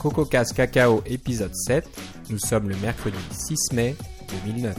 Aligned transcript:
CocoCast 0.00 0.54
Cacao 0.54 1.02
épisode 1.04 1.54
7. 1.54 1.86
Nous 2.30 2.38
sommes 2.38 2.70
le 2.70 2.76
mercredi 2.76 3.18
6 3.32 3.74
mai 3.74 3.94
2009. 4.46 4.74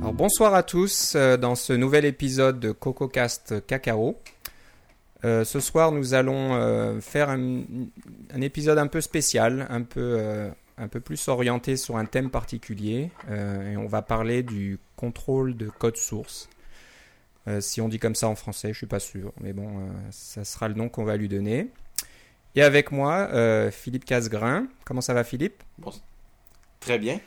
Alors, 0.00 0.14
bonsoir 0.14 0.54
à 0.54 0.62
tous 0.62 1.12
euh, 1.14 1.36
dans 1.36 1.54
ce 1.54 1.74
nouvel 1.74 2.06
épisode 2.06 2.58
de 2.58 2.72
CocoCast 2.72 3.66
Cacao. 3.66 4.16
Euh, 5.26 5.44
ce 5.44 5.60
soir, 5.60 5.92
nous 5.92 6.14
allons 6.14 6.54
euh, 6.54 7.02
faire 7.02 7.28
un, 7.28 7.64
épisode 8.40 8.78
un 8.78 8.86
peu 8.86 9.02
spécial, 9.02 9.66
un 9.68 9.82
peu, 9.82 10.48
un 10.78 10.88
peu 10.88 11.00
plus 11.00 11.28
orienté 11.28 11.76
sur 11.76 11.96
un 11.96 12.04
thème 12.04 12.30
particulier. 12.30 13.10
Euh, 13.30 13.72
et 13.72 13.76
on 13.76 13.86
va 13.86 14.02
parler 14.02 14.42
du 14.42 14.78
contrôle 14.96 15.56
de 15.56 15.68
code 15.68 15.96
source. 15.96 16.48
Euh, 17.46 17.60
si 17.60 17.80
on 17.80 17.88
dit 17.88 17.98
comme 17.98 18.14
ça 18.14 18.28
en 18.28 18.34
français, 18.34 18.72
je 18.72 18.78
suis 18.78 18.86
pas 18.86 19.00
sûr, 19.00 19.32
mais 19.40 19.52
bon, 19.52 19.68
euh, 19.68 19.88
ça 20.10 20.44
sera 20.44 20.68
le 20.68 20.74
nom 20.74 20.88
qu'on 20.88 21.04
va 21.04 21.16
lui 21.16 21.28
donner. 21.28 21.70
Et 22.54 22.62
avec 22.62 22.90
moi, 22.90 23.28
Philippe 23.70 24.04
Casgrain. 24.04 24.66
Comment 24.84 25.02
ça 25.02 25.14
va, 25.14 25.22
Philippe? 25.22 25.62
Bon, 25.76 25.92
très 26.80 26.98
bien. 26.98 27.20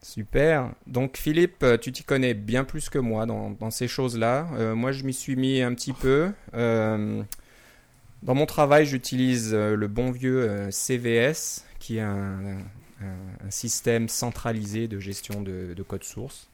Super. 0.00 0.70
Donc 0.86 1.16
Philippe, 1.16 1.64
tu 1.80 1.90
t'y 1.90 2.04
connais 2.04 2.34
bien 2.34 2.62
plus 2.62 2.88
que 2.88 2.98
moi 2.98 3.26
dans, 3.26 3.50
dans 3.50 3.70
ces 3.70 3.88
choses-là. 3.88 4.44
Moi, 4.74 4.92
je 4.92 5.02
m'y 5.02 5.12
suis 5.12 5.34
mis 5.34 5.60
un 5.60 5.74
petit 5.74 5.92
peu. 5.92 6.30
Dans 6.52 7.24
mon 8.34 8.46
travail, 8.46 8.86
j'utilise 8.86 9.52
le 9.54 9.88
bon 9.88 10.12
vieux 10.12 10.68
CVS, 10.70 11.64
qui 11.90 11.96
est 11.98 12.02
un, 12.02 12.58
un- 13.02 13.46
un 13.46 13.50
système 13.50 14.08
centralisé 14.08 14.86
de 14.86 15.00
gestion 15.00 15.42
de, 15.42 15.74
de 15.74 15.82
code 15.82 16.04
source. 16.04 16.48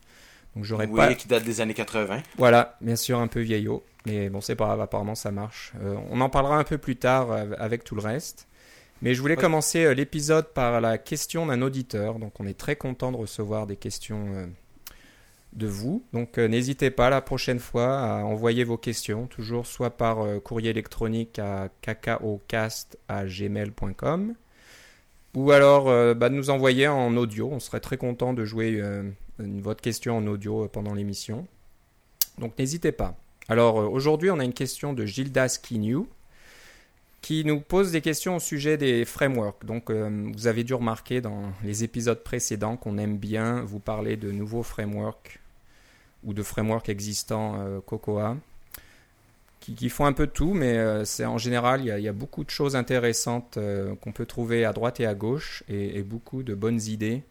Donc 0.55 0.65
j'aurais 0.65 0.87
Oui, 0.87 0.97
pas. 0.97 1.13
qui 1.15 1.29
date 1.29 1.45
des 1.45 1.61
années 1.61 1.75
80. 1.75 2.23
Voilà, 2.39 2.79
bien 2.81 2.97
sûr 2.97 3.19
un 3.19 3.27
peu 3.27 3.41
vieillot, 3.41 3.85
mais 4.07 4.31
bon 4.31 4.41
c'est 4.41 4.57
pas 4.57 4.65
grave. 4.65 4.81
Apparemment 4.81 5.15
ça 5.15 5.31
marche. 5.31 5.75
Euh, 5.83 5.95
on 6.11 6.23
en 6.23 6.31
parlera 6.31 6.57
un 6.57 6.65
peu 6.65 6.79
plus 6.79 6.97
tard 6.97 7.31
avec 7.59 7.85
tout 7.85 7.95
le 7.95 8.01
reste. 8.01 8.49
Mais 9.03 9.13
je 9.13 9.21
voulais 9.21 9.37
Ouais. 9.37 9.43
commencer 9.43 9.85
euh, 9.85 9.93
l'épisode 9.93 10.47
par 10.55 10.81
la 10.81 10.97
question 10.97 11.45
d'un 11.45 11.61
auditeur. 11.61 12.19
Donc 12.19 12.41
on 12.41 12.47
est 12.47 12.57
très 12.59 12.77
content 12.77 13.13
de 13.13 13.19
recevoir 13.19 13.67
des 13.67 13.77
questions 13.77 14.25
euh, 14.35 14.47
de 15.53 15.67
vous. 15.67 16.03
Donc 16.15 16.39
euh, 16.39 16.49
n'hésitez 16.49 16.91
pas 16.91 17.11
la 17.11 17.21
prochaine 17.21 17.59
fois 17.59 18.01
à 18.01 18.25
envoyer 18.25 18.65
vos 18.65 18.79
questions, 18.79 19.27
toujours 19.27 19.67
soit 19.67 19.99
par 19.99 20.17
courrier 20.43 20.71
électronique 20.71 21.39
à 21.39 21.69
cacaocast@gmail.com 21.83 24.35
ou 25.37 25.53
alors 25.53 25.89
euh, 25.89 26.15
bah, 26.15 26.31
de 26.31 26.35
nous 26.35 26.51
envoyer 26.51 26.89
en 26.89 27.15
audio. 27.17 27.49
On 27.53 27.61
serait 27.61 27.81
très 27.81 27.99
content 27.99 28.33
de 28.33 28.45
jouer 28.45 28.81
euh, 28.81 29.09
votre 29.39 29.83
question 29.83 30.17
en 30.17 30.27
audio 30.27 30.65
euh, 30.65 30.69
pendant 30.69 30.95
l'émission. 30.95 31.47
Donc 32.39 32.59
n'hésitez 32.59 32.91
pas. 32.91 33.17
Alors 33.49 33.77
aujourd'hui, 33.77 34.31
on 34.31 34.41
a 34.41 34.45
une 34.45 34.55
question 34.55 34.95
de 34.95 35.05
Gildas 35.05 35.61
Kinyu 35.63 36.01
qui 37.21 37.45
nous 37.45 37.61
pose 37.61 37.93
des 37.93 38.01
questions 38.01 38.37
au 38.37 38.41
sujet 38.41 38.77
des 38.77 39.05
frameworks. 39.05 39.65
Donc 39.65 39.91
vous 39.91 40.47
avez 40.47 40.65
dû 40.65 40.75
remarquer 40.75 41.21
dans 41.21 41.53
les 41.65 41.83
épisodes 41.83 42.23
précédents 42.23 42.77
qu'on 42.77 42.99
aime 42.99 43.17
bien 43.17 43.63
vous 43.63 43.79
parler 43.79 44.17
de 44.17 44.31
nouveaux 44.33 44.63
frameworks 44.63 45.41
ou 46.25 46.35
de 46.35 46.43
frameworks 46.43 46.89
existants 46.89 47.81
Cocoa 47.87 48.37
qui, 49.61 49.89
font 49.89 50.07
un 50.07 50.13
peu 50.13 50.27
tout, 50.27 50.55
mais 50.55 50.77
euh, 50.79 51.05
c'est 51.05 51.25
en 51.25 51.39
général, 51.39 51.81
il 51.81 51.87
y, 51.87 52.09
a, 52.09 52.13
beaucoup 52.13 52.45
de 52.45 52.51
choses 52.51 52.77
intéressantes 52.77 53.57
euh, 53.57 53.95
qu'on 53.97 54.13
peut 54.13 54.27
trouver 54.27 54.65
à 54.65 54.73
droite 54.73 55.01
et 55.01 55.07
à 55.07 55.15
gauche 55.15 55.65
et, 55.69 56.03
beaucoup 56.03 56.43
de 56.43 56.55
bonnes 56.55 56.81
idées 56.83 57.23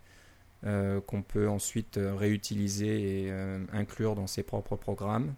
euh, 0.65 0.99
qu'on 1.01 1.21
peut 1.21 1.47
ensuite 1.47 1.99
réutiliser 2.17 3.25
et 3.25 3.33
inclure 3.71 4.15
dans 4.15 4.27
ses 4.27 4.43
propres 4.43 4.75
programmes. 4.75 5.33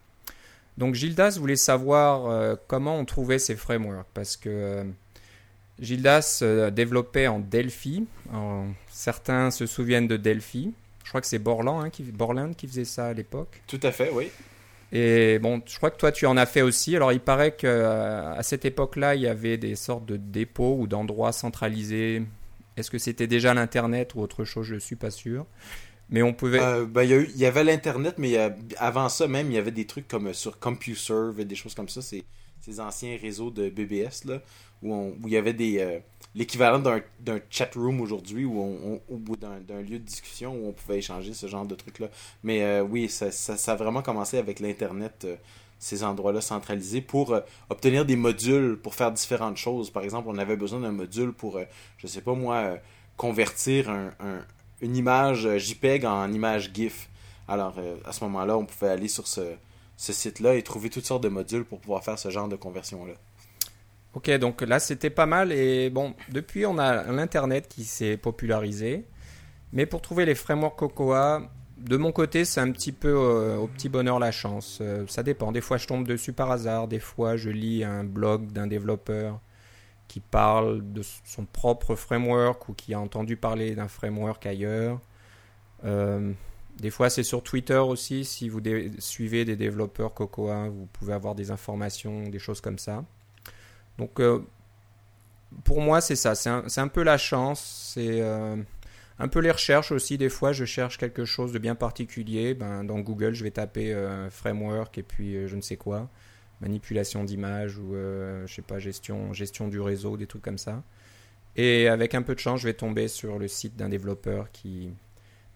Donc 0.78 0.94
Gildas 0.94 1.38
voulait 1.40 1.56
savoir 1.56 2.58
comment 2.68 2.98
on 2.98 3.06
trouvait 3.06 3.40
ces 3.40 3.56
frameworks 3.56 4.08
parce 4.14 4.38
que 4.38 4.86
Gildas 5.80 6.44
développait 6.72 7.28
en 7.28 7.40
Delphi. 7.40 8.06
Certains 8.90 9.50
se 9.50 9.66
souviennent 9.66 10.08
de 10.08 10.18
Delphi. 10.18 10.74
Je 11.04 11.10
crois 11.10 11.22
que 11.22 11.28
c'est 11.28 11.40
Borland, 11.40 11.80
hein, 11.80 11.90
qui, 11.90 12.04
Borland 12.04 12.54
qui 12.54 12.68
faisait 12.68 12.86
ça 12.86 13.08
à 13.08 13.14
l'époque. 13.14 13.62
Tout 13.66 13.80
à 13.82 13.92
fait, 13.92 14.12
oui. 14.12 14.30
Et 14.92 15.40
bon, 15.40 15.62
je 15.66 15.78
crois 15.78 15.92
que 15.92 15.98
toi 15.98 16.12
tu 16.12 16.26
en 16.26 16.38
as 16.38 16.46
fait 16.46 16.62
aussi. 16.62 16.96
Alors 16.96 17.12
il 17.12 17.20
paraît 17.20 17.56
qu'à 17.56 18.32
à 18.32 18.44
cette 18.44 18.66
époque-là, 18.66 19.16
il 19.16 19.22
y 19.22 19.28
avait 19.28 19.58
des 19.58 19.76
sortes 19.76 20.06
de 20.06 20.18
dépôts 20.18 20.78
ou 20.80 20.88
d'endroits 20.88 21.32
centralisés. 21.32 22.24
Est-ce 22.78 22.92
que 22.92 22.98
c'était 22.98 23.28
déjà 23.28 23.54
l'Internet 23.54 24.16
ou 24.16 24.22
autre 24.22 24.46
chose? 24.46 24.68
Je 24.68 24.76
ne 24.76 24.80
suis 24.80 24.96
pas 24.96 25.12
sûr. 25.12 25.46
Mais 26.10 26.22
on 26.22 26.34
pouvait... 26.34 26.62
Euh, 26.62 26.86
ben, 26.86 27.04
il 27.04 27.38
y, 27.38 27.46
avait 27.46 27.66
l'Internet, 27.66 28.16
mais 28.18 28.38
avant 28.78 29.10
ça 29.10 29.28
même, 29.28 29.52
il 29.52 29.56
y 29.56 29.58
avait 29.58 29.72
des 29.72 29.86
trucs 29.86 30.08
comme 30.08 30.28
euh, 30.28 30.34
sur 30.34 30.58
CompuServe 30.58 31.40
et 31.42 31.46
des 31.46 31.56
choses 31.56 31.76
comme 31.76 31.90
ça. 31.90 32.02
C'est 32.02 32.24
ces 32.68 32.80
anciens 32.80 33.18
réseaux 33.22 33.50
de 33.52 33.70
BBS 33.70 34.26
là, 34.26 34.42
où, 34.84 34.94
où 34.94 35.28
il 35.28 35.32
y 35.34 35.38
avait 35.38 35.54
des 35.54 35.80
euh, 35.80 36.00
l'équivalent 36.36 36.80
d'un 36.80 37.40
chat 37.50 37.70
room 37.76 38.02
aujourd'hui 38.02 38.46
ou 38.46 38.60
on, 38.62 39.02
d'un 39.40 39.82
lieu 39.82 40.00
de 40.00 40.04
discussion 40.04 40.54
où 40.56 40.68
on 40.70 40.74
pouvait 40.74 41.00
échanger 41.00 41.34
ce 41.34 41.48
genre 41.48 41.66
de 41.66 41.76
trucs 41.76 42.00
là. 42.00 42.08
Mais 42.44 42.64
euh, 42.64 42.84
oui, 42.84 43.10
ça, 43.10 43.28
a 43.72 43.76
vraiment 43.76 44.02
commencé 44.02 44.38
avec 44.38 44.60
l'Internet. 44.60 45.24
euh, 45.26 45.36
ces 45.80 46.04
endroits-là 46.04 46.42
centralisés 46.42 47.02
pour 47.02 47.40
obtenir 47.70 48.04
des 48.04 48.16
modules 48.16 48.78
pour 48.82 48.96
faire 48.96 49.12
différentes 49.12 49.58
choses. 49.58 49.92
Par 49.92 50.04
exemple, 50.04 50.28
on 50.28 50.40
avait 50.40 50.58
besoin 50.58 50.80
d'un 50.80 50.92
module 50.92 51.32
pour, 51.34 51.60
je 52.00 52.08
sais 52.08 52.22
pas 52.22 52.34
moi, 52.34 52.80
convertir 53.16 53.90
un, 53.92 54.08
un- 54.20 54.44
une 54.82 54.96
image 54.96 55.48
JPEG 55.58 56.06
en 56.06 56.32
image 56.34 56.72
GIF. 56.74 57.10
Alors, 57.48 57.76
à 58.06 58.12
ce 58.12 58.24
moment-là, 58.24 58.58
on 58.58 58.66
pouvait 58.66 58.90
aller 58.90 59.08
sur 59.08 59.28
ce, 59.28 59.42
ce 59.98 60.14
site-là 60.14 60.56
et 60.56 60.64
trouver 60.64 60.90
toutes 60.90 61.06
sortes 61.06 61.24
de 61.24 61.30
modules 61.30 61.66
pour 61.66 61.80
pouvoir 61.80 62.04
faire 62.04 62.18
ce 62.18 62.30
genre 62.30 62.48
de 62.48 62.56
conversion-là. 62.56 63.14
Ok, 64.14 64.30
donc 64.38 64.62
là 64.62 64.80
c'était 64.80 65.10
pas 65.10 65.26
mal. 65.26 65.52
Et 65.52 65.90
bon, 65.90 66.14
depuis 66.30 66.66
on 66.66 66.78
a 66.78 67.04
l'Internet 67.12 67.68
qui 67.68 67.84
s'est 67.84 68.18
popularisé. 68.18 69.06
Mais 69.74 69.86
pour 69.86 70.02
trouver 70.02 70.26
les 70.26 70.36
frameworks 70.36 70.78
Cocoa, 70.78 71.42
de 71.78 71.98
mon 71.98 72.12
côté 72.12 72.46
c'est 72.46 72.62
un 72.62 72.72
petit 72.72 72.92
peu 72.92 73.10
euh, 73.10 73.58
au 73.58 73.68
petit 73.68 73.90
bonheur 73.90 74.20
la 74.20 74.32
chance. 74.32 74.80
Euh, 74.82 75.06
ça 75.08 75.24
dépend. 75.24 75.52
Des 75.52 75.62
fois 75.62 75.78
je 75.78 75.88
tombe 75.88 76.08
dessus 76.08 76.34
par 76.34 76.52
hasard. 76.52 76.88
Des 76.88 77.00
fois 77.00 77.36
je 77.36 77.50
lis 77.50 77.84
un 77.84 78.04
blog 78.04 78.52
d'un 78.52 78.68
développeur 78.68 79.40
qui 80.08 80.20
parle 80.20 80.94
de 80.94 81.02
son 81.26 81.46
propre 81.46 81.96
framework 81.96 82.70
ou 82.70 82.74
qui 82.74 82.94
a 82.94 83.00
entendu 83.00 83.36
parler 83.36 83.76
d'un 83.76 83.88
framework 83.88 84.46
ailleurs. 84.46 85.00
Euh, 85.86 86.32
des 86.80 86.92
fois, 86.92 87.10
c'est 87.10 87.24
sur 87.24 87.42
Twitter 87.42 87.78
aussi. 87.78 88.24
Si 88.24 88.50
vous 88.50 88.62
suivez 89.00 89.46
des 89.46 89.56
développeurs 89.56 90.14
Cocoa, 90.14 90.70
vous 90.70 90.88
pouvez 90.94 91.14
avoir 91.14 91.34
des 91.34 91.50
informations, 91.50 92.30
des 92.30 92.40
choses 92.40 92.62
comme 92.62 92.78
ça. 92.78 93.04
Donc, 93.98 94.20
euh, 94.20 94.40
pour 95.64 95.82
moi, 95.82 96.02
c'est 96.02 96.16
ça. 96.16 96.36
C'est 96.36 96.50
un, 96.50 96.88
peu 96.88 97.02
la 97.02 97.18
chance. 97.18 97.92
C'est 97.96 98.22
euh, 98.22 98.56
un 99.18 99.28
peu 99.28 99.40
les 99.40 99.50
recherches 99.50 99.92
aussi. 99.92 100.20
Des 100.20 100.30
fois, 100.30 100.52
je 100.52 100.66
cherche 100.66 101.00
quelque 101.00 101.26
chose 101.26 101.52
de 101.52 101.58
bien 101.58 101.74
particulier. 101.74 102.54
Ben, 102.54 102.84
dans 102.84 103.00
Google, 103.00 103.34
je 103.34 103.44
vais 103.44 103.52
taper 103.52 103.94
euh, 103.94 104.30
framework 104.30 105.00
et 105.00 105.04
puis 105.04 105.48
je 105.48 105.56
ne 105.56 105.62
sais 105.62 105.78
quoi. 105.78 106.10
Manipulation 106.62 107.24
d'images 107.24 107.78
ou, 107.78 107.94
je 107.94 108.52
sais 108.52 108.64
pas, 108.64 108.80
gestion, 108.80 109.34
gestion 109.34 109.68
du 109.68 109.80
réseau, 109.80 110.18
des 110.18 110.28
trucs 110.28 110.42
comme 110.42 110.58
ça. 110.58 110.84
Et 111.56 111.88
avec 111.88 112.14
un 112.14 112.22
peu 112.22 112.36
de 112.36 112.40
chance, 112.40 112.62
je 112.62 112.68
vais 112.68 112.74
tomber 112.74 113.08
sur 113.08 113.40
le 113.40 113.48
site 113.48 113.76
d'un 113.76 113.90
développeur 113.90 114.52
qui 114.52 114.92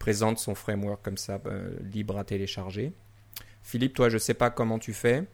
présente 0.02 0.40
son 0.40 0.56
framework 0.56 1.04
comme 1.04 1.18
ça, 1.18 1.40
euh, 1.46 1.78
libre 1.94 2.18
à 2.18 2.24
télécharger. 2.24 2.92
Philippe, 3.62 3.94
toi, 3.94 4.10
je 4.10 4.18
sais 4.18 4.34
pas 4.34 4.50
comment 4.50 4.80
tu 4.80 4.94
fais. 4.94 5.26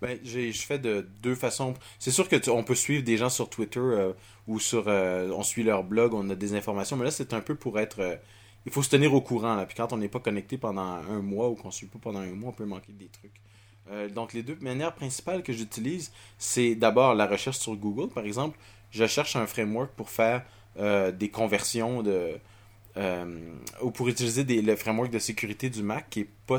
Ben, 0.00 0.18
je 0.24 0.50
fais 0.52 0.78
de 0.78 1.06
deux 1.22 1.34
façons. 1.34 1.74
C'est 1.98 2.10
sûr 2.10 2.26
que 2.26 2.36
tu- 2.36 2.48
on 2.48 2.64
peut 2.64 2.74
suivre 2.74 3.04
des 3.04 3.18
gens 3.18 3.28
sur 3.28 3.50
Twitter 3.50 3.80
euh, 3.80 4.12
ou 4.46 4.58
sur, 4.58 4.84
euh, 4.86 5.28
on 5.36 5.42
suit 5.42 5.62
leur 5.62 5.84
blog, 5.84 6.14
on 6.14 6.30
a 6.30 6.34
des 6.34 6.54
informations, 6.54 6.96
mais 6.96 7.04
là 7.04 7.10
c'est 7.10 7.34
un 7.34 7.40
peu 7.42 7.54
pour 7.54 7.78
être, 7.78 8.18
il 8.64 8.72
faut 8.72 8.82
se 8.82 8.88
tenir 8.88 9.12
au 9.12 9.20
courant 9.20 9.56
là. 9.56 9.66
Puis 9.66 9.76
quand 9.76 9.92
on 9.92 9.98
n'est 9.98 10.08
pas 10.08 10.20
connecté 10.20 10.56
pendant 10.56 10.80
un 10.80 11.20
mois 11.20 11.50
ou 11.50 11.54
qu'on 11.54 11.70
suit 11.70 11.86
pas 11.88 11.98
pendant 12.00 12.20
un 12.20 12.30
mois, 12.30 12.48
on 12.50 12.52
peut 12.54 12.64
manquer 12.64 12.92
des 12.92 13.08
trucs. 13.08 14.12
Donc 14.14 14.32
les 14.34 14.42
deux 14.42 14.56
manières 14.62 14.94
principales 14.94 15.42
que 15.42 15.52
j'utilise, 15.52 16.12
c'est 16.38 16.74
d'abord 16.74 17.14
la 17.14 17.26
recherche 17.26 17.58
sur 17.58 17.74
Google, 17.76 18.08
par 18.12 18.24
exemple. 18.24 18.58
Je 18.90 19.06
cherche 19.06 19.34
un 19.36 19.46
framework 19.46 19.92
pour 19.96 20.08
faire 20.10 20.44
des 20.76 21.30
conversions 21.30 22.02
de, 22.02 22.38
euh, 22.96 23.54
ou 23.82 23.90
pour 23.90 24.08
utiliser 24.08 24.44
des, 24.44 24.62
le 24.62 24.74
framework 24.76 25.10
de 25.10 25.18
sécurité 25.18 25.70
du 25.70 25.82
Mac 25.82 26.08
qui 26.10 26.20
est 26.20 26.28
pas 26.46 26.58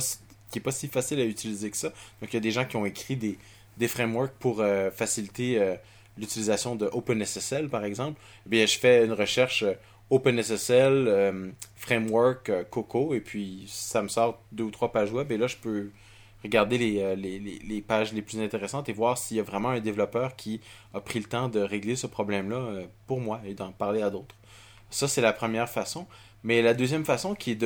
qui 0.51 0.57
est 0.59 0.61
pas 0.61 0.71
si 0.71 0.87
facile 0.87 1.19
à 1.19 1.25
utiliser 1.25 1.69
que 1.69 1.77
ça. 1.77 1.89
Donc 2.21 2.31
il 2.31 2.33
y 2.33 2.37
a 2.37 2.41
des 2.41 2.51
gens 2.51 2.65
qui 2.65 2.75
ont 2.75 2.85
écrit 2.85 3.15
des, 3.15 3.37
des 3.77 3.87
frameworks 3.87 4.33
pour 4.39 4.61
euh, 4.61 4.89
faciliter 4.89 5.59
euh, 5.59 5.75
l'utilisation 6.17 6.75
de 6.75 6.87
OpenSSL 6.91 7.69
par 7.69 7.83
exemple. 7.83 8.19
Eh 8.45 8.49
bien, 8.49 8.65
je 8.65 8.79
fais 8.79 9.05
une 9.05 9.13
recherche 9.13 9.63
OpenSSL 10.09 11.53
framework 11.75 12.51
Coco 12.71 13.13
et 13.13 13.19
puis 13.19 13.65
ça 13.67 14.01
me 14.01 14.07
sort 14.07 14.41
deux 14.51 14.63
ou 14.63 14.71
trois 14.71 14.91
pages 14.91 15.11
web 15.11 15.31
et 15.31 15.37
là 15.37 15.45
je 15.45 15.57
peux 15.57 15.91
regarder 16.43 16.79
les, 16.79 17.15
les, 17.15 17.39
les, 17.39 17.81
pages 17.81 18.11
les 18.11 18.23
plus 18.23 18.39
intéressantes 18.39 18.89
et 18.89 18.93
voir 18.93 19.19
s'il 19.19 19.37
y 19.37 19.39
a 19.39 19.43
vraiment 19.43 19.69
un 19.69 19.79
développeur 19.79 20.35
qui 20.35 20.61
a 20.95 20.99
pris 20.99 21.19
le 21.19 21.25
temps 21.25 21.47
de 21.47 21.59
régler 21.59 21.95
ce 21.95 22.07
problème-là 22.07 22.85
pour 23.05 23.19
moi 23.19 23.39
et 23.45 23.53
d'en 23.53 23.71
parler 23.71 24.01
à 24.01 24.09
d'autres. 24.09 24.35
Ça, 24.89 25.07
c'est 25.07 25.21
la 25.21 25.33
première 25.33 25.69
façon. 25.69 26.07
Mais 26.43 26.61
la 26.61 26.73
deuxième 26.73 27.05
façon 27.05 27.35
qui 27.35 27.57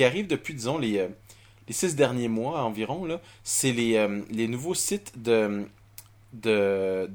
arrive 0.00 0.26
depuis, 0.26 0.54
disons, 0.54 0.78
les, 0.78 1.06
les 1.68 1.74
six 1.74 1.94
derniers 1.94 2.28
mois 2.28 2.62
environ, 2.62 3.06
c'est 3.44 3.72
les, 3.72 4.06
les 4.30 4.48
nouveaux 4.48 4.74
sites 4.74 5.12
de, 5.22 5.66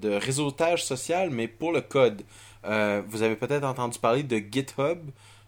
réseautage 0.04 0.86
social, 0.86 1.30
mais 1.30 1.48
pour 1.48 1.72
le 1.72 1.82
code. 1.82 2.22
vous 2.64 3.22
avez 3.22 3.36
peut-être 3.36 3.64
entendu 3.64 4.00
parler 4.00 4.24
de 4.24 4.38
GitHub 4.38 5.00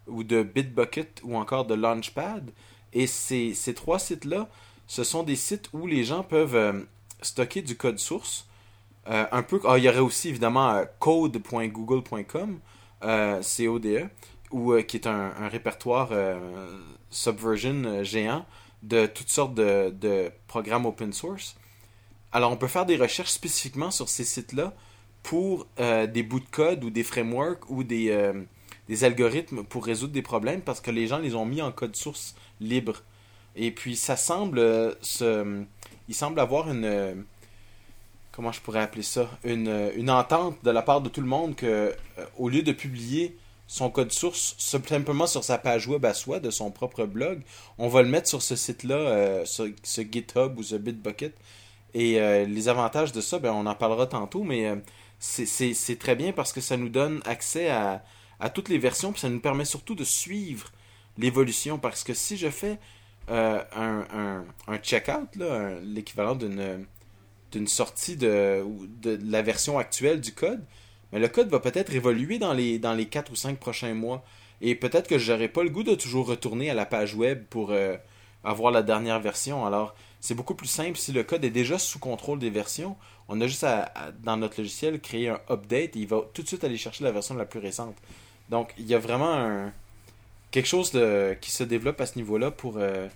ou 0.06 0.24
de 0.24 0.42
Bitbucket 0.42 1.20
ou 1.22 1.36
encore 1.36 1.66
de 1.66 1.74
Launchpad. 1.74 2.50
Et 2.92 3.06
ces, 3.06 3.54
ces 3.54 3.74
trois 3.74 3.98
sites-là, 3.98 4.48
ce 4.86 5.04
sont 5.04 5.22
des 5.22 5.36
sites 5.36 5.68
où 5.72 5.86
les 5.86 6.04
gens 6.04 6.22
peuvent 6.22 6.86
stocker 7.22 7.62
du 7.62 7.76
code 7.76 7.98
source. 7.98 8.46
un 9.06 9.42
peu, 9.42 9.60
ah, 9.66 9.78
il 9.78 9.84
y 9.84 9.88
aurait 9.88 9.98
aussi 10.00 10.28
évidemment 10.28 10.82
code.google.com, 10.98 12.58
C-O-D-E, 13.02 14.08
ou, 14.50 14.76
qui 14.82 14.96
est 14.96 15.06
un, 15.06 15.48
répertoire 15.48 16.10
Subversion 17.10 18.02
géant 18.02 18.44
de 18.82 19.06
toutes 19.06 19.28
sortes 19.28 19.54
de, 19.54 20.30
programmes 20.46 20.86
open 20.86 21.12
source. 21.12 21.56
Alors, 22.32 22.52
on 22.52 22.56
peut 22.56 22.68
faire 22.68 22.86
des 22.86 22.96
recherches 22.96 23.30
spécifiquement 23.30 23.90
sur 23.90 24.08
ces 24.08 24.24
sites-là 24.24 24.74
pour 25.22 25.66
des 25.78 26.22
bouts 26.22 26.40
de 26.40 26.48
code 26.50 26.84
ou 26.84 26.90
des 26.90 27.04
frameworks 27.04 27.68
ou 27.70 27.84
des, 27.84 28.10
algorithmes 29.02 29.64
pour 29.64 29.84
résoudre 29.84 30.12
des 30.12 30.22
problèmes 30.22 30.62
parce 30.62 30.80
que 30.80 30.90
les 30.90 31.06
gens 31.06 31.18
les 31.18 31.34
ont 31.34 31.46
mis 31.46 31.62
en 31.62 31.72
code 31.72 31.96
source 31.96 32.34
libre. 32.60 33.02
Et 33.58 33.72
puis 33.72 33.96
ça 33.96 34.16
semble 34.16 34.60
euh, 34.60 34.94
se, 35.02 35.64
il 36.08 36.14
semble 36.14 36.38
avoir 36.38 36.70
une 36.70 36.84
euh, 36.84 37.14
comment 38.38 38.52
je 38.52 38.60
pourrais 38.60 38.82
appeler 38.82 39.02
ça 39.02 39.28
une, 39.42 39.90
une 39.96 40.10
entente 40.10 40.62
de 40.62 40.70
la 40.70 40.82
part 40.82 41.00
de 41.00 41.08
tout 41.08 41.20
le 41.20 41.26
monde 41.26 41.56
que 41.56 41.66
euh, 41.66 42.24
au 42.36 42.48
lieu 42.48 42.62
de 42.62 42.70
publier 42.70 43.36
son 43.66 43.90
code 43.90 44.12
source 44.12 44.54
simplement 44.58 45.26
sur 45.26 45.42
sa 45.42 45.58
page 45.58 45.88
web 45.88 46.04
à 46.04 46.14
soi 46.14 46.38
de 46.38 46.48
son 46.48 46.70
propre 46.70 47.04
blog, 47.04 47.42
on 47.78 47.88
va 47.88 48.02
le 48.02 48.08
mettre 48.08 48.28
sur 48.28 48.40
ce 48.40 48.54
site-là, 48.54 49.44
sur 49.44 49.66
ce 49.82 50.02
GitHub 50.02 50.56
ou 50.56 50.62
ce 50.62 50.76
Bitbucket. 50.76 51.34
Et 51.94 52.18
les 52.46 52.68
avantages 52.68 53.12
de 53.12 53.20
ça, 53.20 53.38
ben, 53.38 53.52
on 53.52 53.66
en 53.66 53.74
parlera 53.74 54.06
tantôt, 54.06 54.42
mais 54.42 54.72
c'est 55.18 55.98
très 55.98 56.16
bien 56.16 56.32
parce 56.32 56.54
que 56.54 56.62
ça 56.62 56.78
nous 56.78 56.88
donne 56.88 57.20
accès 57.26 57.68
à, 57.68 58.02
à 58.40 58.48
toutes 58.48 58.70
les 58.70 58.78
versions, 58.78 59.12
puis 59.12 59.20
ça 59.20 59.28
nous 59.28 59.40
permet 59.40 59.66
surtout 59.66 59.94
de 59.94 60.04
suivre 60.04 60.72
l'évolution. 61.18 61.78
Parce 61.78 62.04
que 62.04 62.14
si 62.14 62.38
je 62.38 62.48
fais 62.48 62.78
euh, 63.30 63.62
un, 63.76 64.06
un, 64.14 64.44
un 64.66 64.78
check-out, 64.78 65.28
l'équivalent 65.82 66.36
d'une 66.36 66.86
d'une 67.52 67.66
sortie 67.66 68.16
de, 68.16 68.64
la 69.04 69.42
version 69.42 69.78
actuelle 69.78 70.20
du 70.20 70.32
code, 70.32 70.62
mais 71.12 71.18
le 71.18 71.28
code 71.28 71.48
va 71.48 71.60
peut-être 71.60 71.94
évoluer 71.94 72.38
dans 72.38 72.52
les, 72.52 72.78
dans 72.78 72.94
les 72.94 73.06
4 73.06 73.32
ou 73.32 73.36
5 73.36 73.58
prochains 73.58 73.94
mois. 73.94 74.24
Et 74.60 74.74
peut-être 74.74 75.08
que 75.08 75.18
je 75.18 75.32
n'aurai 75.32 75.48
pas 75.48 75.62
le 75.62 75.70
goût 75.70 75.84
de 75.84 75.94
toujours 75.94 76.26
retourner 76.26 76.68
à 76.68 76.74
la 76.74 76.84
page 76.84 77.14
web 77.14 77.44
pour 77.48 77.70
euh, 77.70 77.96
avoir 78.44 78.72
la 78.72 78.82
dernière 78.82 79.20
version. 79.20 79.64
Alors, 79.64 79.94
c'est 80.20 80.34
beaucoup 80.34 80.54
plus 80.54 80.68
simple 80.68 80.98
si 80.98 81.12
le 81.12 81.22
code 81.22 81.44
est 81.44 81.50
déjà 81.50 81.78
sous 81.78 81.98
contrôle 81.98 82.38
des 82.38 82.50
versions. 82.50 82.96
On 83.28 83.40
a 83.40 83.46
juste 83.46 83.64
à, 83.64 83.92
dans 84.22 84.36
notre 84.36 84.60
logiciel, 84.60 85.00
créer 85.00 85.28
un 85.28 85.40
update 85.48 85.96
et 85.96 86.00
il 86.00 86.08
va 86.08 86.22
tout 86.34 86.42
de 86.42 86.48
suite 86.48 86.64
aller 86.64 86.76
chercher 86.76 87.04
la 87.04 87.12
version 87.12 87.34
la 87.36 87.44
plus 87.44 87.60
récente. 87.60 87.96
Donc, 88.50 88.74
il 88.78 88.86
y 88.86 88.94
a 88.94 88.98
vraiment 88.98 89.70
quelque 90.50 90.66
chose 90.66 90.90
qui 91.40 91.50
se 91.50 91.64
développe 91.64 92.00
à 92.00 92.06
ce 92.06 92.16
niveau-là 92.16 92.50
pour, 92.50 92.78
euh, 92.78 93.08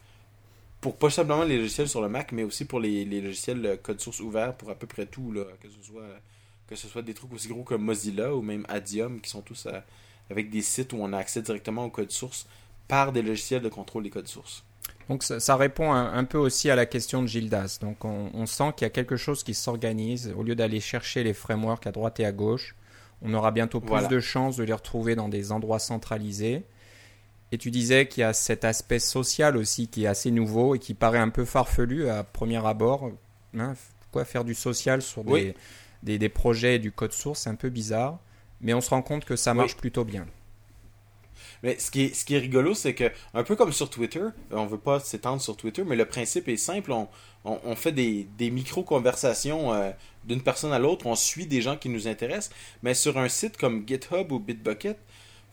pour 0.82 0.96
pas 0.96 1.08
simplement 1.08 1.44
les 1.44 1.56
logiciels 1.56 1.88
sur 1.88 2.02
le 2.02 2.08
Mac, 2.08 2.32
mais 2.32 2.42
aussi 2.42 2.66
pour 2.66 2.80
les, 2.80 3.04
logiciels 3.04 3.78
code 3.82 4.00
source 4.00 4.20
ouvert 4.20 4.54
pour 4.54 4.68
à 4.68 4.74
peu 4.74 4.86
près 4.86 5.06
tout, 5.06 5.32
là, 5.32 5.44
que, 5.62 5.68
ce 5.68 5.82
soit, 5.82 6.02
que 6.66 6.74
ce 6.74 6.88
soit 6.88 7.00
des 7.00 7.14
trucs 7.14 7.32
aussi 7.32 7.48
gros 7.48 7.62
que 7.62 7.74
Mozilla 7.74 8.34
ou 8.34 8.42
même 8.42 8.66
Adium, 8.68 9.20
qui 9.20 9.30
sont 9.30 9.42
tous 9.42 9.66
euh, 9.66 9.78
avec 10.28 10.50
des 10.50 10.60
sites 10.60 10.92
où 10.92 10.98
on 11.00 11.14
a 11.14 11.18
accès 11.18 11.40
directement 11.40 11.86
au 11.86 11.90
code 11.90 12.10
source 12.10 12.46
par 12.88 13.12
des 13.12 13.22
logiciels 13.22 13.62
de 13.62 13.70
contrôle 13.70 14.02
des 14.02 14.10
codes 14.10 14.28
sources. 14.28 14.64
Donc 15.08 15.22
ça, 15.22 15.56
répond 15.56 15.92
un, 15.92 16.24
peu 16.24 16.38
aussi 16.38 16.68
à 16.68 16.76
la 16.76 16.86
question 16.86 17.22
de 17.22 17.28
Gildas. 17.28 17.78
Donc 17.80 18.04
on, 18.04 18.30
on 18.34 18.46
sent 18.46 18.72
qu'il 18.76 18.84
y 18.84 18.86
a 18.86 18.90
quelque 18.90 19.16
chose 19.16 19.42
qui 19.42 19.54
s'organise 19.54 20.32
au 20.36 20.42
lieu 20.42 20.54
d'aller 20.54 20.80
chercher 20.80 21.22
les 21.22 21.32
frameworks 21.32 21.86
à 21.86 21.92
droite 21.92 22.20
et 22.20 22.24
à 22.24 22.32
gauche 22.32 22.74
on 23.24 23.34
aura 23.34 23.52
bientôt 23.52 23.80
plus 23.80 24.08
de 24.08 24.20
chances 24.20 24.56
de 24.56 24.64
les 24.64 24.72
retrouver 24.72 25.14
dans 25.14 25.28
des 25.28 25.52
endroits 25.52 25.78
centralisés. 25.78 26.64
Et 27.52 27.58
tu 27.58 27.70
disais 27.70 28.08
qu'il 28.08 28.22
y 28.22 28.24
a 28.24 28.32
cet 28.32 28.64
aspect 28.64 28.98
social 28.98 29.58
aussi 29.58 29.86
qui 29.86 30.04
est 30.04 30.06
assez 30.06 30.30
nouveau 30.30 30.74
et 30.74 30.78
qui 30.78 30.94
paraît 30.94 31.18
un 31.18 31.28
peu 31.28 31.44
farfelu 31.44 32.08
à 32.08 32.24
premier 32.24 32.66
abord. 32.66 33.10
Hein, 33.56 33.74
pourquoi 34.00 34.24
faire 34.24 34.44
du 34.44 34.54
social 34.54 35.02
sur 35.02 35.22
des, 35.22 35.54
des, 36.02 36.28
projets 36.30 36.76
et 36.76 36.78
du 36.78 36.90
code 36.90 37.12
source 37.12 37.40
C'est 37.40 37.50
un 37.50 37.54
peu 37.54 37.68
bizarre. 37.68 38.18
Mais 38.62 38.72
on 38.72 38.80
se 38.80 38.88
rend 38.88 39.02
compte 39.02 39.26
que 39.26 39.36
ça 39.36 39.52
marche 39.52 39.76
plutôt 39.76 40.04
bien. 40.04 40.26
Mais 41.62 41.78
ce 41.78 41.90
qui 41.90 42.02
est, 42.02 42.14
ce 42.14 42.24
qui 42.24 42.34
est 42.34 42.38
rigolo, 42.38 42.74
c'est 42.74 42.94
que, 42.94 43.10
un 43.34 43.44
peu 43.44 43.54
comme 43.54 43.72
sur 43.72 43.90
Twitter, 43.90 44.24
on 44.50 44.66
veut 44.66 44.78
pas 44.78 44.98
s'étendre 44.98 45.40
sur 45.40 45.56
Twitter, 45.56 45.84
mais 45.84 45.96
le 45.96 46.06
principe 46.06 46.48
est 46.48 46.56
simple. 46.56 46.90
On, 46.90 47.08
on, 47.44 47.76
fait 47.76 47.92
des, 47.92 48.26
des 48.38 48.50
micro-conversations 48.50 49.72
euh, 49.72 49.90
d'une 50.24 50.42
personne 50.42 50.72
à 50.72 50.78
l'autre, 50.78 51.06
on 51.06 51.14
suit 51.14 51.46
des 51.46 51.60
gens 51.60 51.76
qui 51.76 51.88
nous 51.88 52.08
intéressent, 52.08 52.54
mais 52.82 52.94
sur 52.94 53.18
un 53.18 53.28
site 53.28 53.56
comme 53.56 53.86
GitHub 53.86 54.32
ou 54.32 54.38
Bitbucket, 54.38 54.98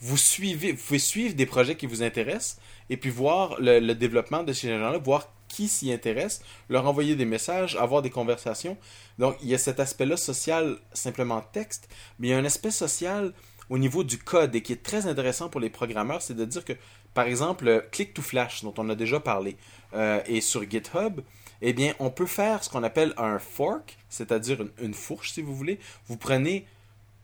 vous 0.01 0.17
suivez, 0.17 0.71
vous 0.71 0.83
pouvez 0.83 0.99
suivre 0.99 1.35
des 1.35 1.45
projets 1.45 1.75
qui 1.75 1.85
vous 1.85 2.03
intéressent 2.03 2.57
et 2.89 2.97
puis 2.97 3.09
voir 3.09 3.57
le, 3.59 3.93
développement 3.93 4.43
de 4.43 4.53
ces 4.53 4.69
gens-là, 4.69 4.97
voir 4.97 5.29
qui 5.47 5.67
s'y 5.67 5.91
intéresse, 5.91 6.41
leur 6.69 6.87
envoyer 6.87 7.15
des 7.15 7.25
messages, 7.25 7.75
avoir 7.75 8.01
des 8.01 8.09
conversations. 8.09 8.77
Donc, 9.17 9.35
il 9.41 9.49
y 9.49 9.55
a 9.55 9.57
cet 9.57 9.79
aspect-là 9.79 10.15
social, 10.15 10.77
simplement 10.93 11.41
texte, 11.41 11.89
mais 12.19 12.27
il 12.27 12.31
y 12.31 12.33
a 12.33 12.37
un 12.37 12.45
aspect 12.45 12.71
social 12.71 13.33
au 13.69 13.77
niveau 13.77 14.03
du 14.03 14.17
code 14.17 14.55
et 14.55 14.61
qui 14.61 14.73
est 14.73 14.83
très 14.83 15.07
intéressant 15.07 15.49
pour 15.49 15.59
les 15.59 15.69
programmeurs, 15.69 16.21
c'est 16.21 16.35
de 16.35 16.45
dire 16.45 16.65
que, 16.65 16.73
par 17.13 17.25
exemple, 17.25 17.87
Click 17.91 18.13
to 18.13 18.21
Flash, 18.21 18.63
dont 18.63 18.73
on 18.77 18.89
a 18.89 18.95
déjà 18.95 19.19
parlé, 19.19 19.57
euh, 19.93 20.21
et 20.27 20.41
sur 20.41 20.67
GitHub, 20.69 21.21
eh 21.61 21.73
bien, 21.73 21.93
on 21.99 22.09
peut 22.09 22.25
faire 22.25 22.63
ce 22.63 22.69
qu'on 22.69 22.83
appelle 22.83 23.13
un 23.17 23.37
fork, 23.37 23.97
c'est-à-dire 24.09 24.65
une, 24.81 24.93
fourche, 24.93 25.31
si 25.31 25.41
vous 25.41 25.55
voulez. 25.55 25.79
Vous 26.07 26.17
prenez 26.17 26.65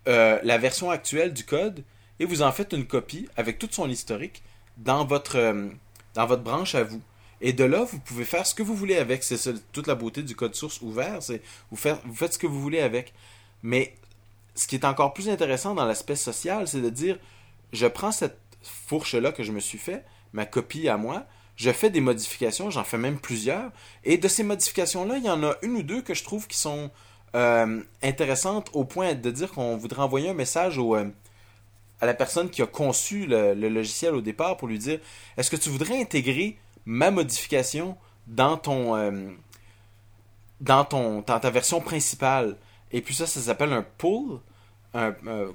euh, 0.07 0.39
la 0.43 0.57
version 0.57 0.91
actuelle 0.91 1.33
du 1.33 1.45
code 1.45 1.83
et 2.19 2.25
vous 2.25 2.41
en 2.41 2.51
faites 2.51 2.73
une 2.73 2.85
copie 2.85 3.27
avec 3.35 3.59
tout 3.59 3.69
son 3.71 3.89
historique 3.89 4.43
dans 4.77 5.05
votre, 5.05 5.37
euh, 5.37 5.69
dans 6.13 6.25
votre 6.25 6.43
branche 6.43 6.75
à 6.75 6.83
vous. 6.83 7.01
Et 7.41 7.53
de 7.53 7.63
là, 7.63 7.83
vous 7.83 7.99
pouvez 7.99 8.23
faire 8.23 8.45
ce 8.45 8.55
que 8.55 8.63
vous 8.63 8.75
voulez 8.75 8.97
avec. 8.97 9.23
C'est 9.23 9.37
toute 9.71 9.87
la 9.87 9.95
beauté 9.95 10.23
du 10.23 10.35
code 10.35 10.55
source 10.55 10.81
ouvert. 10.81 11.21
C'est 11.21 11.41
vous, 11.69 11.77
vous 12.05 12.15
faites 12.15 12.33
ce 12.33 12.39
que 12.39 12.47
vous 12.47 12.61
voulez 12.61 12.79
avec. 12.79 13.13
Mais 13.61 13.95
ce 14.55 14.67
qui 14.67 14.75
est 14.75 14.85
encore 14.85 15.13
plus 15.13 15.29
intéressant 15.29 15.75
dans 15.75 15.85
l'aspect 15.85 16.15
social, 16.15 16.67
c'est 16.67 16.81
de 16.81 16.89
dire, 16.89 17.19
je 17.73 17.87
prends 17.87 18.11
cette 18.11 18.39
fourche-là 18.63 19.31
que 19.31 19.43
je 19.43 19.51
me 19.51 19.59
suis 19.59 19.77
fait, 19.77 20.03
ma 20.33 20.45
copie 20.45 20.87
à 20.87 20.97
moi, 20.97 21.25
je 21.55 21.71
fais 21.71 21.89
des 21.89 22.01
modifications, 22.01 22.69
j'en 22.69 22.83
fais 22.83 22.97
même 22.97 23.19
plusieurs. 23.19 23.71
Et 24.03 24.17
de 24.17 24.27
ces 24.27 24.43
modifications-là, 24.43 25.17
il 25.17 25.25
y 25.25 25.29
en 25.29 25.43
a 25.43 25.55
une 25.61 25.75
ou 25.75 25.83
deux 25.83 26.01
que 26.01 26.13
je 26.13 26.23
trouve 26.23 26.47
qui 26.47 26.57
sont 26.57 26.89
euh, 27.35 27.81
intéressantes 28.01 28.69
au 28.73 28.85
point 28.85 29.13
de 29.13 29.31
dire 29.31 29.51
qu'on 29.51 29.77
voudrait 29.77 30.01
envoyer 30.01 30.29
un 30.29 30.33
message 30.33 30.77
au, 30.77 30.95
euh, 30.95 31.05
à 32.01 32.05
la 32.05 32.13
personne 32.13 32.49
qui 32.49 32.61
a 32.61 32.67
conçu 32.67 33.25
le, 33.25 33.53
logiciel 33.53 34.15
au 34.15 34.21
départ 34.21 34.57
pour 34.57 34.67
lui 34.67 34.79
dire 34.79 34.99
est-ce 35.37 35.49
que 35.49 35.55
tu 35.55 35.69
voudrais 35.69 35.99
intégrer 35.99 36.57
ma 36.85 37.11
modification 37.11 37.97
dans 38.27 38.57
ton 38.57 38.95
euh, 38.95 39.29
dans 40.61 40.85
ta 40.85 41.49
version 41.49 41.81
principale? 41.81 42.57
Et 42.91 43.01
puis 43.01 43.13
ça 43.13 43.27
ça 43.27 43.39
s'appelle 43.39 43.73
un 43.73 43.85
pull 43.97 44.39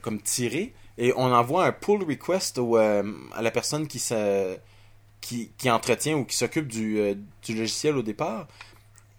comme 0.03 0.21
tirer 0.21 0.75
et 0.99 1.15
on 1.17 1.33
envoie 1.33 1.65
un 1.65 1.73
pull 1.73 2.03
request 2.03 2.59
à 2.59 3.43
la 3.43 3.51
personne 3.51 3.87
qui 3.87 3.99
se 3.99 4.59
qui, 5.21 5.71
entretient 5.71 6.17
ou 6.17 6.25
qui 6.25 6.37
s'occupe 6.37 6.71
euh, 6.77 7.15
du, 7.43 7.55
logiciel 7.55 7.97
au 7.97 8.03
départ. 8.03 8.49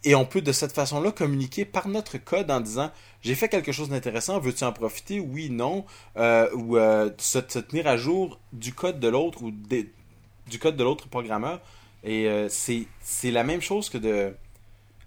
Et 0.04 0.16
on 0.16 0.26
peut 0.26 0.42
de 0.42 0.52
cette 0.52 0.72
façon-là 0.72 1.12
communiquer 1.12 1.64
par 1.64 1.88
notre 1.88 2.18
code 2.18 2.50
en 2.50 2.60
disant 2.60 2.92
j'ai 3.22 3.36
fait 3.36 3.50
quelque 3.50 3.72
chose 3.72 3.90
d'intéressant, 3.90 4.40
veux-tu 4.40 4.64
en 4.64 4.74
profiter? 4.74 5.20
Oui, 5.20 5.50
non. 5.52 5.86
Euh, 6.18 6.50
ou 6.56 6.78
euh, 6.78 7.12
se, 7.20 7.38
tenir 7.38 7.86
à 7.86 7.98
jour 7.98 8.40
du 8.52 8.74
code 8.74 9.00
de 9.00 9.08
l'autre 9.08 9.44
ou 9.44 9.52
du 9.52 10.60
code 10.60 10.76
de 10.76 10.84
l'autre 10.84 11.08
programmeur. 11.08 11.62
Et 12.04 12.28
c'est 12.50 12.88
la 13.30 13.44
même 13.44 13.62
chose 13.62 13.90
que 13.90 14.00
de, 14.00 14.34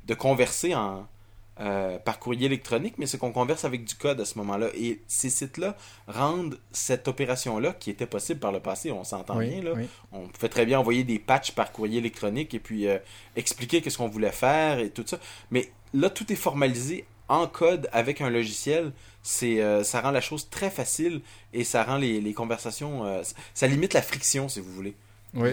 de 0.07 0.15
converser 0.15 0.77
en, 0.77 1.09
euh, 1.61 1.99
par 2.01 2.19
courrier 2.19 2.47
électronique, 2.47 2.95
mais 2.99 3.07
c'est 3.07 3.17
qu'on 3.17 3.31
converse 3.31 3.65
avec 3.65 3.85
du 3.85 3.95
code 3.95 4.21
à 4.21 4.25
ce 4.25 4.37
moment-là. 4.39 4.71
Et 4.75 5.01
ces 5.07 5.31
sites-là 5.31 5.77
rendent 6.09 6.59
cette 6.73 7.07
opération-là, 7.07 7.75
qui 7.75 7.91
était 7.91 8.07
possible 8.07 8.41
par 8.41 8.51
le 8.51 8.59
passé, 8.59 8.91
on 8.91 9.05
s'entend 9.05 9.39
bien, 9.39 9.63
là. 9.63 9.75
on 10.11 10.27
pouvait 10.27 10.49
très 10.49 10.67
bien 10.67 10.81
envoyer 10.81 11.05
des 11.05 11.21
patchs 11.21 11.53
par 11.53 11.71
courrier 11.71 11.99
électronique 11.99 12.55
et 12.55 12.59
puis 12.59 12.89
euh, 12.89 12.99
expliquer 13.37 13.83
qu'est-ce 13.83 13.99
qu'on 13.99 14.09
voulait 14.09 14.33
faire 14.33 14.81
et 14.81 14.91
tout 14.91 15.05
ça. 15.07 15.21
Mais 15.53 15.71
là, 15.93 16.11
tout 16.11 16.33
est 16.33 16.37
formalisé 16.37 17.05
en 17.29 17.47
code 17.47 17.89
avec 17.93 18.21
un 18.21 18.31
logiciel. 18.31 18.91
C'est, 19.23 19.63
euh, 19.63 19.85
ça 19.85 20.01
rend 20.01 20.11
la 20.11 20.21
chose 20.21 20.51
très 20.51 20.71
facile 20.71 21.21
et 21.53 21.63
ça 21.63 21.85
rend 21.85 21.99
les, 21.99 22.21
les 22.21 22.35
conversations... 22.35 23.23
ça 23.55 23.69
limite 23.69 23.95
la 23.95 24.03
friction, 24.03 24.49
si 24.49 24.59
vous 24.59 24.73
voulez, 24.73 24.97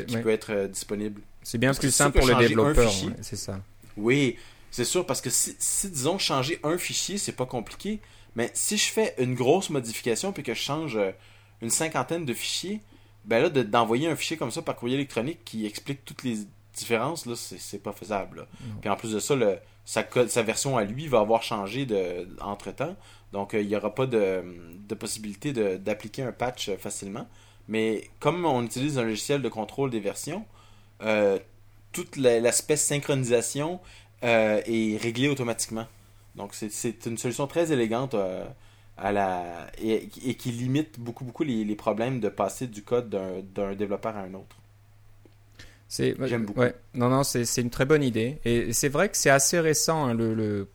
qui 0.07 0.17
peut 0.17 0.31
être 0.31 0.65
disponible. 0.65 1.21
C'est 1.43 1.59
bien 1.59 1.75
plus 1.75 1.91
simple 1.91 2.17
pour 2.17 2.27
le 2.27 2.35
développeur, 2.35 2.91
c'est 3.21 3.35
ça. 3.35 3.59
Oui, 3.97 4.37
c'est 4.71 4.85
sûr, 4.85 5.05
parce 5.05 5.21
que 5.21 5.29
si, 5.29 5.55
disons, 5.89 6.17
changer 6.17 6.59
un 6.63 6.77
fichier, 6.77 7.17
c'est 7.17 7.33
pas 7.33 7.45
compliqué, 7.45 7.99
mais 8.35 8.49
si 8.53 8.77
je 8.77 8.89
fais 8.89 9.13
une 9.17 9.35
grosse 9.35 9.69
modification 9.69 10.31
puis 10.31 10.43
que 10.43 10.53
je 10.53 10.61
change 10.61 10.97
euh, 10.97 11.11
une 11.61 11.69
cinquantaine 11.69 12.25
de 12.25 12.33
fichiers, 12.33 12.81
ben 13.25 13.41
là, 13.43 13.49
d'envoyer 13.49 14.07
un 14.07 14.15
fichier 14.15 14.37
comme 14.37 14.51
ça 14.51 14.61
par 14.61 14.75
courrier 14.75 14.95
électronique 14.95 15.39
qui 15.45 15.65
explique 15.65 16.05
toutes 16.05 16.23
les 16.23 16.37
différences, 16.73 17.25
là, 17.25 17.35
c'est 17.35 17.83
pas 17.83 17.91
faisable. 17.91 18.47
Puis 18.79 18.89
en 18.89 18.95
plus 18.95 19.11
de 19.11 19.19
ça, 19.19 19.35
le, 19.35 19.59
sa, 19.85 20.07
sa 20.27 20.41
version 20.41 20.77
à 20.77 20.85
lui 20.85 21.07
va 21.07 21.19
avoir 21.19 21.43
changé 21.43 21.85
de, 21.85 22.27
entre 22.39 22.71
temps. 22.71 22.95
Donc, 23.33 23.51
il 23.53 23.67
n'y 23.67 23.75
aura 23.75 23.93
pas 23.93 24.05
de, 24.07 24.43
de 24.87 24.95
possibilité 24.95 25.51
d'appliquer 25.77 26.23
un 26.23 26.31
patch 26.31 26.71
facilement. 26.77 27.27
Mais 27.67 28.09
comme 28.19 28.45
on 28.45 28.63
utilise 28.63 28.97
un 28.97 29.03
logiciel 29.03 29.41
de 29.41 29.49
contrôle 29.49 29.89
des 29.89 29.99
versions, 29.99 30.45
euh, 31.03 31.39
tout 31.91 32.07
l'aspect 32.17 32.77
synchronisation 32.77 33.79
euh, 34.23 34.61
est 34.65 34.97
réglé 34.97 35.27
automatiquement. 35.27 35.87
Donc 36.35 36.53
c'est 36.53 37.05
une 37.05 37.17
solution 37.17 37.47
très 37.47 37.71
élégante 37.71 38.13
euh, 38.13 38.45
à 38.97 39.11
la 39.11 39.67
et, 39.81 40.07
qui 40.07 40.51
limite 40.51 40.99
beaucoup 40.99 41.25
beaucoup 41.25 41.43
les, 41.43 41.75
problèmes 41.75 42.19
de 42.19 42.29
passer 42.29 42.67
du 42.67 42.83
code 42.83 43.09
d'un 43.09 43.75
développeur 43.75 44.15
à 44.15 44.21
un 44.21 44.33
autre. 44.33 44.55
J'aime 45.89 46.45
beaucoup. 46.45 46.61
Non, 46.93 47.09
non, 47.09 47.23
c'est 47.23 47.61
une 47.61 47.69
très 47.69 47.85
bonne 47.85 48.03
idée. 48.03 48.39
Et 48.45 48.71
c'est 48.71 48.87
vrai 48.87 49.09
que 49.09 49.17
c'est 49.17 49.29
assez 49.29 49.59
récent. 49.59 50.05
Hein, 50.05 50.13
le, 50.13 50.69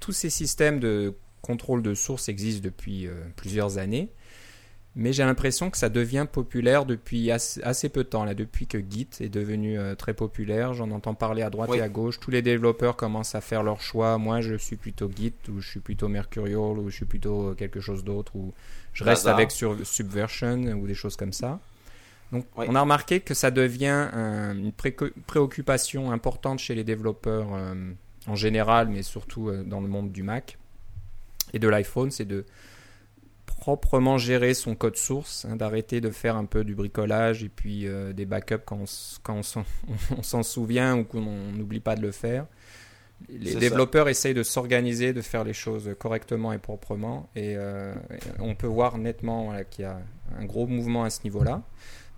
tous 0.00 0.10
ces 0.10 0.30
systèmes 0.30 0.80
de 0.80 1.14
contrôle 1.40 1.82
de 1.82 1.94
source 1.94 2.28
existent 2.28 2.64
depuis 2.64 3.08
plusieurs 3.36 3.78
années 3.78 4.10
mais 4.98 5.12
j'ai 5.12 5.24
l'impression 5.24 5.70
que 5.70 5.76
ça 5.76 5.90
devient 5.90 6.26
populaire 6.30 6.86
depuis 6.86 7.30
assez, 7.30 7.88
peu 7.90 8.02
de 8.02 8.08
temps, 8.08 8.24
là, 8.24 8.32
depuis 8.32 8.66
que 8.66 8.78
Git 8.78 9.08
est 9.20 9.28
devenu 9.28 9.78
euh, 9.78 9.94
très 9.94 10.14
populaire. 10.14 10.72
J'en 10.72 10.90
entends 10.90 11.14
parler 11.14 11.42
à 11.42 11.50
droite 11.50 11.70
et 11.74 11.82
à 11.82 11.90
gauche. 11.90 12.18
Tous 12.18 12.30
les 12.30 12.40
développeurs 12.40 12.96
commencent 12.96 13.34
à 13.34 13.42
faire 13.42 13.62
leur 13.62 13.82
choix. 13.82 14.16
Moi, 14.16 14.40
je 14.40 14.54
suis 14.54 14.76
plutôt 14.76 15.10
Git, 15.14 15.34
ou 15.50 15.60
je 15.60 15.68
suis 15.68 15.80
plutôt 15.80 16.08
Mercurial, 16.08 16.78
ou 16.78 16.88
je 16.88 16.96
suis 16.96 17.04
plutôt 17.04 17.50
euh, 17.50 17.54
quelque 17.54 17.78
chose 17.78 18.04
d'autre, 18.04 18.34
ou 18.36 18.54
je 18.94 19.04
reste 19.04 19.26
avec 19.26 19.50
sur 19.50 19.76
Subversion, 19.86 20.62
ou 20.72 20.86
des 20.86 20.94
choses 20.94 21.16
comme 21.16 21.34
ça. 21.34 21.60
Donc, 22.32 22.46
on 22.56 22.74
a 22.74 22.80
remarqué 22.80 23.20
que 23.20 23.34
ça 23.34 23.50
devient 23.50 24.08
une 24.14 24.72
préoccupation 25.26 26.10
importante 26.10 26.58
chez 26.58 26.74
les 26.74 26.84
développeurs 26.84 27.54
euh, 27.54 27.92
en 28.26 28.34
général, 28.34 28.88
mais 28.88 29.02
surtout 29.02 29.52
dans 29.66 29.80
le 29.80 29.88
monde 29.88 30.10
du 30.10 30.22
Mac 30.22 30.56
et 31.52 31.58
de 31.58 31.68
l'iPhone, 31.68 32.10
c'est 32.10 32.24
de 32.24 32.46
proprement 33.46 34.18
gérer 34.18 34.54
son 34.54 34.74
code 34.74 34.96
source, 34.96 35.44
hein, 35.44 35.56
d'arrêter 35.56 36.00
de 36.00 36.10
faire 36.10 36.36
un 36.36 36.44
peu 36.44 36.64
du 36.64 36.74
bricolage 36.74 37.42
et 37.42 37.48
puis 37.48 37.86
euh, 37.86 38.12
des 38.12 38.26
backups 38.26 38.62
quand 38.64 38.84
on, 39.28 40.22
s'en 40.22 40.42
souvient 40.42 40.98
ou 40.98 41.04
qu'on 41.04 41.20
n'oublie 41.20 41.80
pas 41.80 41.96
de 41.96 42.02
le 42.02 42.12
faire. 42.12 42.46
Les 43.30 43.54
développeurs 43.54 44.10
essayent 44.10 44.34
de 44.34 44.42
s'organiser, 44.42 45.14
de 45.14 45.22
faire 45.22 45.42
les 45.42 45.54
choses 45.54 45.90
correctement 45.98 46.52
et 46.52 46.58
proprement, 46.58 47.30
et, 47.34 47.54
euh, 47.56 47.94
on 48.40 48.54
peut 48.54 48.66
voir 48.66 48.98
nettement 48.98 49.54
qu'il 49.70 49.84
y 49.84 49.88
a 49.88 49.98
un 50.38 50.44
gros 50.44 50.66
mouvement 50.66 51.04
à 51.04 51.10
ce 51.10 51.22
niveau-là. 51.24 51.62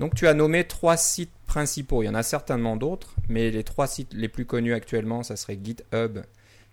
Donc 0.01 0.15
tu 0.15 0.27
as 0.27 0.35
nommé 0.35 0.65
trois 0.65 0.97
sites 0.97 1.33
principaux, 1.47 2.03
il 2.03 2.07
y 2.07 2.09
en 2.09 2.15
a 2.15 2.25
certainement 2.25 2.77
d'autres, 2.77 3.15
mais 3.29 3.51
les 3.53 3.63
trois 3.63 3.87
sites 3.87 4.13
les 4.13 4.29
plus 4.29 4.45
connus 4.45 4.75
actuellement, 4.75 5.23
ça 5.23 5.37
serait 5.37 5.59
GitHub, 5.63 6.19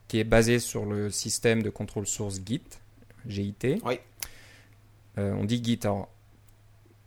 qui 0.08 0.20
est 0.20 0.24
basé 0.24 0.60
sur 0.60 0.86
le 0.86 1.10
système 1.10 1.62
de 1.62 1.70
contrôle 1.70 2.08
source 2.08 2.40
Git, 2.46 2.64
GIT. 3.28 3.82
Oui. 3.86 4.00
Euh, 5.18 5.34
on 5.34 5.46
dit 5.46 5.62
Git. 5.64 5.80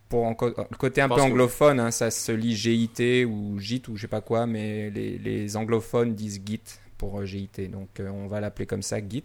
pour 0.09 0.29
le 0.29 0.77
côté 0.77 1.01
un 1.01 1.09
peu 1.09 1.21
anglophone, 1.21 1.81
hein, 1.81 1.91
ça 1.91 2.11
se 2.11 2.33
lit 2.33 2.57
GIT 2.57 3.27
ou 3.27 3.59
JIT 3.59 3.89
ou 3.89 3.97
je 3.97 4.03
sais 4.03 4.09
pas 4.09 4.21
quoi, 4.21 4.47
mais 4.47 4.91
les, 4.91 5.57
anglophones 5.57 6.15
disent 6.15 6.41
Git 6.45 6.63
pour 6.97 7.21
euh, 7.21 7.27
GIT. 7.27 7.71
Donc 7.71 8.01
euh, 8.01 8.09
on 8.09 8.27
va 8.27 8.41
l'appeler 8.41 8.67
comme 8.67 8.83
ça, 8.83 8.99
Git. 9.07 9.25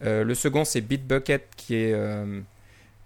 le 0.00 0.34
second, 0.34 0.64
c'est 0.64 0.80
Bitbucket 0.80 1.48
qui 1.56 1.74
est 1.74 1.94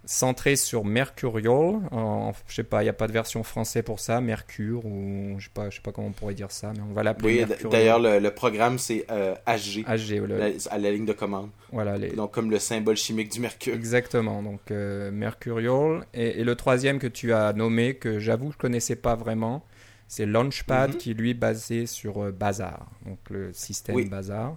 centré 0.04 0.56
sur 0.56 0.84
Mercurial. 0.84 1.80
En, 1.90 2.32
je 2.48 2.54
sais 2.54 2.62
pas, 2.64 2.82
il 2.82 2.86
n'y 2.86 2.90
a 2.90 2.94
pas 2.94 3.06
de 3.06 3.12
version 3.12 3.42
française 3.42 3.82
pour 3.84 4.00
ça, 4.00 4.20
Mercure 4.20 4.84
ou 4.84 5.36
je 5.38 5.44
sais 5.44 5.50
pas, 5.52 5.70
je 5.70 5.76
sais 5.76 5.82
pas 5.82 5.92
comment 5.92 6.08
on 6.08 6.12
pourrait 6.12 6.34
dire 6.34 6.50
ça, 6.50 6.72
mais 6.74 6.82
on 6.88 6.92
va 6.92 7.02
l'appeler. 7.02 7.44
Oui, 7.44 7.68
d'ailleurs 7.70 7.98
le, 7.98 8.28
programme 8.30 8.78
c'est 8.78 9.06
HG, 9.46 9.84
HG 9.86 10.68
à 10.70 10.78
la 10.78 10.90
ligne 10.90 11.06
de 11.06 11.12
commande. 11.12 11.50
Voilà, 11.70 11.98
donc 11.98 12.32
comme 12.32 12.50
le 12.50 12.58
symbole 12.58 12.96
chimique 12.96 13.30
du 13.32 13.40
mercure. 13.40 13.74
Exactement, 13.74 14.42
donc 14.42 14.70
euh, 14.70 15.10
Mercurial 15.10 16.04
et, 16.14 16.42
le 16.44 16.54
troisième 16.56 16.98
que 16.98 17.06
tu 17.06 17.32
as 17.32 17.52
nommé 17.52 17.94
que 17.94 18.18
j'avoue 18.18 18.52
je 18.52 18.58
connaissais 18.58 18.96
pas 18.96 19.14
vraiment, 19.14 19.64
c'est 20.08 20.26
Launchpad 20.26 20.92
mhm. 20.92 20.96
qui 20.96 21.14
lui 21.14 21.30
est 21.30 21.34
basé 21.34 21.86
sur 21.86 22.22
euh, 22.22 22.32
Bazaar, 22.32 22.90
donc 23.06 23.18
le 23.30 23.52
système 23.52 24.08
Bazaar. 24.08 24.56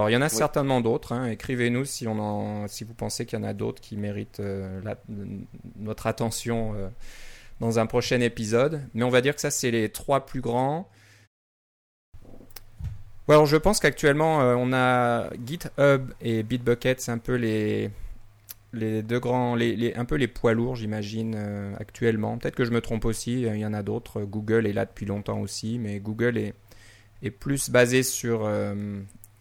Alors, 0.00 0.08
il 0.08 0.14
y 0.14 0.16
en 0.16 0.22
a 0.22 0.30
certainement 0.30 0.80
d'autres. 0.80 1.12
Hein. 1.12 1.26
Écrivez-nous 1.26 1.84
si, 1.84 2.08
on 2.08 2.18
en, 2.18 2.68
si 2.68 2.84
vous 2.84 2.94
pensez 2.94 3.26
qu'il 3.26 3.38
y 3.38 3.42
en 3.42 3.44
a 3.44 3.52
d'autres 3.52 3.82
qui 3.82 3.98
méritent 3.98 4.40
euh, 4.40 4.80
notre 5.76 6.06
attention 6.06 6.72
euh, 6.74 6.88
dans 7.60 7.78
un 7.78 7.84
prochain 7.84 8.18
épisode. 8.22 8.80
Mais 8.94 9.02
on 9.02 9.10
va 9.10 9.20
dire 9.20 9.34
que 9.34 9.42
ça, 9.42 9.50
c'est 9.50 9.70
les 9.70 9.90
trois 9.90 10.24
plus 10.24 10.40
grands. 10.40 10.88
alors, 13.28 13.44
je 13.44 13.58
pense 13.58 13.78
qu'actuellement, 13.78 14.40
euh, 14.40 14.54
on 14.56 14.72
a 14.72 15.28
GitHub 15.44 16.10
et 16.22 16.44
Bitbucket, 16.44 16.98
c'est 16.98 17.12
un 17.12 17.18
peu 17.18 17.34
les, 17.34 17.90
les 18.72 19.02
deux 19.02 19.20
grands, 19.20 19.54
les, 19.54 19.92
un 19.96 20.06
peu 20.06 20.14
les 20.14 20.28
poids 20.28 20.54
lourds, 20.54 20.76
j'imagine, 20.76 21.36
actuellement. 21.78 22.38
Peut-être 22.38 22.56
que 22.56 22.64
je 22.64 22.70
me 22.70 22.80
trompe 22.80 23.04
aussi, 23.04 23.42
il 23.42 23.58
y 23.58 23.66
en 23.66 23.74
a 23.74 23.82
d'autres. 23.82 24.22
Google 24.22 24.66
est 24.66 24.72
là 24.72 24.86
depuis 24.86 25.04
longtemps 25.04 25.40
aussi, 25.40 25.78
mais 25.78 26.00
Google 26.00 26.38
est, 26.38 26.54
est 27.22 27.30
plus 27.30 27.68
basé 27.68 28.02
sur 28.02 28.48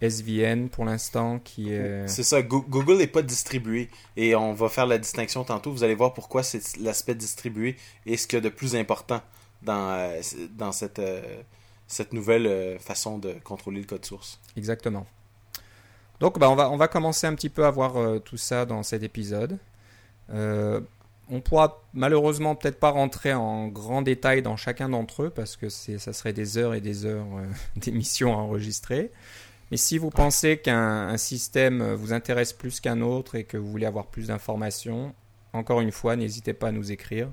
SVN 0.02 0.70
pour 0.70 0.86
l'instant 0.86 1.40
qui 1.40 1.74
est... 1.74 2.08
C'est 2.08 2.24
ça, 2.24 2.42
Google 2.42 2.98
n'est 2.98 3.08
pas 3.08 3.22
distribué 3.22 3.90
et 4.16 4.36
on 4.36 4.54
va 4.54 4.70
faire 4.70 4.86
la 4.86 4.98
distinction 4.98 5.44
tantôt. 5.44 5.72
Vous 5.72 5.84
allez 5.84 5.96
voir 5.96 6.14
pourquoi 6.14 6.44
c'est 6.44 6.78
l'aspect 6.78 7.16
distribué 7.16 7.76
et 8.06 8.18
ce 8.18 8.28
qu'il 8.28 8.38
y 8.38 8.42
a 8.42 8.44
de 8.44 8.50
plus 8.50 8.76
important 8.76 9.22
dans, 9.62 9.92
euh, 9.92 10.22
dans 10.58 10.72
cette, 10.72 11.00
euh, 11.00 11.42
cette 11.88 12.14
nouvelle 12.14 12.48
euh, 12.48 12.80
façon 12.80 13.18
de 13.18 13.34
contrôler 13.44 13.80
le 13.80 13.86
code 13.86 14.06
source. 14.06 14.40
Exactement. 14.56 15.06
Donc 16.20 16.40
bah, 16.40 16.50
on, 16.50 16.56
va, 16.56 16.70
on 16.70 16.78
va 16.78 16.88
commencer 16.88 17.28
un 17.28 17.36
petit 17.36 17.50
peu 17.50 17.66
à 17.66 17.72
voir 17.72 18.22
tout 18.22 18.38
ça 18.38 18.66
dans 18.66 18.84
cet 18.84 19.04
épisode. 19.04 19.58
on 20.30 21.42
pourra 21.42 21.82
malheureusement 21.94 22.56
peut-être 22.56 22.80
pas 22.80 22.90
rentrer 22.90 23.34
en 23.34 23.68
grand 23.68 24.02
détail 24.02 24.42
dans 24.42 24.58
chacun 24.58 24.90
d'entre 24.90 25.24
eux 25.24 25.30
parce 25.30 25.56
que 25.56 25.70
ça 25.70 26.12
serait 26.12 26.34
des 26.34 26.58
heures 26.58 26.74
et 26.74 26.82
des 26.82 27.06
heures 27.06 27.26
d'émissions 27.78 28.34
à 28.34 28.38
enregistrer. 28.38 29.12
Mais 29.72 29.78
si 29.78 29.98
vous 29.98 30.10
pensez 30.10 30.58
qu'un 30.58 31.16
système 31.18 31.94
vous 31.94 32.14
intéresse 32.14 32.54
plus 32.54 32.80
qu'un 32.80 33.02
autre 33.02 33.36
et 33.36 33.44
que 33.44 33.58
vous 33.58 33.70
voulez 33.70 33.86
avoir 33.86 34.08
plus 34.08 34.28
d'informations, 34.28 35.14
encore 35.54 35.82
une 35.82 35.92
fois, 35.92 36.16
n'hésitez 36.16 36.54
pas 36.54 36.70
à 36.70 36.72
nous 36.72 36.92
écrire 36.92 37.30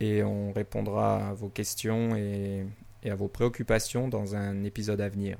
et 0.00 0.22
on 0.22 0.52
répondra 0.52 1.28
à 1.28 1.34
vos 1.34 1.48
questions 1.48 2.16
et, 2.16 2.64
à 3.04 3.14
vos 3.14 3.28
préoccupations 3.28 4.08
dans 4.08 4.34
un 4.34 4.64
épisode 4.64 5.00
à 5.00 5.08
venir. 5.08 5.38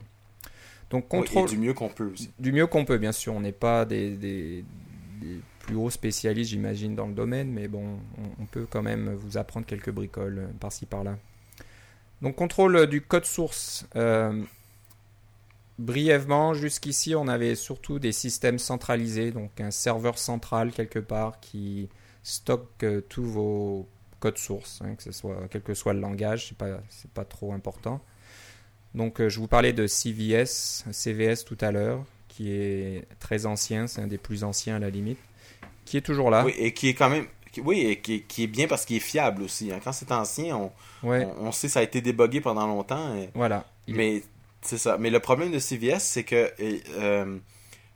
Donc 0.90 1.08
contrôle 1.08 1.49
du 1.49 1.58
mieux 1.58 1.75
qu'on 1.75 1.88
peut 1.88 2.12
aussi. 2.12 2.30
Du 2.38 2.52
mieux 2.52 2.66
qu'on 2.66 2.85
peut, 2.85 2.99
bien 2.99 3.12
sûr. 3.12 3.35
On 3.35 3.40
n'est 3.40 3.50
pas 3.50 3.85
des, 3.85 4.64
plus 5.61 5.75
hauts 5.75 5.90
spécialistes, 5.90 6.50
j'imagine, 6.50 6.94
dans 6.94 7.08
le 7.08 7.14
domaine, 7.14 7.50
mais 7.50 7.66
bon, 7.66 7.99
on, 8.40 8.46
peut 8.46 8.66
quand 8.70 8.82
même 8.82 9.12
vous 9.14 9.37
apprendre 9.37 9.66
quelques 9.66 9.90
bricoles 9.90 10.49
par-ci 10.61 10.87
par-là. 10.87 11.18
Donc 12.23 12.37
contrôle 12.37 12.87
du 12.87 13.00
code 13.00 13.25
source. 13.25 13.87
Euh, 13.96 14.42
Brièvement, 15.78 16.54
jusqu'ici, 16.54 17.14
on 17.14 17.28
avait 17.28 17.54
surtout 17.54 17.99
des 17.99 18.12
systèmes 18.12 18.59
centralisés, 18.59 19.30
donc 19.30 19.61
un 19.61 19.71
serveur 19.71 20.18
central 20.18 20.73
quelque 20.73 20.99
part 20.99 21.38
qui 21.40 21.90
stocke 22.23 22.83
euh, 22.83 23.02
tous 23.02 23.25
vos 23.25 23.88
codes 24.18 24.38
sources, 24.38 24.80
hein, 24.83 24.95
que 24.95 25.02
ce 25.02 25.12
soit, 25.12 25.37
quel 25.50 25.62
que 25.62 25.75
soit 25.75 25.92
le 25.92 26.00
langage, 26.00 26.49
c'est 26.49 26.56
pas, 26.56 26.80
c'est 26.88 27.11
pas 27.11 27.26
trop 27.26 27.52
important. 27.52 28.00
Donc, 28.95 29.21
euh, 29.21 29.28
je 29.28 29.38
vous 29.38 29.49
parlais 29.49 29.75
de 29.75 29.87
CVS, 29.87 30.87
CVS 30.90 31.45
tout 31.45 31.59
à 31.61 31.71
l'heure, 31.71 32.04
qui 32.28 32.52
est 32.52 33.06
très 33.21 33.45
ancien, 33.45 33.87
c'est 33.87 34.00
un 34.00 34.06
des 34.06 34.18
plus 34.18 34.45
anciens 34.45 34.76
à 34.76 34.78
la 34.78 34.88
limite, 34.88 35.18
qui 35.85 35.99
est 35.99 36.02
toujours 36.02 36.30
là. 36.30 36.45
Oui, 36.47 36.54
et 36.56 36.73
qui 36.73 36.88
est 36.88 36.95
quand 36.95 37.11
même, 37.11 37.26
oui, 37.59 37.80
et 37.80 38.00
qui, 38.00 38.42
est 38.42 38.47
bien 38.47 38.66
parce 38.66 38.87
qu'il 38.87 38.97
est 38.97 39.00
fiable 39.00 39.42
aussi. 39.42 39.71
Hein. 39.71 39.80
Quand 39.85 39.92
c'est 39.92 40.11
ancien, 40.11 40.56
on, 40.56 40.73
on, 41.02 41.52
sait 41.52 41.66
que 41.66 41.75
ça 41.75 41.80
a 41.80 41.83
été 41.83 42.00
débogué 42.00 42.40
pendant 42.40 42.66
longtemps. 42.66 43.14
voilà. 43.35 43.66
Mais 43.88 44.23
c'est 44.66 44.78
ça. 44.78 44.96
Mais 44.99 45.11
le 45.11 45.20
problème 45.20 45.50
de 45.50 45.58
CVS, 45.58 46.00
c'est 46.00 46.25
que 46.25 46.52
euh, 46.61 47.38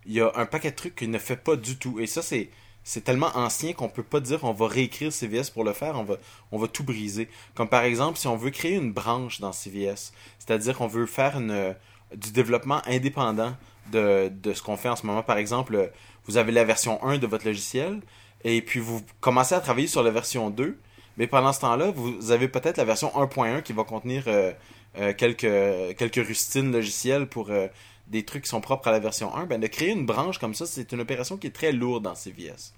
il 0.07 0.13
y 0.13 0.21
a 0.21 0.33
un 0.35 0.47
paquet 0.47 0.71
de 0.71 0.77
trucs 0.77 0.95
qu'il 0.95 1.11
ne 1.11 1.19
fait 1.19 1.37
pas 1.37 1.57
du 1.57 1.77
tout. 1.77 2.01
Et 2.01 2.07
ça, 2.07 2.23
c'est 2.23 2.51
c'est 2.83 3.05
tellement 3.05 3.31
ancien 3.35 3.75
qu'on 3.75 3.91
peut 3.91 4.03
pas 4.03 4.21
dire 4.21 4.43
on 4.43 4.55
va 4.55 4.67
réécrire 4.67 5.13
CVS 5.13 5.51
pour 5.51 5.65
le 5.65 5.75
faire, 5.75 5.97
on 5.97 6.05
va, 6.05 6.17
on 6.51 6.59
va 6.59 6.67
tout 6.67 6.83
briser. 6.83 7.29
Comme 7.55 7.69
par 7.69 7.85
exemple, 7.85 8.19
si 8.19 8.27
on 8.27 8.37
veut 8.37 8.51
créer 8.51 8.75
une 8.75 8.93
branche 8.93 9.41
dans 9.41 9.53
CVS, 9.53 10.13
c'est-à-dire 10.39 10.79
qu'on 10.79 10.87
veut 10.87 11.05
faire 11.05 11.39
une, 11.39 11.75
du 12.15 12.33
développement 12.33 12.81
indépendant 12.87 13.55
de, 13.93 14.29
de 14.29 14.53
ce 14.55 14.63
qu'on 14.63 14.77
fait 14.77 14.89
en 14.89 14.97
ce 14.97 15.07
moment. 15.07 15.23
Par 15.23 15.37
exemple, 15.37 15.91
vous 16.27 16.37
avez 16.37 16.53
la 16.53 16.65
version 16.65 17.03
1 17.05 17.19
de 17.19 17.27
votre 17.27 17.45
logiciel, 17.45 18.01
et 18.45 18.63
puis 18.63 18.81
vous 18.81 19.03
commencez 19.21 19.55
à 19.55 19.61
travailler 19.61 19.87
sur 19.87 20.03
la 20.03 20.11
version 20.11 20.51
2, 20.51 20.79
mais 21.17 21.27
pendant 21.27 21.53
ce 21.53 21.61
temps-là, 21.61 21.91
vous 21.91 22.31
avez 22.31 22.49
peut-être 22.49 22.79
la 22.79 22.85
version 22.85 23.09
1.1 23.09 23.63
qui 23.63 23.73
va 23.73 23.85
contenir 23.85 24.25
euh, 24.27 24.53
euh, 24.99 25.13
quelques, 25.17 25.97
quelques 25.97 26.27
rustines 26.27 26.73
logicielles 26.73 27.27
pour 27.27 27.51
euh, 27.51 27.69
des 28.09 28.25
trucs 28.25 28.45
qui 28.45 28.49
sont 28.49 28.61
propres 28.61 28.89
à 28.89 28.91
la 28.91 28.99
version 28.99 29.35
1, 29.35 29.47
ben, 29.47 29.61
de 29.61 29.67
créer 29.69 29.91
une 29.91 30.05
branche 30.05 30.39
comme 30.39 30.55
ça, 30.55 30.67
c'est 30.67 30.91
une 30.93 31.01
opération 31.01 31.37
qui 31.37 31.47
est 31.47 31.55
très 31.55 31.73
lourde 31.73 32.05
dans 32.05 32.15
CVS. 32.15 32.75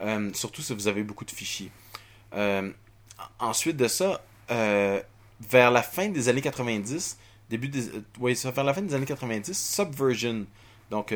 Euh, 0.00 0.30
surtout 0.32 0.62
si 0.62 0.72
vous 0.74 0.88
avez 0.88 1.02
beaucoup 1.02 1.24
de 1.24 1.30
fichiers. 1.30 1.70
ensuite 3.38 3.76
de 3.76 3.88
ça, 3.88 4.22
vers 4.48 5.70
la 5.70 5.82
fin 5.82 6.08
des 6.08 6.28
années 6.30 6.40
90, 6.40 7.18
début 7.50 7.68
des, 7.68 7.90
oui, 8.18 8.38
vers 8.42 8.64
la 8.64 8.72
fin 8.72 8.80
des 8.80 8.94
années 8.94 9.06
90, 9.06 9.52
Subversion, 9.52 10.46
donc 10.90 11.14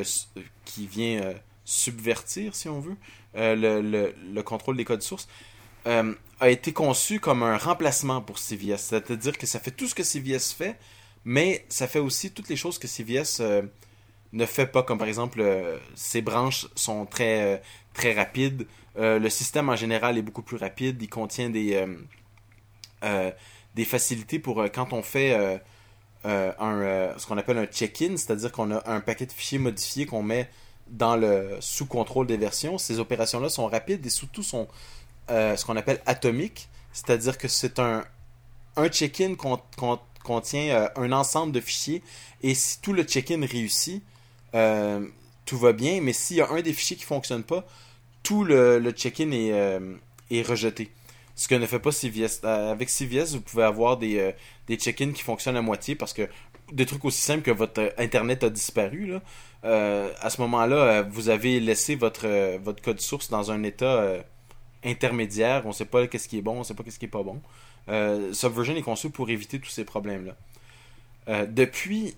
qui 0.67 0.87
vient 0.87 1.33
subvertir, 1.65 2.55
si 2.55 2.69
on 2.69 2.81
veut, 2.81 2.97
le, 3.35 3.81
le, 3.81 4.15
le, 4.35 4.43
contrôle 4.43 4.77
des 4.77 4.85
codes 4.85 5.03
sources, 5.03 5.27
a 5.87 6.51
été 6.51 6.73
conçu 6.73 7.21
comme 7.21 7.43
un 7.43 7.57
remplacement 7.57 8.21
pour 8.21 8.39
CVS. 8.39 8.79
C'est-à-dire 8.79 9.39
que 9.39 9.47
ça 9.47 9.61
fait 9.61 9.71
tout 9.71 9.87
ce 9.87 9.95
que 9.95 10.03
CVS 10.03 10.53
fait, 10.53 10.77
mais 11.25 11.65
ça 11.69 11.87
fait 11.87 11.99
aussi 11.99 12.31
toutes 12.31 12.49
les 12.49 12.57
choses 12.57 12.79
que 12.79 12.87
CVS 12.87 13.39
euh, 13.41 13.63
ne 14.33 14.47
fait 14.47 14.67
pas, 14.67 14.83
comme 14.83 14.99
par 14.99 15.09
exemple, 15.09 15.41
euh, 15.41 15.79
ses 15.95 16.23
branches 16.23 16.67
sont 16.75 17.07
très, 17.07 17.61
euh, 18.05 18.15
rapides, 18.15 18.67
le 18.97 19.29
système 19.29 19.71
en 19.71 19.77
général 19.77 20.19
est 20.19 20.23
beaucoup 20.23 20.43
plus 20.43 20.57
rapide, 20.57 21.03
il 21.03 21.09
contient 21.09 21.51
des, 21.51 21.85
des 23.75 23.85
facilités 23.85 24.39
pour 24.39 24.65
quand 24.73 24.93
on 24.93 25.03
fait 25.03 25.61
un, 26.25 27.15
ce 27.17 27.27
qu'on 27.27 27.39
appelle 27.39 27.59
un 27.59 27.67
check-in, 27.67 28.17
c'est-à-dire 28.17 28.53
qu'on 28.53 28.71
a 28.71 28.89
un 28.89 29.01
paquet 29.01 29.27
de 29.27 29.33
fichiers 29.33 29.59
modifiés 29.59 30.07
qu'on 30.07 30.23
met 30.23 30.49
dans 30.87 31.17
le 31.17 31.57
sous 31.59 31.87
contrôle 31.87 32.29
des 32.29 32.37
versions. 32.37 32.79
Ces 32.79 33.01
opérations-là 33.01 33.49
sont 33.49 33.67
rapides 33.67 34.05
et 34.07 34.11
surtout 34.11 34.45
sont 34.45 34.69
ce 35.29 35.65
qu'on 35.65 35.77
appelle 35.77 36.01
atomiques, 36.07 36.69
c'est-à-dire 36.95 37.37
que 37.37 37.49
c'est 37.49 37.81
un, 37.81 38.05
check-in 38.89 39.35
qu'on 39.35 39.59
contient 40.23 40.75
euh, 40.75 40.89
un 40.97 41.13
ensemble 41.13 41.53
de 41.53 41.61
fichiers. 41.61 42.03
Et 42.43 42.55
si 42.55 42.81
tout 42.81 42.93
le 42.93 43.03
check-in 43.03 43.45
réussit, 43.45 44.03
euh, 44.55 45.07
tout 45.45 45.59
va 45.59 45.73
bien. 45.73 46.01
Mais 46.01 46.13
s'il 46.13 46.37
y 46.37 46.41
a 46.41 46.49
un 46.51 46.63
des 46.63 46.73
fichiers 46.73 46.97
qui 46.97 47.03
ne 47.03 47.09
fonctionne 47.09 47.43
pas, 47.43 47.67
tout 48.23 48.45
le, 48.45 48.81
check-in 48.93 49.33
est, 49.33 49.53
euh, 49.53 49.97
rejeté. 50.49 50.93
Ce 51.35 51.49
que 51.49 51.57
ne 51.57 51.67
fait 51.67 51.81
pas 51.81 51.91
CVS. 51.91 52.45
Avec 52.45 52.89
CVS, 52.89 53.35
vous 53.35 53.41
pouvez 53.41 53.65
avoir 53.65 53.97
des, 53.97 54.33
des 54.69 54.77
check-in 54.77 55.11
qui 55.11 55.23
fonctionnent 55.23 55.57
à 55.57 55.63
moitié 55.63 55.97
parce 55.97 56.13
que 56.13 56.29
des 56.73 56.87
trucs 56.87 57.05
aussi 57.05 57.21
simples 57.21 57.43
que 57.43 57.51
votre 57.51 57.93
Internet 57.99 58.45
a 58.45 58.51
disparu. 58.51 59.15
À 59.65 60.31
ce 60.31 60.41
moment-là, 60.43 61.03
vous 61.03 61.29
avez 61.29 61.59
laissé 61.59 61.97
votre 61.97 62.81
code 62.83 63.01
source 63.01 63.31
dans 63.31 63.51
un 63.51 63.65
état 63.65 64.25
intermédiaire. 64.85 65.63
On 65.65 65.69
ne 65.69 65.73
sait 65.75 65.85
pas 65.85 66.07
qu'est-ce 66.07 66.29
qui 66.29 66.39
est 66.39 66.43
bon, 66.43 66.57
on 66.57 66.59
ne 66.61 66.65
sait 66.65 66.75
pas 66.75 66.83
qu'est-ce 66.83 66.99
qui 66.99 67.07
est 67.07 67.09
pas 67.09 67.23
bon. 67.23 67.41
Euh, 67.89 68.33
Subversion 68.33 68.77
est 68.77 68.83
conçu 68.83 69.11
pour 69.11 69.29
éviter 69.31 69.59
tous 69.59 69.71
ces 69.71 69.85
problèmes-là. 69.85 70.35
Euh, 71.29 71.47
depuis 71.47 72.15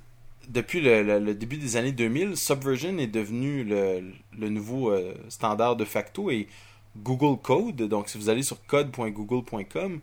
le, 0.53 1.33
début 1.33 1.57
des 1.57 1.77
années 1.77 1.93
2000, 1.93 2.37
Subversion 2.37 2.99
est 2.99 3.07
devenu 3.07 3.65
le, 3.65 4.49
nouveau 4.49 4.91
euh, 4.91 5.15
standard 5.29 5.77
de 5.77 5.85
facto 5.85 6.31
et 6.31 6.49
Google 6.97 7.41
Code, 7.41 7.83
donc 7.83 8.09
si 8.09 8.17
vous 8.17 8.29
allez 8.29 8.43
sur 8.43 8.65
code.google.com, 8.67 10.01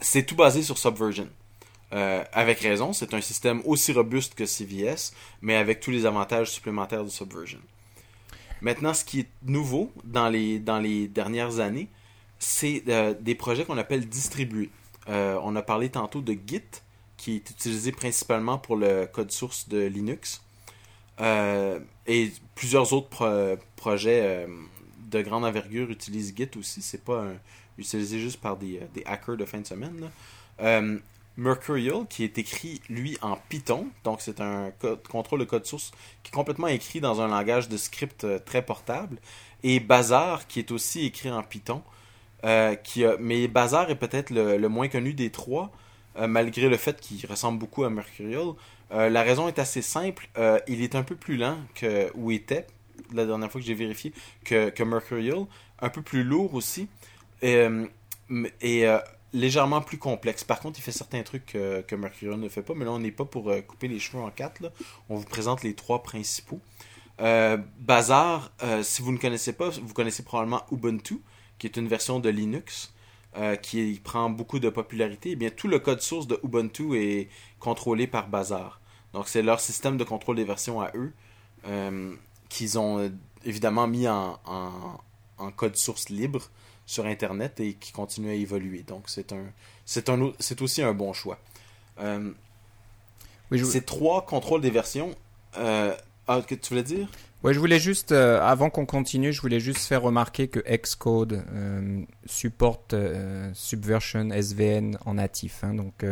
c'est 0.00 0.24
tout 0.24 0.36
basé 0.36 0.62
sur 0.62 0.78
Subversion. 0.78 1.28
avec 1.90 2.60
raison, 2.60 2.92
c'est 2.92 3.12
un 3.12 3.20
système 3.20 3.60
aussi 3.64 3.92
robuste 3.92 4.34
que 4.34 4.46
CVS, 4.46 5.14
mais 5.42 5.56
avec 5.56 5.80
tous 5.80 5.90
les 5.90 6.06
avantages 6.06 6.50
supplémentaires 6.50 7.02
de 7.02 7.08
Subversion. 7.08 7.58
Maintenant, 8.66 8.94
ce 8.94 9.04
qui 9.04 9.20
est 9.20 9.28
nouveau 9.44 9.92
dans 10.02 10.28
les, 10.28 10.58
dans 10.58 10.80
les 10.80 11.06
dernières 11.06 11.60
années, 11.60 11.86
c'est 12.40 12.82
euh, 12.88 13.14
des 13.20 13.36
projets 13.36 13.64
qu'on 13.64 13.78
appelle 13.78 14.08
distribués. 14.08 14.70
Euh, 15.08 15.38
on 15.44 15.54
a 15.54 15.62
parlé 15.62 15.88
tantôt 15.88 16.20
de 16.20 16.32
Git, 16.32 16.64
qui 17.16 17.36
est 17.36 17.48
utilisé 17.48 17.92
principalement 17.92 18.58
pour 18.58 18.74
le 18.74 19.06
code 19.06 19.30
source 19.30 19.68
de 19.68 19.86
Linux. 19.86 20.42
Euh, 21.20 21.78
et 22.08 22.32
plusieurs 22.56 22.92
autres 22.92 23.56
projets 23.76 24.48
de 25.12 25.22
grande 25.22 25.44
envergure 25.44 25.88
utilisent 25.88 26.34
Git 26.36 26.50
aussi. 26.58 26.82
C'est 26.82 27.04
pas 27.04 27.24
utilisé 27.78 28.18
juste 28.18 28.40
par 28.40 28.56
des, 28.56 28.80
hackers 29.04 29.36
de 29.36 29.44
fin 29.44 29.60
de 29.60 29.66
semaine. 29.68 30.10
Mercurial, 31.36 32.06
qui 32.08 32.24
est 32.24 32.38
écrit, 32.38 32.80
lui, 32.88 33.18
en 33.22 33.36
Python. 33.48 33.88
Donc, 34.04 34.20
c'est 34.20 34.40
un 34.40 34.72
contrôle 35.10 35.40
de 35.40 35.44
code 35.44 35.66
source 35.66 35.90
qui 36.22 36.30
est 36.30 36.34
complètement 36.34 36.68
écrit 36.68 37.00
dans 37.00 37.20
un 37.20 37.28
langage 37.28 37.68
de 37.68 37.76
script 37.76 38.26
très 38.44 38.62
portable. 38.62 39.18
Et 39.62 39.80
Bazaar, 39.80 40.46
qui 40.46 40.58
est 40.58 40.70
aussi 40.70 41.04
écrit 41.04 41.30
en 41.30 41.42
Python. 41.42 41.82
Euh, 42.44 42.76
mais 43.18 43.48
Bazar 43.48 43.90
est 43.90 43.96
peut-être 43.96 44.30
le, 44.30 44.68
moins 44.68 44.88
connu 44.88 45.12
des 45.14 45.30
trois, 45.30 45.70
euh, 46.18 46.26
malgré 46.26 46.68
le 46.68 46.76
fait 46.76 47.00
qu'il 47.00 47.24
ressemble 47.26 47.58
beaucoup 47.58 47.84
à 47.84 47.90
Mercurial. 47.90 48.48
Euh, 48.92 49.08
la 49.08 49.22
raison 49.22 49.48
est 49.48 49.58
assez 49.58 49.82
simple. 49.82 50.28
il 50.68 50.82
est 50.82 50.94
un 50.94 51.02
peu 51.02 51.16
plus 51.16 51.36
lent 51.36 51.58
que 51.74 52.10
où 52.14 52.30
était 52.30 52.66
la 53.12 53.26
dernière 53.26 53.50
fois 53.50 53.60
que 53.60 53.66
j'ai 53.66 53.74
vérifié 53.74 54.12
que, 54.44 54.70
que, 54.70 54.82
Mercurial, 54.82 55.46
un 55.80 55.88
peu 55.90 56.02
plus 56.02 56.24
lourd 56.24 56.54
aussi 56.54 56.88
et, 57.42 57.66
légèrement 59.32 59.80
plus 59.80 59.98
complexe. 59.98 60.44
Par 60.44 60.60
contre, 60.60 60.78
il 60.78 60.82
fait 60.82 60.92
certains 60.92 61.22
trucs 61.22 61.46
que 61.46 61.94
Mercurial 61.94 62.38
ne 62.38 62.48
fait 62.48 62.62
pas, 62.62 62.74
mais 62.74 62.84
là 62.84 62.92
on 62.92 62.98
n'est 62.98 63.10
pas 63.10 63.24
pour 63.24 63.52
couper 63.66 63.88
les 63.88 63.98
cheveux 63.98 64.22
en 64.22 64.30
quatre. 64.30 64.72
On 65.08 65.16
vous 65.16 65.24
présente 65.24 65.62
les 65.62 65.74
trois 65.74 66.02
principaux. 66.02 66.60
Bazar, 67.18 68.52
si 68.82 69.02
vous 69.02 69.12
ne 69.12 69.18
connaissez 69.18 69.52
pas, 69.52 69.70
vous 69.70 69.94
connaissez 69.94 70.22
probablement 70.22 70.62
Ubuntu 70.70 71.20
qui 71.58 71.66
est 71.66 71.76
une 71.76 71.88
version 71.88 72.20
de 72.20 72.28
Linux 72.28 72.92
euh, 73.36 73.56
qui 73.56 74.00
prend 74.02 74.30
beaucoup 74.30 74.58
de 74.58 74.68
popularité, 74.68 75.32
eh 75.32 75.36
bien 75.36 75.50
tout 75.50 75.68
le 75.68 75.78
code 75.78 76.00
source 76.00 76.26
de 76.26 76.40
Ubuntu 76.42 76.96
est 76.96 77.28
contrôlé 77.58 78.06
par 78.06 78.28
Bazaar. 78.28 78.80
Donc 79.12 79.28
c'est 79.28 79.42
leur 79.42 79.60
système 79.60 79.96
de 79.96 80.04
contrôle 80.04 80.36
des 80.36 80.44
versions 80.44 80.80
à 80.80 80.90
eux 80.94 81.12
euh, 81.66 82.14
qu'ils 82.48 82.78
ont 82.78 82.98
euh, 82.98 83.08
évidemment 83.44 83.86
mis 83.86 84.08
en, 84.08 84.38
code 85.56 85.76
source 85.76 86.08
libre 86.08 86.48
sur 86.86 87.06
Internet 87.06 87.60
et 87.60 87.74
qui 87.74 87.92
continue 87.92 88.30
à 88.30 88.34
évoluer. 88.34 88.84
Donc 88.86 89.04
c'est 89.06 89.32
un 89.32 89.44
c'est 89.84 90.08
un 90.08 90.32
c'est 90.38 90.62
aussi 90.62 90.82
un 90.82 90.94
bon 90.94 91.12
choix. 91.12 91.38
Ces 93.52 93.82
trois 93.82 94.24
contrôles 94.24 94.60
des 94.60 94.70
versions. 94.70 95.14
ah, 95.54 96.42
que 96.46 96.54
tu 96.54 96.70
voulais 96.70 96.82
dire? 96.82 97.08
Ouais, 97.46 97.54
je 97.54 97.60
voulais 97.60 97.78
juste, 97.78 98.10
euh, 98.12 98.40
avant 98.40 98.70
qu'on 98.70 98.86
continue, 98.86 99.32
je 99.32 99.40
voulais 99.40 99.60
juste 99.60 99.86
faire 99.86 100.02
remarquer 100.02 100.48
que 100.48 100.58
Xcode 100.60 101.44
euh, 101.54 102.02
supporte 102.24 102.94
euh, 102.94 103.50
Subversion 103.54 104.30
SVN 104.30 104.98
en 105.04 105.14
natif. 105.14 105.62
Hein, 105.62 105.74
donc, 105.74 106.04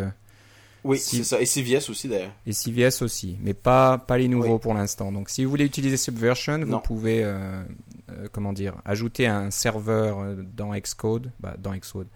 oui, 0.85 0.99
c'est 0.99 1.25
ça. 1.25 1.41
Et 1.41 1.47
CVS 1.47 1.91
aussi 1.91 2.09
d'ailleurs. 2.09 2.33
Et 2.47 2.53
CVS 2.53 3.03
aussi, 3.03 3.37
mais 3.43 3.55
pas, 3.55 3.99
pas 3.99 4.19
les 4.19 4.29
nouveaux 4.29 4.59
pour 4.59 4.75
l'instant. 4.75 5.11
Donc 5.11 5.31
si 5.31 5.45
vous 5.45 5.51
voulez 5.51 5.65
utiliser 5.65 5.97
Subversion, 5.97 6.61
vous 6.65 6.79
pouvez 6.81 7.27
comment 8.33 8.53
dire, 8.53 8.75
ajouter 8.85 9.27
un 9.27 9.51
serveur 9.51 10.37
dans 10.55 10.75
Xcode, 10.75 11.33
bah, 11.41 11.57
dans 11.59 11.75
Xcode. 11.75 12.09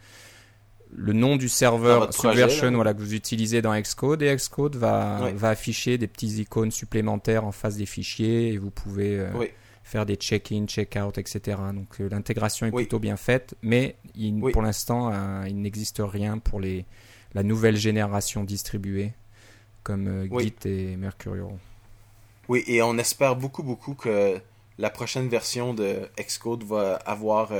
Le 0.91 1.13
nom 1.13 1.37
du 1.37 1.49
serveur 1.49 2.13
Subversion 2.15 2.73
voilà, 2.73 2.95
que 2.95 3.01
vous 3.01 3.15
utilisez 3.15 3.61
dans 3.61 3.79
Xcode 3.79 4.23
et 4.23 4.35
Xcode 4.35 4.77
va, 4.77 5.31
va 5.35 5.51
afficher 5.51 5.99
des 5.99 6.07
petits 6.07 6.41
icônes 6.41 6.71
supplémentaires 6.71 7.45
en 7.45 7.53
face 7.53 7.77
des 7.77 7.87
fichiers 7.87 8.53
et 8.53 8.59
vous 8.59 8.71
pouvez 8.71 9.19
euh, 9.19 9.29
faire 9.83 10.07
des 10.07 10.17
check-in, 10.17 10.67
check-out, 10.67 11.19
etc. 11.19 11.59
Donc 11.75 12.01
euh, 12.01 12.09
l'intégration 12.11 12.67
est 12.67 12.73
plutôt 12.73 12.99
bien 12.99 13.17
faite, 13.17 13.55
mais 13.61 13.97
pour 14.53 14.63
l'instant, 14.63 15.11
euh, 15.13 15.45
il 15.47 15.61
n'existe 15.61 16.01
rien 16.03 16.39
pour 16.39 16.59
les, 16.59 16.87
la 17.35 17.43
nouvelle 17.43 17.77
génération 17.77 18.45
distribuée 18.45 19.13
comme 19.83 20.29
Git 20.39 20.55
et 20.67 20.97
Mercurial. 20.97 21.59
Oui, 22.49 22.65
et 22.67 22.83
on 22.83 22.97
espère 22.99 23.37
beaucoup, 23.37 23.63
beaucoup 23.63 23.95
que 23.95 24.39
la 24.79 24.91
prochaine 24.91 25.29
version 25.29 25.75
de 25.75 26.09
Xcode 26.19 26.65
va 26.65 26.97
avoir 26.97 27.53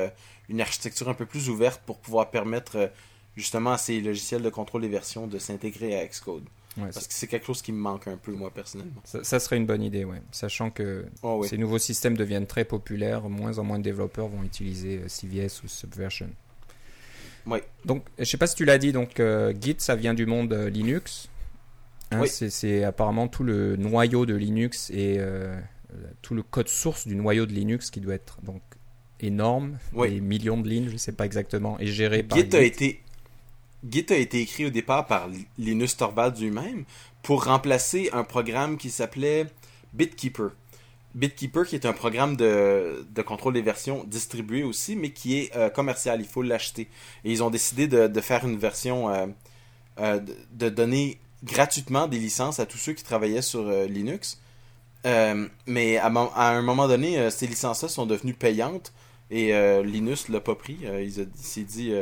une 0.49 0.61
architecture 0.61 1.09
un 1.09 1.15
peu 1.15 1.27
plus 1.27 1.49
ouverte 1.49 1.81
pour 1.87 1.99
pouvoir 1.99 2.31
permettre 2.31 2.91
justement 3.37 3.73
à 3.73 3.79
ces 3.79 4.01
logiciels 4.01 4.43
de 4.43 4.51
contrôle 4.51 4.83
des 4.83 4.89
versions 4.89 5.27
de 5.27 5.39
s'intégrer 5.39 5.99
à 5.99 6.07
Xcode. 6.07 6.45
Parce 6.77 7.07
que 7.07 7.15
c'est 7.15 7.27
quelque 7.27 7.47
chose 7.47 7.63
qui 7.63 7.73
me 7.73 7.79
manque 7.79 8.09
un 8.09 8.17
peu, 8.17 8.33
moi, 8.33 8.51
personnellement. 8.51 9.01
Ça, 9.05 9.41
serait 9.41 9.57
une 9.57 9.67
bonne 9.67 9.83
idée, 9.83 10.05
ouais. 10.05 10.23
Sachant 10.31 10.71
que 10.71 11.07
oh, 11.23 11.43
ces 11.45 11.59
nouveaux 11.59 11.79
systèmes 11.79 12.17
deviennent 12.17 12.47
très 12.47 12.65
populaires, 12.65 13.29
moins 13.29 13.59
en 13.59 13.65
moins 13.65 13.79
de 13.79 13.85
développeurs 13.85 14.29
vont 14.29 14.43
utiliser 14.43 14.99
euh, 14.99 15.09
CVS 15.09 15.63
ou 15.65 15.69
Subversion. 15.69 16.31
Oui. 17.49 17.59
Donc, 17.85 18.05
je 18.19 18.25
sais 18.25 18.37
pas 18.37 18.47
si 18.47 18.57
tu 18.57 18.65
l'as 18.65 18.79
dit, 18.79 18.93
donc 18.93 19.21
euh, 19.21 19.53
Git, 19.59 19.77
ça 19.79 19.97
vient 19.97 20.15
du 20.15 20.27
monde 20.27 20.53
euh, 20.53 20.71
Linux. 20.71 21.29
Hein, 22.11 22.21
oui. 22.23 22.29
C'est 22.29 22.85
apparemment 22.85 23.29
tout 23.29 23.45
le 23.45 23.77
noyau 23.77 24.27
de 24.27 24.35
Linux 24.35 24.91
et 24.91 25.21
tout 26.23 26.35
le 26.35 26.43
code 26.43 26.69
source 26.69 27.07
du 27.07 27.17
noyau 27.17 27.47
de 27.47 27.53
Linux 27.53 27.91
qui 27.91 28.01
doit 28.01 28.15
être 28.15 28.39
donc 28.43 28.63
énorme, 29.21 29.79
oui. 29.95 30.11
des 30.11 30.21
millions 30.21 30.59
de 30.59 30.69
lignes, 30.69 30.89
je 30.91 30.97
sais 30.97 31.13
pas 31.13 31.27
exactement, 31.27 31.79
et 31.81 31.87
géré 31.87 32.23
par 32.23 32.39
Git. 32.39 32.55
a 32.55 32.61
été 32.61 33.01
Git 33.89 34.07
a 34.11 34.17
été 34.17 34.41
écrit 34.41 34.67
au 34.67 34.71
départ 34.71 35.07
par 35.07 35.29
Linus 35.57 35.97
Torvalds 35.97 36.41
lui-même 36.41 36.85
pour 37.23 37.45
remplacer 37.45 38.11
un 38.13 38.25
programme 38.25 38.77
qui 38.77 38.91
s'appelait 38.91 39.47
BitKeeper. 39.93 40.51
BitKeeper 41.15 41.67
qui 41.67 41.75
est 41.75 41.87
un 41.87 41.93
programme 41.93 42.37
de, 42.37 43.05
contrôle 43.27 43.55
des 43.55 43.63
versions 43.63 44.05
distribué 44.05 44.63
aussi, 44.63 44.97
mais 44.97 45.11
qui 45.11 45.39
est 45.39 45.57
euh, 45.57 45.71
commercial, 45.71 46.21
il 46.21 46.27
faut 46.27 46.43
l'acheter. 46.43 46.89
Et 47.25 47.33
ils 47.33 47.43
ont 47.43 47.51
décidé 47.51 47.87
de, 47.89 48.21
faire 48.21 48.47
une 48.47 48.59
version, 48.59 49.11
euh, 49.11 49.27
euh, 50.01 50.21
de, 50.53 50.69
donner 50.69 51.19
gratuitement 51.45 52.09
des 52.09 52.19
licences 52.19 52.61
à 52.61 52.67
tous 52.67 52.79
ceux 52.79 52.93
qui 52.93 53.05
travaillaient 53.05 53.43
sur 53.43 53.71
Linux. 53.87 54.41
mais 55.05 55.97
à, 55.97 56.09
un 56.09 56.63
moment 56.63 56.89
donné, 56.89 57.31
ces 57.31 57.47
licences-là 57.47 57.89
sont 57.89 58.07
devenues 58.07 58.35
payantes 58.35 58.93
Et 59.31 59.53
Linus 59.83 60.29
l'a 60.29 60.41
pas 60.41 60.57
pris. 60.57 60.79
Il, 60.83 61.13
s'est 61.35 61.63
dit 61.63 61.93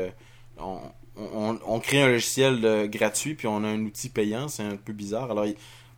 on, 0.59 1.81
crée 1.81 2.03
un 2.03 2.09
logiciel 2.09 2.89
gratuit 2.91 3.35
puis 3.35 3.47
on 3.47 3.63
a 3.63 3.69
un 3.69 3.81
outil 3.85 4.09
payant. 4.09 4.49
C'est 4.49 4.63
un 4.63 4.77
peu 4.77 4.95
bizarre. 4.95 5.31
Alors, 5.31 5.47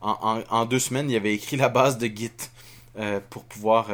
en, 0.01 0.65
deux 0.65 0.79
semaines, 0.79 1.09
il 1.09 1.15
avait 1.15 1.33
écrit 1.33 1.55
la 1.55 1.69
base 1.69 1.97
de 1.97 2.07
Git 2.07 2.51
pour 3.29 3.43
pouvoir. 3.43 3.89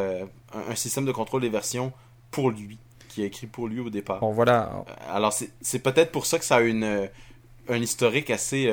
Un, 0.54 0.76
système 0.76 1.06
de 1.06 1.12
contrôle 1.12 1.42
des 1.42 1.50
versions 1.50 1.92
pour 2.32 2.50
lui, 2.50 2.78
qui 3.10 3.22
a 3.22 3.26
écrit 3.26 3.48
pour 3.48 3.68
lui 3.68 3.82
au 3.82 3.90
départ. 3.90 4.20
Bon, 4.20 4.32
voilà. 4.32 4.86
alors, 5.10 5.34
c'est 5.34 5.80
peut-être 5.80 6.12
pour 6.12 6.26
ça 6.26 6.40
que 6.40 6.46
ça 6.46 6.58
a 6.58 6.62
une, 6.62 7.10
un 7.68 7.78
historique 7.78 8.30
assez 8.30 8.70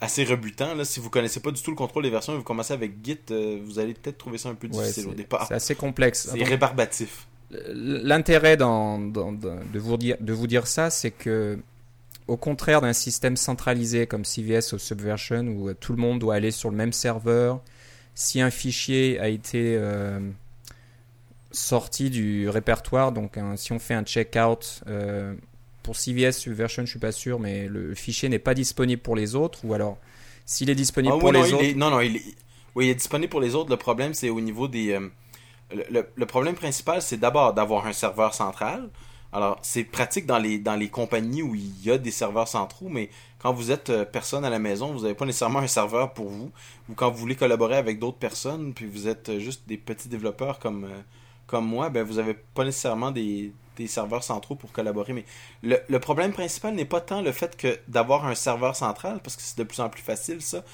assez 0.00 0.24
rebutant. 0.24 0.74
Là. 0.74 0.84
Si 0.84 1.00
vous 1.00 1.10
connaissez 1.10 1.40
pas 1.40 1.50
du 1.50 1.60
tout 1.60 1.70
le 1.70 1.76
contrôle 1.76 2.02
des 2.04 2.10
versions 2.10 2.34
et 2.34 2.36
vous 2.36 2.42
commencez 2.42 2.72
avec 2.72 3.04
Git, 3.04 3.18
euh, 3.30 3.58
vous 3.64 3.78
allez 3.78 3.94
peut-être 3.94 4.18
trouver 4.18 4.38
ça 4.38 4.48
un 4.48 4.54
peu 4.54 4.68
difficile 4.68 5.08
au 5.08 5.14
départ. 5.14 5.46
C'est 5.48 5.54
assez 5.54 5.74
complexe. 5.74 6.28
C'est 6.32 6.44
rébarbatif. 6.44 7.26
L'intérêt 7.50 8.56
de, 8.58 9.78
vous 9.78 9.96
dire, 9.96 10.16
de 10.20 10.32
vous 10.32 10.46
dire 10.46 10.66
ça, 10.66 10.90
c'est 10.90 11.10
que 11.10 11.58
au 12.26 12.36
contraire 12.36 12.82
d'un 12.82 12.92
système 12.92 13.38
centralisé 13.38 14.06
comme 14.06 14.26
CVS 14.26 14.74
ou 14.74 14.78
Subversion, 14.78 15.46
où 15.46 15.72
tout 15.72 15.92
le 15.92 15.98
monde 15.98 16.18
doit 16.18 16.34
aller 16.34 16.50
sur 16.50 16.68
le 16.68 16.76
même 16.76 16.92
serveur, 16.92 17.62
si 18.18 18.40
un 18.40 18.50
fichier 18.50 19.20
a 19.20 19.28
été 19.28 19.76
euh, 19.78 20.18
sorti 21.52 22.10
du 22.10 22.48
répertoire, 22.48 23.12
donc 23.12 23.38
si 23.54 23.72
on 23.72 23.78
fait 23.78 23.94
un 23.94 24.02
checkout, 24.02 24.82
euh, 24.88 25.36
pour 25.84 25.94
CVS 25.94 26.32
Subversion, 26.32 26.84
je 26.84 26.90
suis 26.90 26.98
pas 26.98 27.12
sûr, 27.12 27.38
mais 27.38 27.68
le 27.68 27.94
fichier 27.94 28.28
n'est 28.28 28.40
pas 28.40 28.54
disponible 28.54 29.00
pour 29.00 29.14
les 29.14 29.36
autres, 29.36 29.60
ou 29.62 29.72
alors 29.72 29.98
s'il 30.46 30.68
est 30.68 30.74
disponible 30.74 31.14
ah 31.16 31.20
pour 31.20 31.30
les 31.30 31.52
autres. 31.52 31.76
non, 31.76 31.90
non, 31.90 32.00
il 32.00 32.16
est, 32.16 32.22
oui, 32.74 32.86
il 32.86 32.90
est 32.90 32.96
disponible 32.96 33.30
pour 33.30 33.40
les 33.40 33.54
autres. 33.54 33.70
Le 33.70 33.76
problème, 33.76 34.14
c'est 34.14 34.30
au 34.30 34.40
niveau 34.40 34.66
des. 34.66 34.94
Euh, 34.94 35.08
le, 35.88 36.26
problème 36.26 36.56
principal, 36.56 37.00
c'est 37.00 37.18
d'abord 37.18 37.54
d'avoir 37.54 37.86
un 37.86 37.92
serveur 37.92 38.34
central. 38.34 38.88
Alors, 39.32 39.58
c'est 39.62 39.84
pratique 39.84 40.26
dans 40.26 40.38
les, 40.38 40.88
compagnies 40.88 41.42
où 41.42 41.54
il 41.54 41.84
y 41.84 41.90
a 41.90 41.98
des 41.98 42.10
serveurs 42.10 42.48
centraux, 42.48 42.88
mais 42.88 43.10
quand 43.38 43.52
vous 43.52 43.70
êtes 43.70 43.90
euh, 43.90 44.04
personne 44.04 44.44
à 44.44 44.50
la 44.50 44.58
maison, 44.58 44.92
vous 44.92 45.02
n'avez 45.02 45.14
pas 45.14 45.26
nécessairement 45.26 45.58
un 45.58 45.66
serveur 45.66 46.14
pour 46.14 46.28
vous. 46.28 46.50
Ou 46.88 46.94
quand 46.94 47.10
vous 47.10 47.18
voulez 47.18 47.36
collaborer 47.36 47.76
avec 47.76 47.98
d'autres 47.98 48.18
personnes, 48.18 48.72
puis 48.72 48.86
vous 48.86 49.06
êtes 49.06 49.28
euh, 49.28 49.38
juste 49.38 49.68
des 49.68 49.76
petits 49.76 50.08
développeurs 50.08 50.58
comme, 50.58 50.88
comme 51.46 51.66
moi, 51.66 51.90
ben 51.90 52.04
vous 52.04 52.14
n'avez 52.14 52.34
pas 52.34 52.64
nécessairement 52.64 53.10
des, 53.10 53.52
des 53.78 53.86
serveurs 53.86 54.24
centraux 54.24 54.54
pour 54.54 54.72
collaborer. 54.72 55.12
Mais 55.12 55.24
le, 55.62 55.98
problème 55.98 56.32
principal 56.32 56.74
n'est 56.74 56.84
pas 56.84 57.00
tant 57.00 57.22
le 57.22 57.32
fait 57.32 57.56
que 57.56 57.78
d'avoir 57.88 58.26
un 58.26 58.34
serveur 58.34 58.76
central, 58.76 59.20
parce 59.22 59.36
que 59.36 59.42
c'est 59.42 59.58
de 59.58 59.64
plus 59.64 59.80
en 59.80 59.88
plus 59.88 60.02
facile 60.02 60.42
ça. 60.42 60.64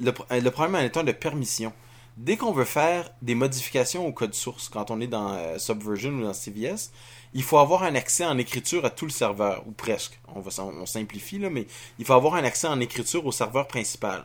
Le, 0.00 0.12
le 0.30 0.50
problème 0.50 0.74
en 0.74 0.84
étant 0.84 1.04
de 1.04 1.12
permission. 1.12 1.72
Dès 2.16 2.36
qu'on 2.36 2.52
veut 2.52 2.64
faire 2.64 3.10
des 3.22 3.34
modifications 3.34 4.06
au 4.06 4.12
code 4.12 4.34
source, 4.34 4.68
quand 4.68 4.90
on 4.90 5.00
est 5.00 5.08
dans 5.08 5.34
euh, 5.34 5.58
Subversion 5.58 6.10
ou 6.10 6.22
dans 6.22 6.32
CVS, 6.32 6.92
il 7.34 7.42
faut 7.42 7.58
avoir 7.58 7.82
un 7.82 7.96
accès 7.96 8.24
en 8.24 8.38
écriture 8.38 8.84
à 8.84 8.90
tout 8.90 9.04
le 9.04 9.10
serveur, 9.10 9.64
ou 9.66 9.72
presque. 9.72 10.20
On, 10.34 10.40
va, 10.40 10.50
on 10.62 10.86
simplifie, 10.86 11.38
là, 11.38 11.50
mais 11.50 11.66
il 11.98 12.04
faut 12.04 12.12
avoir 12.12 12.36
un 12.36 12.44
accès 12.44 12.68
en 12.68 12.78
écriture 12.78 13.26
au 13.26 13.32
serveur 13.32 13.66
principal. 13.66 14.24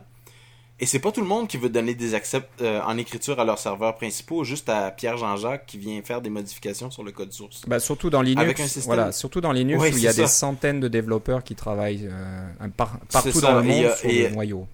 Et 0.82 0.86
c'est 0.86 0.98
pas 0.98 1.12
tout 1.12 1.20
le 1.20 1.26
monde 1.26 1.46
qui 1.46 1.58
veut 1.58 1.68
donner 1.68 1.94
des 1.94 2.14
accès 2.14 2.40
euh, 2.62 2.80
en 2.86 2.96
écriture 2.96 3.38
à 3.38 3.44
leurs 3.44 3.58
serveurs 3.58 3.96
principaux, 3.96 4.44
juste 4.44 4.70
à 4.70 4.90
Pierre 4.90 5.18
Jean-Jacques 5.18 5.66
qui 5.66 5.76
vient 5.76 6.00
faire 6.02 6.22
des 6.22 6.30
modifications 6.30 6.90
sur 6.90 7.02
le 7.02 7.12
code 7.12 7.32
source. 7.32 7.62
Bah, 7.66 7.80
surtout 7.80 8.08
dans 8.08 8.22
Linux, 8.22 8.78
voilà, 8.86 9.12
surtout 9.12 9.42
dans 9.42 9.52
Linux 9.52 9.82
où 9.82 9.86
il 9.86 10.00
y 10.00 10.08
a 10.08 10.14
des 10.14 10.26
centaines 10.26 10.80
de 10.80 10.88
développeurs 10.88 11.44
qui 11.44 11.54
travaillent 11.54 12.08
euh, 12.10 12.68
partout 13.12 13.40
dans 13.42 13.56
le 13.56 13.62
monde 13.62 13.94
sur 13.96 14.08
le 14.08 14.28
noyau. 14.30 14.66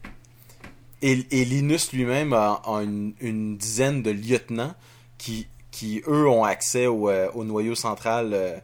Et, 1.03 1.45
Linux 1.45 1.93
lui-même 1.93 2.33
a, 2.33 2.63
une, 2.67 3.57
dizaine 3.57 4.03
de 4.03 4.11
lieutenants 4.11 4.75
qui, 5.19 5.47
qui 5.71 6.03
eux, 6.09 6.29
ont 6.29 6.45
accès 6.45 6.87
au, 6.87 7.11
euh, 7.11 7.31
noyau 7.45 7.75
central 7.75 8.63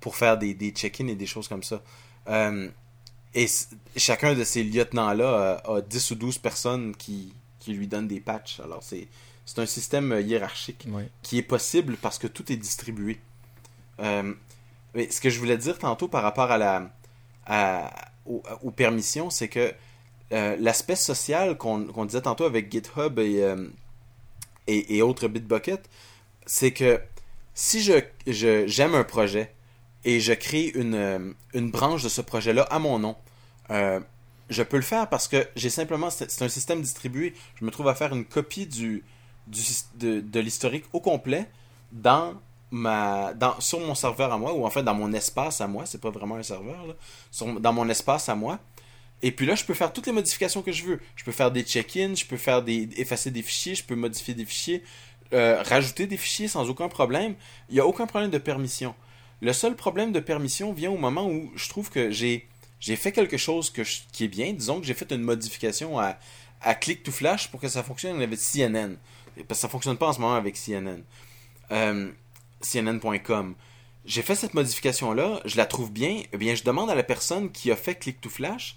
pour 0.00 0.16
faire 0.16 0.38
des, 0.38 0.54
des 0.54 0.70
check-ins 0.70 1.08
et 1.08 1.14
des 1.14 1.26
choses 1.26 1.48
comme 1.48 1.62
ça. 1.62 1.82
Et 3.34 3.46
chacun 3.96 4.34
de 4.34 4.44
ces 4.44 4.62
lieutenants-là 4.62 5.62
a, 5.64 5.80
10 5.80 6.10
ou 6.10 6.14
12 6.16 6.38
personnes 6.38 6.94
qui, 6.94 7.32
qui 7.58 7.72
lui 7.72 7.86
donnent 7.86 8.08
des 8.08 8.20
patchs. 8.20 8.60
Alors, 8.60 8.82
c'est, 8.82 9.08
c'est 9.46 9.58
un 9.58 9.66
système 9.66 10.20
hiérarchique 10.24 10.86
qui 11.22 11.38
est 11.38 11.42
possible 11.42 11.96
parce 11.96 12.18
que 12.18 12.26
tout 12.26 12.52
est 12.52 12.56
distribué. 12.56 13.18
Euh, 14.00 14.34
mais 14.94 15.10
ce 15.10 15.20
que 15.20 15.30
je 15.30 15.38
voulais 15.38 15.56
dire 15.56 15.78
tantôt 15.78 16.08
par 16.08 16.22
rapport 16.22 16.50
à 16.50 16.58
la, 16.58 16.90
à, 17.46 17.90
aux, 18.26 18.70
permissions, 18.70 19.30
c'est 19.30 19.48
que 19.48 19.72
euh, 20.32 20.56
l'aspect 20.58 20.96
social 20.96 21.56
qu'on, 21.56 22.04
disait 22.04 22.22
tantôt 22.22 22.44
avec 22.44 22.70
GitHub 22.70 23.18
et, 23.18 23.42
euh, 23.42 23.68
et, 24.66 24.96
et, 24.96 25.02
autres 25.02 25.28
Bitbucket, 25.28 25.88
c'est 26.46 26.72
que 26.72 27.00
si 27.54 27.82
je, 27.82 28.02
je, 28.26 28.66
j'aime 28.66 28.94
un 28.94 29.04
projet, 29.04 29.54
et 30.04 30.18
je 30.18 30.32
crée 30.32 30.72
une, 30.74 30.94
euh, 30.94 31.32
une 31.54 31.70
branche 31.70 32.02
de 32.02 32.08
ce 32.08 32.20
projet-là 32.20 32.62
à 32.62 32.78
mon 32.78 32.98
nom. 32.98 33.16
Je 34.50 34.62
peux 34.62 34.76
le 34.76 34.82
faire 34.82 35.08
parce 35.08 35.28
que 35.28 35.48
j'ai 35.56 35.70
simplement, 35.70 36.10
c'est 36.10 36.42
un 36.42 36.48
système 36.48 36.82
distribué. 36.82 37.32
Je 37.54 37.64
me 37.64 37.70
trouve 37.70 37.88
à 37.88 37.94
faire 37.94 38.12
une 38.12 38.26
copie 38.26 38.66
du, 38.66 39.02
du 39.46 39.62
de, 39.94 40.20
de 40.20 40.40
l'historique 40.40 40.84
au 40.92 41.00
complet 41.00 41.48
dans 41.90 42.34
ma, 42.70 43.34
dans, 43.34 43.60
sur 43.60 43.80
mon 43.80 43.94
serveur 43.94 44.32
à 44.32 44.38
moi, 44.38 44.52
ou 44.52 44.66
en 44.66 44.70
fait 44.70 44.82
dans 44.82 44.94
mon 44.94 45.12
espace 45.12 45.60
à 45.60 45.66
moi, 45.68 45.86
c'est 45.86 46.00
pas 46.00 46.10
vraiment 46.10 46.36
un 46.36 46.42
serveur, 46.42 46.86
là, 46.86 46.94
dans 47.60 47.72
mon 47.72 47.88
espace 47.88 48.28
à 48.28 48.34
moi. 48.34 48.58
Et 49.22 49.30
puis 49.30 49.46
là, 49.46 49.54
je 49.54 49.64
peux 49.64 49.74
faire 49.74 49.92
toutes 49.92 50.06
les 50.06 50.12
modifications 50.12 50.62
que 50.62 50.72
je 50.72 50.84
veux. 50.84 51.00
Je 51.16 51.24
peux 51.24 51.32
faire 51.32 51.50
des 51.50 51.62
check-ins, 51.62 52.14
je 52.14 52.26
peux 52.26 52.36
faire 52.36 52.62
des, 52.62 52.88
effacer 52.96 53.30
des 53.30 53.42
fichiers, 53.42 53.74
je 53.74 53.84
peux 53.84 53.94
modifier 53.94 54.34
des 54.34 54.44
fichiers, 54.44 54.82
euh, 55.32 55.62
rajouter 55.62 56.06
des 56.06 56.16
fichiers 56.16 56.48
sans 56.48 56.68
aucun 56.68 56.88
problème. 56.88 57.34
Il 57.68 57.74
n'y 57.74 57.80
a 57.80 57.86
aucun 57.86 58.06
problème 58.06 58.30
de 58.30 58.38
permission. 58.38 58.94
Le 59.40 59.52
seul 59.52 59.76
problème 59.76 60.12
de 60.12 60.20
permission 60.20 60.72
vient 60.72 60.90
au 60.90 60.98
moment 60.98 61.26
où 61.28 61.50
je 61.56 61.68
trouve 61.68 61.90
que 61.90 62.10
j'ai 62.10 62.48
j'ai 62.80 62.96
fait 62.96 63.12
quelque 63.12 63.36
chose 63.36 63.70
qui 63.70 64.24
est 64.24 64.28
bien. 64.28 64.52
Disons 64.52 64.80
que 64.80 64.86
j'ai 64.86 64.94
fait 64.94 65.12
une 65.12 65.22
modification 65.22 66.00
à, 66.00 66.18
à 66.60 66.74
Click 66.74 67.04
to 67.04 67.12
Flash 67.12 67.48
pour 67.48 67.60
que 67.60 67.68
ça 67.68 67.84
fonctionne 67.84 68.20
avec 68.20 68.40
CNN. 68.40 68.96
Parce 69.36 69.46
que 69.48 69.54
ça 69.54 69.68
fonctionne 69.68 69.96
pas 69.96 70.08
en 70.08 70.12
ce 70.12 70.20
moment 70.20 70.34
avec 70.34 70.56
CNN. 70.56 71.02
Euh, 71.70 72.10
CNN.com. 72.60 73.54
J'ai 74.04 74.22
fait 74.22 74.34
cette 74.34 74.54
modification-là, 74.54 75.40
je 75.44 75.56
la 75.56 75.66
trouve 75.66 75.92
bien. 75.92 76.22
Eh 76.32 76.36
bien, 76.36 76.56
je 76.56 76.64
demande 76.64 76.90
à 76.90 76.96
la 76.96 77.04
personne 77.04 77.52
qui 77.52 77.70
a 77.70 77.76
fait 77.76 77.94
Click 77.94 78.20
to 78.20 78.28
Flash, 78.28 78.76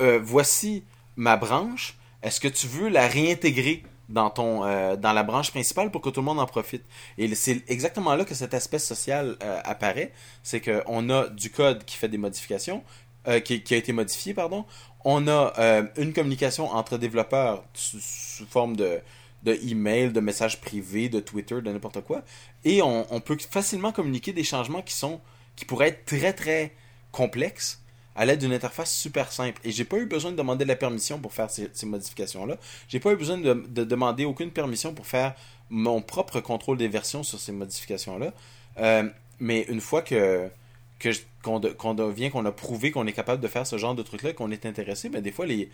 euh, 0.00 0.20
voici 0.22 0.84
ma 1.16 1.36
branche. 1.36 1.98
Est-ce 2.22 2.40
que 2.40 2.48
tu 2.48 2.66
veux 2.66 2.88
la 2.88 3.06
réintégrer 3.06 3.82
dans 4.08 4.30
ton 4.30 4.64
euh, 4.64 4.96
dans 4.96 5.12
la 5.12 5.22
branche 5.22 5.50
principale 5.50 5.90
pour 5.90 6.00
que 6.00 6.10
tout 6.10 6.20
le 6.20 6.26
monde 6.26 6.40
en 6.40 6.46
profite? 6.46 6.84
Et 7.18 7.34
c'est 7.34 7.62
exactement 7.68 8.14
là 8.14 8.24
que 8.24 8.34
cet 8.34 8.54
aspect 8.54 8.78
social 8.78 9.36
euh, 9.42 9.60
apparaît, 9.64 10.12
c'est 10.42 10.60
qu'on 10.60 11.10
a 11.10 11.28
du 11.28 11.50
code 11.50 11.84
qui 11.84 11.96
fait 11.96 12.08
des 12.08 12.18
modifications, 12.18 12.82
qui, 13.44 13.62
a 13.70 13.76
été 13.76 13.92
modifié, 13.92 14.34
pardon. 14.34 14.64
On 15.04 15.28
a 15.28 15.52
une 15.96 16.12
communication 16.12 16.70
entre 16.70 16.98
développeurs 16.98 17.64
sous, 17.74 17.98
forme 18.48 18.76
de 18.76 19.00
de 19.44 19.58
email, 19.68 20.12
de 20.12 20.20
messages 20.20 20.60
privés, 20.60 21.08
de 21.08 21.18
Twitter, 21.18 21.60
de 21.60 21.72
n'importe 21.72 22.00
quoi, 22.02 22.22
et 22.64 22.80
on, 22.80 23.12
on 23.12 23.20
peut 23.20 23.36
facilement 23.50 23.90
communiquer 23.90 24.32
des 24.32 24.44
changements 24.44 24.82
qui 24.82 24.94
sont 24.94 25.20
qui 25.56 25.64
pourraient 25.64 25.88
être 25.88 26.04
très 26.04 26.32
très 26.32 26.72
complexes 27.10 27.81
à 28.14 28.24
l'aide 28.24 28.40
d'une 28.40 28.52
interface 28.52 28.92
super 28.94 29.32
simple. 29.32 29.60
Et 29.64 29.70
j'ai 29.70 29.84
pas 29.84 29.96
eu 29.96 30.06
besoin 30.06 30.30
de 30.32 30.36
demander 30.36 30.64
la 30.64 30.76
permission 30.76 31.18
pour 31.18 31.32
faire 31.32 31.48
ces, 31.50 31.86
modifications-là. 31.86 32.56
J'ai 32.88 33.00
pas 33.00 33.12
eu 33.12 33.16
besoin 33.16 33.38
de, 33.38 33.84
demander 33.84 34.24
aucune 34.24 34.50
permission 34.50 34.94
pour 34.94 35.06
faire 35.06 35.34
mon 35.70 36.02
propre 36.02 36.40
contrôle 36.40 36.76
des 36.76 36.88
versions 36.88 37.22
sur 37.22 37.38
ces 37.38 37.52
modifications-là. 37.52 38.32
Euh, 38.78 39.08
mais 39.40 39.62
une 39.68 39.80
fois 39.80 40.02
que 40.02 40.50
qu'on 41.42 41.58
devient, 41.58 42.30
qu'on 42.30 42.46
a 42.46 42.52
prouvé 42.52 42.92
qu'on 42.92 43.06
est 43.08 43.12
capable 43.12 43.42
de 43.42 43.48
faire 43.48 43.66
ce 43.66 43.76
genre 43.76 43.96
de 43.96 44.02
truc-là, 44.02 44.32
qu'on 44.32 44.52
est 44.52 44.66
intéressé, 44.66 45.08
mais 45.08 45.16
ben, 45.16 45.22
des 45.24 45.32
fois 45.32 45.46
les, 45.46 45.68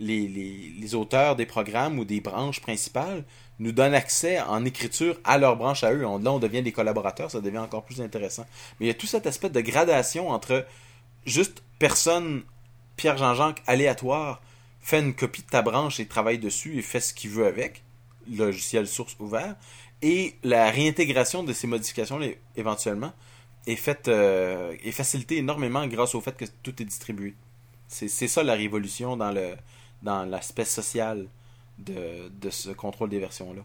les, 0.00 0.26
les, 0.26 0.94
auteurs 0.94 1.36
des 1.36 1.46
programmes 1.46 1.98
ou 1.98 2.04
des 2.04 2.20
branches 2.20 2.60
principales 2.60 3.24
nous 3.58 3.72
donnent 3.72 3.94
accès 3.94 4.40
en 4.40 4.64
écriture 4.64 5.18
à 5.22 5.38
leur 5.38 5.56
branche 5.56 5.84
à 5.84 5.92
eux. 5.92 6.00
là, 6.00 6.08
on 6.08 6.38
devient 6.38 6.62
des 6.62 6.72
collaborateurs, 6.72 7.30
ça 7.30 7.40
devient 7.40 7.58
encore 7.58 7.84
plus 7.84 8.00
intéressant. 8.00 8.44
Mais 8.80 8.86
il 8.86 8.88
y 8.88 8.90
a 8.90 8.94
tout 8.94 9.06
cet 9.06 9.26
aspect 9.26 9.50
de 9.50 9.60
gradation 9.60 10.30
entre 10.30 10.66
juste 11.24 11.62
personne, 11.82 12.44
Pierre 12.94 13.16
Jean-Jacques, 13.16 13.60
aléatoire, 13.66 14.40
fait 14.80 15.00
une 15.00 15.14
copie 15.14 15.42
de 15.42 15.48
ta 15.48 15.62
branche 15.62 15.98
et 15.98 16.06
travaille 16.06 16.38
dessus 16.38 16.78
et 16.78 16.80
fait 16.80 17.00
ce 17.00 17.12
qu'il 17.12 17.30
veut 17.30 17.44
avec, 17.44 17.82
logiciel 18.30 18.86
source 18.86 19.16
ouvert, 19.18 19.56
et 20.00 20.36
la 20.44 20.70
réintégration 20.70 21.42
de 21.42 21.52
ces 21.52 21.66
modifications 21.66 22.20
éventuellement 22.54 23.12
est 23.66 23.74
faite 23.74 24.06
euh, 24.06 24.76
est 24.84 24.92
facilitée 24.92 25.38
énormément 25.38 25.84
grâce 25.88 26.14
au 26.14 26.20
fait 26.20 26.36
que 26.36 26.44
tout 26.62 26.80
est 26.80 26.84
distribué. 26.84 27.34
C'est 27.88 28.28
ça 28.28 28.44
la 28.44 28.54
révolution 28.54 29.16
dans 29.16 29.32
le 29.32 29.56
dans 30.04 30.24
l'aspect 30.24 30.64
social 30.64 31.26
de, 31.78 32.28
de, 32.28 32.50
ce 32.50 32.70
contrôle 32.70 33.08
des 33.08 33.18
versions-là. 33.18 33.62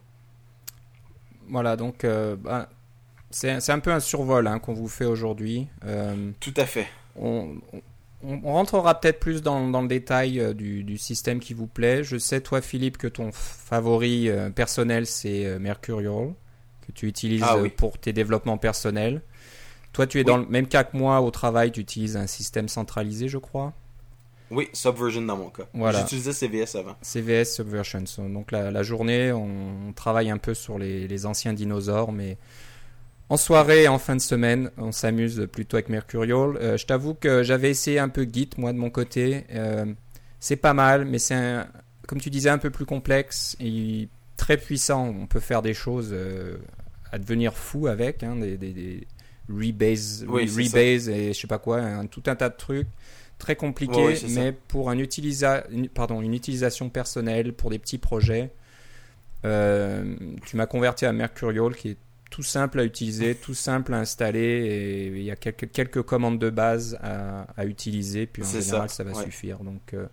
Voilà, 1.49 1.75
donc 1.75 2.03
euh, 2.03 2.35
ben, 2.35 2.67
c'est 3.29 3.69
un 3.69 3.79
peu 3.79 3.91
un 3.91 3.99
survol 3.99 4.47
hein, 4.47 4.57
qu'on 4.57 4.73
vous 4.73 4.87
fait 4.87 5.05
aujourd'hui. 5.05 5.67
Euh, 5.85 6.31
tout 6.39 6.53
à 6.57 6.65
fait. 6.65 6.87
On, 7.15 7.57
on, 7.73 7.81
rentrera 8.23 8.99
peut-être 8.99 9.19
plus 9.19 9.41
dans, 9.41 9.69
dans, 9.69 9.81
le 9.81 9.87
détail 9.87 10.39
euh, 10.39 10.53
du, 10.53 10.83
du, 10.83 10.97
système 10.97 11.39
qui 11.39 11.53
vous 11.53 11.67
plaît. 11.67 12.03
Je 12.03 12.17
sais, 12.17 12.41
toi, 12.41 12.61
Philippe, 12.61 12.97
que 12.97 13.07
ton 13.07 13.31
favori 13.31 14.29
euh, 14.29 14.49
personnel, 14.49 15.05
c'est 15.05 15.45
euh, 15.45 15.59
Mercurial, 15.59 16.33
que 16.85 16.91
tu 16.93 17.07
utilises 17.07 17.43
Ah 17.45 17.57
oui. 17.57 17.69
pour 17.69 17.97
tes 17.97 18.13
développements 18.13 18.57
personnels. 18.57 19.21
Toi, 19.93 20.07
tu 20.07 20.17
es 20.17 20.21
Oui. 20.21 20.25
dans 20.25 20.37
le 20.37 20.45
même 20.47 20.67
cas 20.67 20.83
que 20.83 20.97
moi 20.97 21.21
au 21.21 21.31
travail, 21.31 21.71
tu 21.71 21.79
utilises 21.79 22.17
un 22.17 22.27
système 22.27 22.67
centralisé, 22.67 23.29
je 23.29 23.37
crois. 23.37 23.73
Oui, 24.49 24.69
Subversion 24.71 25.23
dans 25.23 25.37
mon 25.37 25.49
cas. 25.49 25.63
Voilà. 25.73 25.99
J'utilisais 25.99 26.31
CVS 26.31 26.75
avant. 26.75 26.95
CVS 27.01 27.53
Subversion. 27.53 28.03
Donc 28.29 28.51
la, 28.51 28.71
la 28.71 28.81
journée, 28.83 29.31
on, 29.33 29.89
on 29.89 29.93
travaille 29.93 30.29
un 30.29 30.37
peu 30.37 30.53
sur 30.53 30.79
les, 30.79 31.07
les 31.07 31.25
anciens 31.25 31.51
dinosaures, 31.53 32.13
mais 32.13 32.37
en 33.29 33.37
soirée 33.37 33.83
et 33.83 33.87
en 33.87 33.99
fin 33.99 34.15
de 34.15 34.21
semaine, 34.21 34.71
on 34.77 34.91
s'amuse 34.91 35.47
plutôt 35.51 35.75
avec 35.77 35.89
Mercurial. 35.89 36.57
Euh, 36.61 36.77
je 36.77 36.85
t'avoue 36.85 37.13
que 37.13 37.43
j'avais 37.43 37.69
essayé 37.69 37.99
un 37.99 38.09
peu 38.09 38.25
Git, 38.31 38.49
moi 38.57 38.71
de 38.73 38.77
mon 38.77 38.89
côté. 38.89 39.43
Euh, 39.51 39.85
c'est 40.39 40.55
pas 40.55 40.73
mal, 40.73 41.05
mais 41.05 41.19
c'est 41.19 41.33
un- 41.33 41.67
comme 42.07 42.21
tu 42.21 42.29
disais 42.29 42.49
un 42.49 42.57
peu 42.57 42.69
plus 42.69 42.85
complexe 42.85 43.57
et 43.59 44.07
très 44.37 44.55
puissant. 44.57 45.07
On 45.19 45.27
peut 45.27 45.41
faire 45.41 45.61
des 45.61 45.73
choses 45.73 46.09
euh, 46.13 46.57
à 47.11 47.19
devenir 47.19 47.53
fou 47.53 47.87
avec, 47.87 48.23
hein, 48.23 48.37
des, 48.37 48.55
des, 48.57 48.71
des 48.71 49.07
rebase, 49.49 50.25
Oui, 50.27 50.45
rebase 50.49 51.09
et 51.09 51.33
je 51.33 51.39
sais 51.39 51.47
pas 51.47 51.57
quoi, 51.59 51.79
un- 51.79 52.05
tout 52.07 52.23
un 52.27 52.35
tas 52.35 52.49
de 52.49 52.55
trucs 52.57 52.87
très 53.39 53.55
compliqués, 53.55 54.03
Ouais, 54.05 54.15
ça. 54.15 54.27
mais 54.29 54.51
pour 54.51 54.89
un 54.89 54.97
utilisa 54.97 55.63
une, 55.69 55.89
pardon, 55.89 56.21
une 56.21 56.33
utilisation 56.33 56.89
personnelle, 56.89 57.53
pour 57.53 57.69
des 57.71 57.77
petits 57.79 57.97
projets, 57.97 58.51
tu 59.43 60.55
m'as 60.57 60.65
converti 60.65 61.05
à 61.05 61.13
Mercurial 61.13 61.75
qui 61.75 61.89
est 61.89 61.97
tout 62.37 62.43
simple 62.43 62.79
à 62.79 62.83
utiliser, 62.83 63.33
tout 63.33 63.55
simple 63.55 63.95
à 63.95 63.97
installer 63.97 64.39
et 64.39 65.07
il 65.07 65.23
y 65.23 65.31
a 65.31 65.35
quelques, 65.35 65.71
quelques 65.71 66.03
commandes 66.03 66.37
de 66.37 66.51
base 66.51 66.95
à, 67.01 67.47
à 67.57 67.65
utiliser, 67.65 68.27
puis 68.27 68.43
en 68.43 68.45
général 68.45 68.89
ça, 68.89 68.97
ça, 68.97 69.03
va 69.03 69.13
ouais. 69.13 69.23
suffire. 69.23 69.57
Donc 69.63 69.95
euh, 69.95 70.05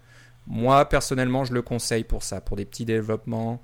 moi 0.47 0.89
personnellement 0.89 1.45
je 1.45 1.53
le 1.53 1.61
conseille 1.61 2.05
pour 2.05 2.23
ça, 2.23 2.41
pour 2.41 2.57
des 2.57 2.65
petits 2.65 2.87
développements 2.87 3.61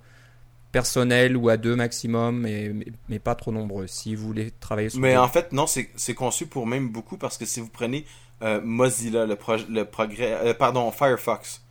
personnels 0.72 1.38
ou 1.38 1.48
à 1.48 1.56
deux 1.56 1.74
maximum, 1.74 2.40
mais, 2.40 2.68
mais, 2.74 2.86
mais 3.08 3.18
pas 3.18 3.34
trop 3.34 3.50
nombreux. 3.50 3.86
Si 3.86 4.14
vous 4.14 4.26
voulez 4.26 4.50
travailler 4.60 4.90
sur 4.90 5.00
Mais 5.00 5.12
des- 5.12 5.16
en 5.16 5.28
fait, 5.28 5.52
non, 5.52 5.66
c'est 5.66 6.14
conçu 6.14 6.46
pour 6.46 6.66
même 6.66 6.90
beaucoup 6.90 7.16
parce 7.16 7.38
que 7.38 7.46
si 7.46 7.60
vous 7.60 7.70
prenez 7.70 8.04
euh, 8.42 8.60
Mozilla, 8.62 9.24
le, 9.24 9.36
proj- 9.36 9.66
le 9.70 9.86
progrès, 9.86 10.32
euh, 10.44 10.52
pardon, 10.54 10.90
Firefox, 10.92 11.62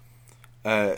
euh, 0.66 0.96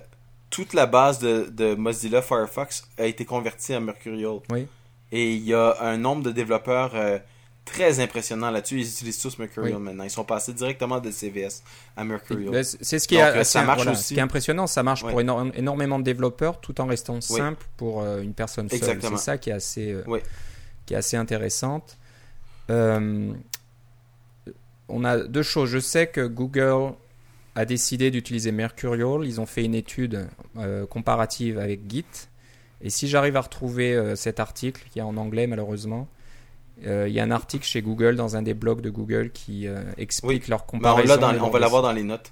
toute 0.50 0.74
la 0.74 0.86
base 0.86 1.20
de, 1.20 1.50
de 1.52 1.76
Mozilla 1.76 2.22
Firefox 2.22 2.88
a 2.98 3.06
été 3.06 3.26
convertie 3.26 3.74
à 3.74 3.82
Mercurial. 3.82 4.40
Oui. 4.52 4.68
Et 5.12 5.34
il 5.34 5.44
y 5.46 5.54
a 5.54 5.76
un 5.82 5.98
nombre 5.98 6.24
de 6.24 6.32
développeurs 6.32 6.92
euh, 6.96 7.20
très 7.66 8.00
impressionnant 8.00 8.50
là-dessus. 8.50 8.80
Ils 8.80 8.88
utilisent 8.88 9.20
tous 9.20 9.38
Mercurial 9.38 9.76
Oui. 9.78 9.82
maintenant. 9.84 10.04
Ils 10.06 10.10
sont 10.10 10.24
passés 10.24 10.54
directement 10.54 11.00
de 11.00 11.12
CVS 11.12 11.64
à 11.98 12.04
Mercurial. 12.04 12.52
Ben, 12.52 12.64
c'est 12.64 12.78
c'est 12.84 13.00
ce 13.00 13.08
qui 13.08 13.16
Donc, 13.16 13.24
est 13.24 13.28
euh, 13.28 13.42
assez- 13.42 13.52
ça 13.52 13.64
marche 13.64 13.80
voilà, 13.80 13.92
aussi. 13.92 14.04
Ce 14.04 14.14
qui 14.14 14.20
est 14.20 14.24
impressionnant, 14.24 14.68
ça 14.68 14.84
marche 14.84 15.02
pour 15.02 15.20
éno- 15.20 15.52
énormément 15.56 16.00
de 16.00 16.04
développeurs 16.04 16.60
tout 16.62 16.80
en 16.82 16.86
restant 16.86 17.20
simple 17.22 17.66
pour 17.78 18.02
euh, 18.02 18.22
une 18.22 18.34
personne 18.34 18.70
seule. 18.70 19.00
C'est 19.02 19.18
ça 19.18 19.38
qui 19.38 19.50
est 19.50 19.54
assez, 19.54 19.92
euh, 19.92 20.04
qui 20.86 20.94
est 20.94 20.98
assez 20.98 21.18
intéressante. 21.18 21.98
Euh, 22.70 23.34
on 24.88 25.04
a 25.04 25.18
deux 25.20 25.44
choses. 25.44 25.70
Je 25.70 25.80
sais 25.80 26.08
que 26.08 26.26
Google 26.28 26.94
a 27.56 27.66
décidé 27.66 28.12
d'utiliser 28.12 28.52
Mercurial. 28.52 29.26
Ils 29.26 29.40
ont 29.42 29.46
fait 29.46 29.64
une 29.66 29.76
étude 29.76 30.28
comparative 30.90 31.60
avec 31.60 31.82
Git. 31.90 32.06
Et 32.84 32.90
si 32.90 33.08
j'arrive 33.08 33.36
à 33.38 33.42
retrouver 33.42 33.94
euh, 33.94 34.16
cet 34.16 34.40
article, 34.40 34.84
qui 34.92 35.00
est 35.00 35.04
en 35.04 35.18
anglais 35.18 35.48
malheureusement, 35.48 36.08
euh, 36.88 37.08
il 37.08 37.14
y 37.14 37.20
a 37.20 37.24
un 37.24 37.32
article 37.32 37.64
chez 37.66 37.82
Google 37.82 38.16
dans 38.16 38.36
un 38.36 38.42
des 38.42 38.54
blogs 38.56 38.82
de 38.82 38.90
Google 38.90 39.30
qui 39.32 39.68
euh, 39.68 39.84
explique 39.98 40.48
leur 40.48 40.62
Mais 40.62 40.66
on, 40.66 40.72
comparaison. 40.80 41.18
dans- 41.18 41.32
et 41.34 41.36
on 41.38 41.42
leur 41.42 41.50
va 41.52 41.60
l'avoir 41.60 41.82
dans 41.84 41.92
les 41.92 42.04
notes. 42.04 42.32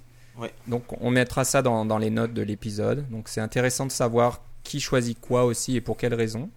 donc 0.68 0.84
on 1.02 1.12
mettra 1.12 1.44
ça 1.44 1.62
dans, 1.62 1.86
dans 1.86 1.98
les 2.00 2.10
notes 2.10 2.34
de 2.34 2.42
l'épisode. 2.42 3.08
Donc 3.10 3.28
c'est 3.30 3.42
intéressant 3.42 3.86
de 3.86 3.92
savoir 3.92 4.42
qui 4.64 4.80
choisit 4.80 5.20
quoi 5.20 5.46
aussi 5.46 5.76
et 5.76 5.82
pour 5.82 5.98
quelles 5.98 6.14
raisons. 6.16 6.50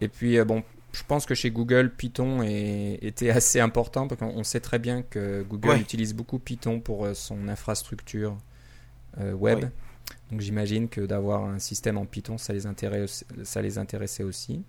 Et 0.00 0.08
puis 0.08 0.38
bon, 0.44 0.62
je 0.92 1.02
pense 1.08 1.24
que 1.24 1.34
chez 1.34 1.50
Google, 1.50 1.90
Python 1.96 2.42
est- 2.42 2.98
était 3.02 3.30
assez 3.30 3.60
important 3.60 4.06
parce 4.08 4.18
qu'on 4.20 4.28
on 4.36 4.44
sait 4.44 4.60
très 4.60 4.78
bien 4.78 5.02
que 5.02 5.42
Google 5.42 5.70
Ouais. 5.70 5.80
utilise 5.80 6.12
beaucoup 6.14 6.38
Python 6.38 6.80
pour 6.80 7.06
son 7.14 7.48
infrastructure 7.48 8.36
euh, 9.20 9.32
web. 9.32 9.64
Ouais. 9.64 9.70
Donc 10.30 10.40
j'imagine 10.40 10.88
que 10.88 11.00
d'avoir 11.00 11.44
un 11.44 11.58
système 11.58 11.98
en 11.98 12.04
Python, 12.04 12.38
ça 12.38 12.52
les, 12.52 12.66
intéresse, 12.66 13.24
ça 13.42 13.62
les 13.62 13.78
intéressait 13.78 14.22
aussi. 14.22 14.62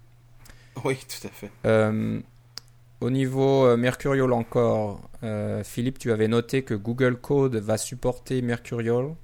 Oui, 0.84 0.98
tout 0.98 1.28
à 1.28 1.30
fait. 1.30 1.52
Euh, 1.66 2.20
au 3.02 3.10
niveau 3.10 3.66
euh, 3.66 3.78
Mercurial 3.78 4.32
encore, 4.32 5.02
euh, 5.24 5.64
Philippe, 5.64 5.98
tu 5.98 6.12
avais 6.12 6.28
noté 6.28 6.62
que 6.62 6.76
Google 6.76 7.18
Code 7.18 7.56
va 7.56 7.78
supporter 7.78 8.42
Mercurial 8.44 9.16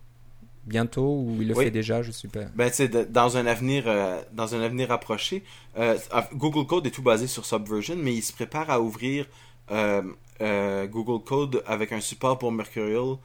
bientôt 0.66 1.22
ou 1.22 1.38
il 1.40 1.48
le 1.48 1.56
Oui. 1.56 1.66
fait 1.66 1.72
déjà, 1.72 2.02
je 2.02 2.12
sais 2.12 2.28
pas. 2.28 2.46
Ben, 2.56 2.72
dans 3.10 3.38
un 3.38 3.46
avenir, 3.46 3.84
euh, 3.88 4.20
dans 4.34 4.56
un 4.56 4.62
avenir 4.62 4.92
approché, 4.92 5.44
euh, 5.78 5.96
Google 6.34 6.66
Code 6.66 6.88
est 6.88 6.92
tout 6.92 7.04
basé 7.04 7.28
sur 7.28 7.46
Subversion, 7.46 7.96
mais 7.98 8.14
il 8.16 8.22
se 8.22 8.34
prépare 8.34 8.70
à 8.70 8.82
ouvrir 8.82 9.28
Google 9.70 11.24
Code 11.24 11.64
avec 11.68 11.92
un 11.92 12.02
support 12.02 12.38
pour 12.38 12.52
Mercurial, 12.52 13.18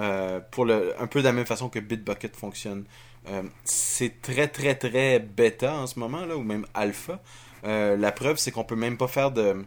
euh, 0.00 0.40
pour 0.50 0.64
le, 0.64 0.94
un 1.00 1.06
peu 1.06 1.20
de 1.20 1.24
la 1.24 1.32
même 1.32 1.46
façon 1.46 1.68
que 1.68 1.78
Bitbucket 1.78 2.34
fonctionne. 2.34 2.84
Euh, 3.28 3.42
c'est 3.64 4.22
très 4.22 4.48
très 4.48 4.74
très 4.74 5.18
bêta 5.18 5.74
en 5.74 5.86
ce 5.86 5.98
moment 5.98 6.24
là, 6.24 6.36
ou 6.36 6.42
même 6.42 6.66
alpha. 6.74 7.20
Euh, 7.64 7.96
la 7.96 8.10
preuve, 8.10 8.38
c'est 8.38 8.50
qu'on 8.50 8.64
peut 8.64 8.76
même 8.76 8.96
pas 8.96 9.08
faire 9.08 9.30
de 9.30 9.64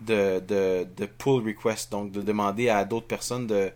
de, 0.00 0.40
de, 0.40 1.06
pull 1.06 1.44
request, 1.44 1.90
donc 1.90 2.12
de 2.12 2.22
demander 2.22 2.68
à 2.68 2.84
d'autres 2.84 3.06
personnes 3.06 3.46
de 3.46 3.72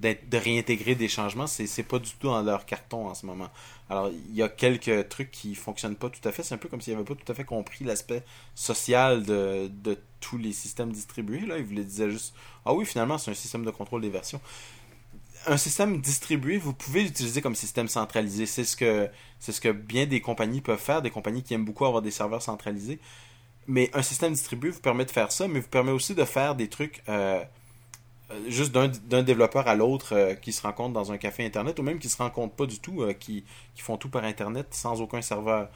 de 0.00 0.36
réintégrer 0.36 0.96
des 0.96 1.08
changements, 1.08 1.46
c'est 1.46 1.82
pas 1.84 1.98
du 1.98 2.10
tout 2.10 2.26
dans 2.26 2.42
leur 2.42 2.66
carton 2.66 3.06
en 3.08 3.14
ce 3.14 3.26
moment. 3.26 3.48
Alors, 3.88 4.10
il 4.10 4.34
y 4.34 4.42
a 4.42 4.48
quelques 4.48 5.08
trucs 5.08 5.30
qui 5.30 5.54
fonctionnent 5.54 5.94
pas 5.94 6.10
tout 6.10 6.26
à 6.28 6.32
fait. 6.32 6.42
C'est 6.42 6.54
un 6.54 6.58
peu 6.58 6.68
comme 6.68 6.80
s'ils 6.80 6.94
n'avaient 6.94 7.04
pas 7.04 7.14
tout 7.14 7.30
à 7.30 7.34
fait 7.34 7.44
compris 7.44 7.84
l'aspect 7.84 8.24
social 8.54 9.22
de, 9.22 9.70
de 9.72 9.96
tous 10.20 10.36
les 10.36 10.52
systèmes 10.52 10.90
distribués. 10.90 11.46
Là. 11.46 11.58
Ils 11.58 11.64
voulaient 11.64 11.84
dire 11.84 12.10
juste 12.10 12.34
Ah 12.64 12.74
oui, 12.74 12.84
finalement, 12.86 13.18
c'est 13.18 13.30
un 13.30 13.34
système 13.34 13.64
de 13.64 13.70
contrôle 13.70 14.00
des 14.00 14.10
versions. 14.10 14.40
Un 15.46 15.56
système 15.56 16.00
distribué, 16.00 16.58
vous 16.58 16.72
pouvez 16.72 17.02
l'utiliser 17.02 17.42
comme 17.42 17.54
système 17.54 17.88
centralisé. 17.88 18.46
C'est 18.46 18.64
ce 18.64 18.76
que 18.76 19.08
c'est 19.38 19.52
ce 19.52 19.60
que 19.60 19.70
bien 19.70 20.06
des 20.06 20.20
compagnies 20.20 20.60
peuvent 20.60 20.78
faire, 20.78 21.02
des 21.02 21.10
compagnies 21.10 21.42
qui 21.42 21.54
aiment 21.54 21.64
beaucoup 21.64 21.84
avoir 21.84 22.02
des 22.02 22.10
serveurs 22.10 22.42
centralisés. 22.42 22.98
Mais 23.66 23.90
un 23.94 24.02
système 24.02 24.32
distribué 24.32 24.70
vous 24.70 24.80
permet 24.80 25.04
de 25.04 25.10
faire 25.10 25.32
ça, 25.32 25.48
mais 25.48 25.60
vous 25.60 25.68
permet 25.68 25.92
aussi 25.92 26.14
de 26.14 26.24
faire 26.24 26.54
des 26.54 26.68
trucs 26.68 27.02
euh, 27.08 27.42
euh, 28.30 28.40
juste 28.48 28.72
d'un 28.72 29.22
développeur 29.22 29.68
à 29.68 29.74
l'autre 29.74 30.14
euh, 30.14 30.34
qui 30.34 30.52
se 30.52 30.62
rencontre 30.62 30.92
dans 30.92 31.12
un 31.12 31.18
café 31.18 31.44
internet 31.44 31.78
ou 31.78 31.82
même 31.82 31.98
qui 31.98 32.08
se 32.08 32.16
rencontrent 32.16 32.54
pas 32.54 32.66
du 32.66 32.78
tout, 32.78 33.04
qui, 33.18 33.44
font 33.76 33.96
tout 33.96 34.08
par 34.08 34.24
internet 34.24 34.68
sans 34.70 35.00
aucun 35.00 35.22
serveur. 35.22 35.70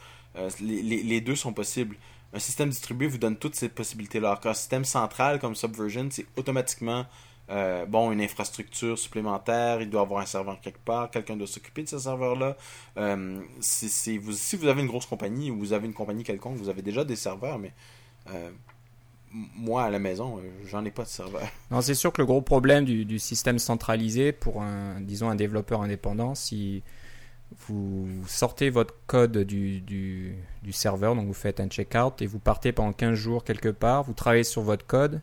Les, 0.61 1.21
deux 1.21 1.37
sont 1.37 1.53
possibles. 1.53 1.97
Un 2.33 2.39
système 2.39 2.69
distribué 2.69 3.07
vous 3.07 3.19
donne 3.19 3.37
toutes 3.37 3.55
ces 3.55 3.69
possibilités-là. 3.69 4.39
Qu'un 4.43 4.55
système 4.55 4.85
central 4.85 5.41
comme 5.41 5.55
Subversion, 5.55 6.09
c'est 6.11 6.27
automatiquement 6.37 7.07
euh, 7.51 7.87
bon 7.87 8.13
une 8.13 8.21
infrastructure 8.21 8.99
supplémentaire, 8.99 9.81
il 9.81 9.89
doit 9.89 10.03
avoir 10.03 10.21
un 10.21 10.27
serveur 10.27 10.61
quelque 10.61 10.85
part, 10.85 11.11
quelqu'un 11.11 11.37
doit 11.37 11.47
s'occuper 11.47 11.83
de 11.83 11.89
ce 11.89 11.99
serveur-là. 11.99 12.57
Euh, 12.99 13.41
si 13.61 14.19
vous 14.19 14.67
avez 14.67 14.83
une 14.83 14.87
grosse 14.87 15.07
compagnie 15.07 15.51
ou 15.51 15.59
vous 15.59 15.73
avez 15.73 15.87
une 15.87 15.95
compagnie 15.95 16.25
quelconque, 16.25 16.57
vous 16.57 16.69
avez 16.69 16.83
déjà 16.83 17.05
des 17.05 17.17
serveurs, 17.17 17.59
mais 17.59 17.73
euh, 18.31 18.51
moi 19.33 19.85
à 19.85 19.91
la 19.91 19.99
maison, 19.99 20.43
j'en 20.67 20.85
ai 20.85 20.91
pas 20.91 21.05
de 21.05 21.09
serveur. 21.09 21.49
Non, 21.71 21.81
c'est 21.81 21.95
sûr 21.95 22.13
que 22.13 22.21
le 22.21 22.27
gros 22.27 22.43
problème 22.43 22.85
du, 22.85 23.19
système 23.19 23.59
centralisé 23.59 24.33
pour 24.33 24.63
un, 24.63 25.01
disons, 25.01 25.31
un 25.31 25.35
développeur 25.35 25.81
indépendant, 25.81 26.35
si 26.35 26.83
vous 27.67 28.07
sortez 28.27 28.69
votre 28.69 28.95
code 29.07 29.39
du, 29.39 29.81
du 29.81 30.73
serveur, 30.73 31.15
donc 31.15 31.27
vous 31.27 31.33
faites 31.33 31.61
un 31.61 31.69
checkout 31.69 32.21
et 32.21 32.27
vous 32.27 32.39
partez 32.39 32.73
pendant 32.73 32.93
15 32.93 33.15
jours 33.15 33.43
quelque 33.43 33.71
part, 33.71 34.03
vous 34.03 34.13
travaillez 34.13 34.45
sur 34.45 34.61
votre 34.61 34.87
code, 34.87 35.23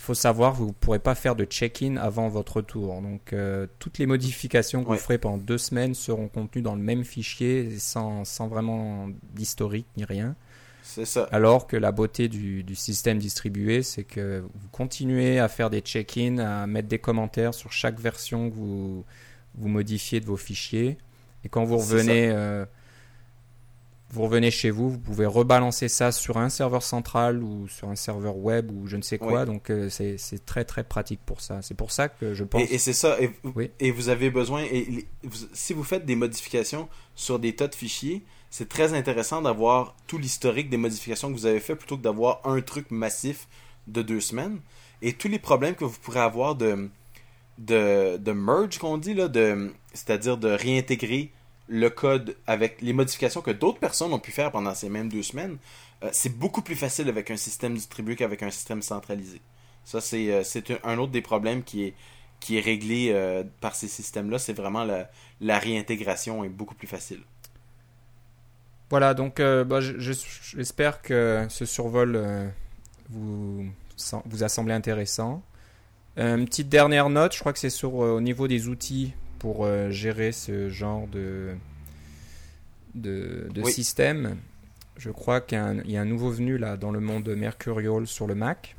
il 0.00 0.02
faut 0.02 0.14
savoir 0.14 0.52
que 0.54 0.56
vous 0.58 0.68
ne 0.68 0.72
pourrez 0.72 0.98
pas 0.98 1.14
faire 1.14 1.36
de 1.36 1.44
check-in 1.44 1.98
avant 1.98 2.28
votre 2.30 2.56
retour. 2.56 3.02
Donc 3.02 3.34
euh, 3.34 3.66
toutes 3.78 3.98
les 3.98 4.06
modifications 4.06 4.82
que 4.82 4.88
Ouais. 4.88 4.96
vous 4.96 5.02
ferez 5.02 5.18
pendant 5.18 5.36
deux 5.36 5.58
semaines 5.58 5.94
seront 5.94 6.28
contenues 6.28 6.62
dans 6.62 6.74
le 6.74 6.80
même 6.80 7.04
fichier 7.04 7.78
sans, 7.78 8.24
sans 8.24 8.48
vraiment 8.48 9.08
d'historique 9.34 9.86
ni 9.98 10.04
rien. 10.06 10.36
C'est 10.82 11.04
ça. 11.04 11.28
Alors 11.30 11.66
que 11.66 11.76
la 11.76 11.92
beauté 11.92 12.28
du, 12.28 12.62
du 12.64 12.74
système 12.74 13.18
distribué, 13.18 13.82
c'est 13.82 14.02
que 14.04 14.42
vous 14.54 14.68
continuez 14.72 15.38
à 15.38 15.48
faire 15.48 15.68
des 15.68 15.80
check-in, 15.82 16.38
à 16.38 16.66
mettre 16.66 16.88
des 16.88 16.98
commentaires 16.98 17.52
sur 17.52 17.70
chaque 17.70 18.00
version 18.00 18.48
que 18.48 18.54
vous, 18.54 19.04
vous 19.54 19.68
modifiez 19.68 20.20
de 20.20 20.24
vos 20.24 20.38
fichiers. 20.38 20.96
Et 21.44 21.50
quand 21.50 21.64
vous 21.64 21.76
revenez, 21.76 22.30
euh, 22.30 22.64
vous 24.12 24.22
revenez 24.22 24.50
chez 24.50 24.70
vous, 24.70 24.90
vous 24.90 24.98
pouvez 24.98 25.26
rebalancer 25.26 25.88
ça 25.88 26.10
sur 26.12 26.36
un 26.38 26.48
serveur 26.48 26.82
central 26.82 27.42
ou 27.42 27.68
sur 27.68 27.88
un 27.88 27.96
serveur 27.96 28.36
web 28.36 28.70
ou 28.72 28.86
je 28.86 28.96
ne 28.96 29.02
sais 29.02 29.18
quoi. 29.18 29.40
Oui. 29.42 29.46
Donc 29.46 29.70
euh, 29.70 29.88
c'est 29.88 30.44
très 30.46 30.64
très 30.64 30.82
pratique 30.84 31.20
pour 31.24 31.40
ça. 31.40 31.62
C'est 31.62 31.74
pour 31.76 31.92
ça 31.92 32.08
que 32.08 32.34
je 32.34 32.44
pense. 32.44 32.62
Et, 32.62 32.74
et 32.74 32.78
c'est 32.78 32.92
ça. 32.92 33.20
Et, 33.20 33.30
Oui. 33.54 33.70
et 33.78 33.90
vous 33.90 34.08
avez 34.08 34.30
besoin. 34.30 34.62
Et, 34.64 35.06
vous- 35.22 35.46
si 35.52 35.72
vous 35.72 35.84
faites 35.84 36.04
des 36.06 36.16
modifications 36.16 36.88
sur 37.14 37.38
des 37.38 37.54
tas 37.54 37.68
de 37.68 37.74
fichiers, 37.74 38.24
c'est 38.50 38.68
très 38.68 38.94
intéressant 38.94 39.42
d'avoir 39.42 39.94
tout 40.08 40.18
l'historique 40.18 40.68
des 40.70 40.76
modifications 40.76 41.28
que 41.28 41.34
vous 41.34 41.46
avez 41.46 41.60
fait 41.60 41.76
plutôt 41.76 41.96
que 41.96 42.02
d'avoir 42.02 42.40
un 42.44 42.60
truc 42.62 42.90
massif 42.90 43.46
de 43.86 44.02
deux 44.02 44.20
semaines. 44.20 44.58
Et 45.02 45.12
tous 45.12 45.28
les 45.28 45.38
problèmes 45.38 45.74
que 45.76 45.84
vous 45.84 45.96
pourrez 46.02 46.18
avoir 46.20 46.56
de, 46.56 46.90
de, 47.58 48.16
de 48.16 48.32
merge, 48.32 48.78
qu'on 48.78 48.98
dit, 48.98 49.14
là, 49.14 49.28
de, 49.28 49.72
c'est-à-dire 49.94 50.36
de 50.36 50.48
réintégrer 50.48 51.30
le 51.70 51.88
code 51.88 52.36
avec 52.46 52.82
les 52.82 52.92
modifications 52.92 53.40
que 53.42 53.52
d'autres 53.52 53.78
personnes 53.78 54.12
ont 54.12 54.18
pu 54.18 54.32
faire 54.32 54.50
pendant 54.50 54.74
ces 54.74 54.88
mêmes 54.90 55.08
deux 55.08 55.22
semaines, 55.22 55.56
Euh, 56.02 56.08
c'est 56.12 56.34
beaucoup 56.38 56.62
plus 56.62 56.76
facile 56.76 57.10
avec 57.10 57.30
un 57.30 57.36
système 57.36 57.74
distribué 57.74 58.16
qu'avec 58.16 58.42
un 58.42 58.50
système 58.50 58.80
centralisé. 58.80 59.42
Ça, 59.84 60.00
c'est 60.00 60.30
euh, 60.32 60.42
un- 60.82 60.96
autre 60.98 61.12
des 61.12 61.20
problèmes 61.20 61.62
qui 61.62 61.84
est, 61.84 61.94
réglé 62.60 63.10
euh, 63.12 63.44
par 63.60 63.74
ces 63.74 63.86
systèmes-là. 63.86 64.38
C'est 64.38 64.54
vraiment 64.54 64.84
la, 64.84 65.58
réintégration 65.58 66.42
est 66.42 66.48
beaucoup 66.48 66.74
plus 66.74 66.86
facile. 66.88 67.20
Voilà, 68.88 69.12
donc 69.12 69.42
bah, 69.42 69.80
je- 69.82 69.98
je- 69.98 70.56
j'espère 70.56 71.02
que 71.02 71.46
ce 71.50 71.66
survol 71.66 72.18
vous, 73.10 73.66
a 74.40 74.48
semblé 74.48 74.72
intéressant. 74.72 75.42
Une 76.16 76.46
petite 76.46 76.70
dernière 76.70 77.10
note, 77.10 77.34
je 77.34 77.40
crois 77.40 77.52
que 77.52 77.58
c'est 77.58 77.68
sur 77.82 77.94
au 77.94 78.20
niveau 78.22 78.48
des 78.48 78.68
outils 78.68 79.12
pour 79.40 79.64
euh, 79.64 79.90
gérer 79.90 80.30
ce 80.30 80.68
genre 80.68 81.08
de, 81.08 81.56
de, 82.94 83.48
de 83.52 83.62
Oui. 83.62 83.72
système. 83.72 84.36
Je 84.96 85.10
crois 85.10 85.40
qu'il 85.40 85.56
y, 85.58 85.60
a 85.60 85.64
un- 85.64 85.80
il 85.80 85.90
y 85.90 85.96
a 85.96 86.02
un 86.02 86.04
nouveau 86.04 86.30
venu 86.30 86.58
là 86.58 86.76
dans 86.76 86.90
le 86.92 87.00
monde 87.00 87.28
Mercurial 87.30 88.06
sur 88.06 88.26
le 88.28 88.36
Mac. 88.36 88.76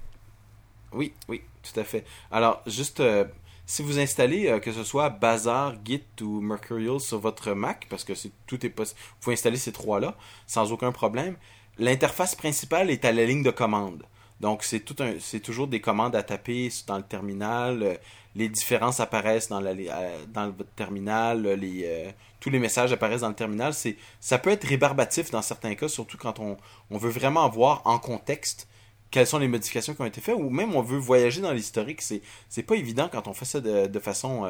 Oui, 0.93 1.13
oui, 1.28 1.41
tout 1.63 1.78
à 1.80 1.84
fait. 1.84 2.06
Alors, 2.32 2.62
juste, 2.67 3.00
euh, 3.00 3.26
si 3.65 3.82
vous 3.82 4.00
installez, 4.00 4.47
euh, 4.50 4.60
que 4.60 4.71
ce 4.71 4.84
soit 4.84 5.10
Bazaar, 5.10 5.76
Git 5.84 6.04
ou 6.21 6.41
Mercurial 6.41 7.00
sur 7.00 7.19
votre 7.19 7.54
Mac, 7.54 7.88
parce 7.89 8.04
que 8.04 8.13
tout 8.45 8.65
est 8.65 8.69
possible, 8.69 9.00
vous 9.00 9.15
pouvez 9.21 9.34
installer 9.34 9.58
ces 9.58 9.71
trois-là 9.71 10.15
sans 10.47 10.71
aucun 10.71 10.91
problème. 10.91 11.36
L'interface 11.80 12.36
principale 12.36 12.91
est 12.91 13.06
à 13.06 13.12
la 13.12 13.26
ligne 13.26 13.43
de 13.43 13.52
commande. 13.52 14.04
Donc, 14.41 14.63
c'est 14.63 14.82
tout 14.82 14.95
un, 15.00 15.13
c'est 15.19 15.39
toujours 15.39 15.67
des 15.67 15.82
commandes 15.82 16.15
à 16.15 16.24
taper 16.24 16.69
dans 16.88 16.97
le 16.97 17.04
terminal. 17.04 18.00
Les 18.36 18.50
différences 18.50 19.00
apparaissent 19.00 19.50
dans, 19.50 19.63
euh, 19.63 20.52
votre 20.58 20.72
terminal. 20.76 21.46
euh, 21.46 21.58
euh, 21.63 22.12
tous 22.39 22.50
les 22.50 22.60
messages 22.60 22.91
apparaissent 22.91 23.22
dans 23.22 23.30
le 23.30 23.36
terminal. 23.36 23.74
C'est, 23.74 23.98
ça 24.20 24.38
peut 24.38 24.50
être 24.50 24.65
rébarbatif 24.65 25.32
dans 25.32 25.41
certains 25.41 25.76
cas, 25.76 25.88
surtout 25.88 26.17
quand 26.17 26.39
on, 26.39 26.58
veut 26.89 27.10
vraiment 27.10 27.48
voir 27.50 27.82
en 27.86 28.00
contexte 28.00 28.67
quelles 29.12 29.28
sont 29.28 29.39
les 29.39 29.50
modifications 29.50 29.94
qui 29.94 30.02
ont 30.02 30.06
été 30.06 30.22
faites, 30.22 30.36
ou 30.36 30.50
même 30.50 30.74
on 30.74 30.82
veut 30.82 30.98
voyager 30.98 31.41
dans 31.41 31.52
l'historique. 31.52 32.02
C'est, 32.02 32.22
c'est 32.50 32.63
pas 32.63 32.76
évident 32.76 33.10
quand 33.12 33.28
on 33.28 33.34
fait 33.34 33.46
ça 33.46 33.60
de, 33.60 34.00
façon, 34.00 34.50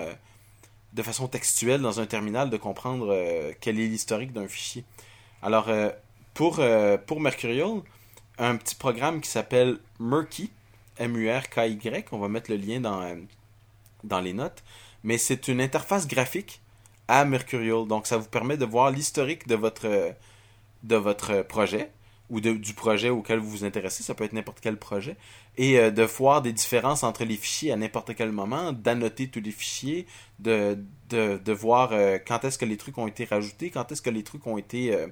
de 0.94 1.02
façon 1.02 1.28
textuelle 1.28 1.82
dans 1.82 2.00
un 2.00 2.06
terminal 2.06 2.52
de 2.52 2.58
comprendre 2.58 3.18
quel 3.60 3.80
est 3.80 3.88
l'historique 3.88 4.34
d'un 4.34 4.48
fichier. 4.48 4.84
Alors, 5.42 5.68
pour, 6.36 6.62
pour 7.08 7.20
Mercurial, 7.20 7.82
un 8.38 8.56
petit 8.56 8.76
programme 8.76 9.20
qui 9.20 9.32
s'appelle 9.32 9.80
Murky, 10.00 10.52
M-U-R-K-Y, 10.98 12.06
on 12.12 12.20
va 12.20 12.28
mettre 12.28 12.52
le 12.52 12.58
lien 12.58 12.80
dans, 12.80 13.02
dans 14.04 14.22
les 14.22 14.34
notes, 14.34 14.64
mais 15.04 15.18
c'est 15.18 15.48
une 15.48 15.62
interface 15.62 16.08
graphique 16.08 16.62
à 17.08 17.26
Mercurial. 17.26 17.88
Donc, 17.88 18.08
ça 18.08 18.18
vous 18.18 18.28
permet 18.30 18.58
de 18.58 18.66
voir 18.66 18.92
l'historique 18.92 19.48
de 19.48 19.56
votre, 19.56 20.14
de 20.84 20.96
votre 20.96 21.42
projet 21.44 21.92
ou 22.30 22.40
de- 22.40 22.54
du 22.54 22.74
projet 22.74 23.10
auquel 23.10 23.40
vous 23.40 23.50
vous 23.50 23.66
intéressez, 23.66 24.04
ça 24.04 24.14
peut 24.16 24.24
être 24.24 24.32
n'importe 24.32 24.60
quel 24.62 24.78
projet, 24.78 25.18
et 25.58 25.78
euh, 25.78 25.92
de 25.92 26.04
voir 26.04 26.42
des 26.42 26.54
différences 26.54 27.04
entre 27.04 27.26
les 27.26 27.36
fichiers 27.36 27.74
à 27.74 27.76
n'importe 27.76 28.16
quel 28.16 28.32
moment, 28.32 28.72
d'annoter 28.72 29.28
tous 29.28 29.42
les 29.42 29.52
fichiers, 29.52 30.06
de, 30.40 30.78
de, 31.10 31.38
de 31.44 31.52
voir 31.52 31.90
euh, 31.92 32.20
quand 32.26 32.46
est-ce 32.46 32.58
que 32.58 32.64
les 32.64 32.78
trucs 32.78 32.98
ont 32.98 33.08
été 33.08 33.26
rajoutés, 33.26 33.70
quand 33.70 33.92
est-ce 33.92 34.02
que 34.02 34.10
les 34.10 34.24
trucs 34.24 34.48
ont 34.48 34.58
été 34.58 34.96
euh, 34.96 35.08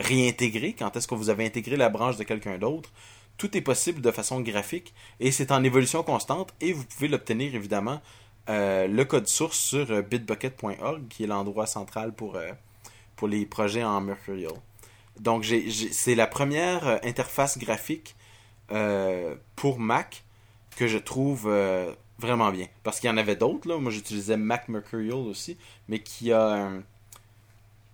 réintégrés, 0.00 0.74
quand 0.76 0.96
est-ce 0.96 1.06
que 1.06 1.14
vous 1.14 1.30
avez 1.30 1.46
intégré 1.46 1.76
la 1.76 1.90
branche 1.90 2.16
de 2.16 2.24
quelqu'un 2.24 2.58
d'autre. 2.58 2.90
Tout 3.36 3.56
est 3.56 3.60
possible 3.60 4.00
de 4.00 4.10
façon 4.10 4.40
graphique 4.40 4.94
et 5.20 5.30
c'est 5.30 5.52
en 5.52 5.62
évolution 5.62 6.02
constante 6.02 6.54
et 6.60 6.72
vous 6.72 6.84
pouvez 6.84 7.06
l'obtenir 7.08 7.54
évidemment 7.54 8.00
euh, 8.48 8.86
le 8.86 9.04
code 9.04 9.26
source 9.28 9.58
sur 9.58 9.90
euh, 9.90 10.02
bitbucket.org 10.02 11.08
qui 11.08 11.24
est 11.24 11.26
l'endroit 11.26 11.66
central 11.66 12.12
pour, 12.12 12.36
euh, 12.36 12.50
pour 13.16 13.28
les 13.28 13.46
projets 13.46 13.84
en 13.84 14.00
Mercurial. 14.00 14.52
Donc 15.20 15.46
c'est 15.92 16.14
la 16.16 16.26
première 16.26 16.98
interface 17.04 17.56
graphique 17.58 18.16
pour 19.56 19.78
Mac 19.78 20.24
que 20.76 20.88
je 20.88 20.98
trouve 20.98 21.48
vraiment 22.18 22.50
bien. 22.50 22.66
Parce 22.82 22.98
qu'il 22.98 23.08
y 23.08 23.12
en 23.12 23.16
avait 23.16 23.36
d'autres, 23.36 23.68
là. 23.68 23.78
Moi 23.78 23.92
j'utilisais 23.92 24.36
Mac 24.36 24.68
Mercurial 24.68 25.14
aussi, 25.14 25.56
mais 25.88 26.00
qui 26.00 26.32
a 26.32 26.54
un- 26.66 26.82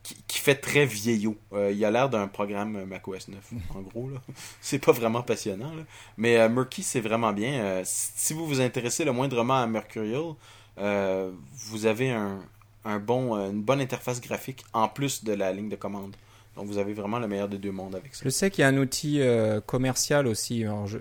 qui, 0.03 0.17
qui 0.27 0.39
fait 0.39 0.55
très 0.55 0.87
vieillot. 0.87 1.37
Euh, 1.53 1.71
il 1.73 1.85
a 1.85 1.91
l'air 1.91 2.09
d'un 2.09 2.27
programme 2.27 2.77
euh, 2.77 2.87
macOS 2.87 3.29
9, 3.29 3.39
en 3.75 3.81
gros. 3.83 4.09
là. 4.11 4.21
C'est 4.61 4.79
pas 4.79 4.93
vraiment 4.93 5.23
passionnant. 5.23 5.75
là. 5.75 5.83
Mais 6.17 6.39
euh, 6.39 6.49
Murky, 6.49 6.83
c'est 6.83 7.01
vraiment 7.01 7.33
bien. 7.33 7.53
Euh, 7.63 7.83
si 7.85 8.33
vous 8.33 8.47
vous 8.47 8.61
intéressez 8.61 9.05
le 9.05 9.13
moindrement 9.13 9.61
à 9.61 9.67
Mercurial, 9.67 10.35
vous 10.77 11.87
avez 11.87 12.11
un, 12.11 12.41
un 12.85 12.99
bon, 12.99 13.35
une 13.51 13.63
bonne 13.63 13.81
interface 13.81 14.21
graphique 14.21 14.65
en 14.73 14.89
plus 14.89 15.25
de 15.25 15.33
la 15.33 15.53
ligne 15.53 15.69
de 15.69 15.77
commande. 15.77 16.17
Donc 16.57 16.67
vous 16.67 16.79
avez 16.79 16.95
vraiment 16.95 17.19
le 17.19 17.29
meilleur 17.29 17.49
des 17.49 17.59
deux 17.59 17.71
mondes 17.73 17.95
avec 17.95 18.15
ça. 18.15 18.23
Je 18.25 18.31
sais 18.31 18.51
qu'il 18.51 18.63
y 18.63 18.65
a 18.65 18.69
un 18.69 18.77
outil 18.79 19.21
commercial 19.67 20.27
aussi. 20.27 20.65
Alors 20.65 20.87
je, 20.87 20.99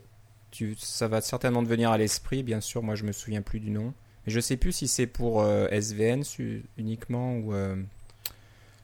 tu, 0.52 0.76
ça 0.78 1.08
va 1.08 1.22
certainement 1.22 1.64
te 1.64 1.70
venir 1.70 1.92
à 1.92 1.98
l'esprit, 1.98 2.44
bien 2.44 2.60
sûr. 2.60 2.84
Moi, 2.84 2.96
je 2.96 3.04
me 3.06 3.12
souviens 3.14 3.42
plus 3.42 3.60
du 3.62 3.70
nom. 3.72 3.94
Mais 4.28 4.34
je 4.34 4.40
sais 4.42 4.58
plus 4.58 4.74
si 4.74 4.88
c'est 4.90 5.08
pour 5.08 5.46
SVN 5.72 6.24
su- 6.24 6.66
uniquement 6.78 7.36
ou. 7.38 7.54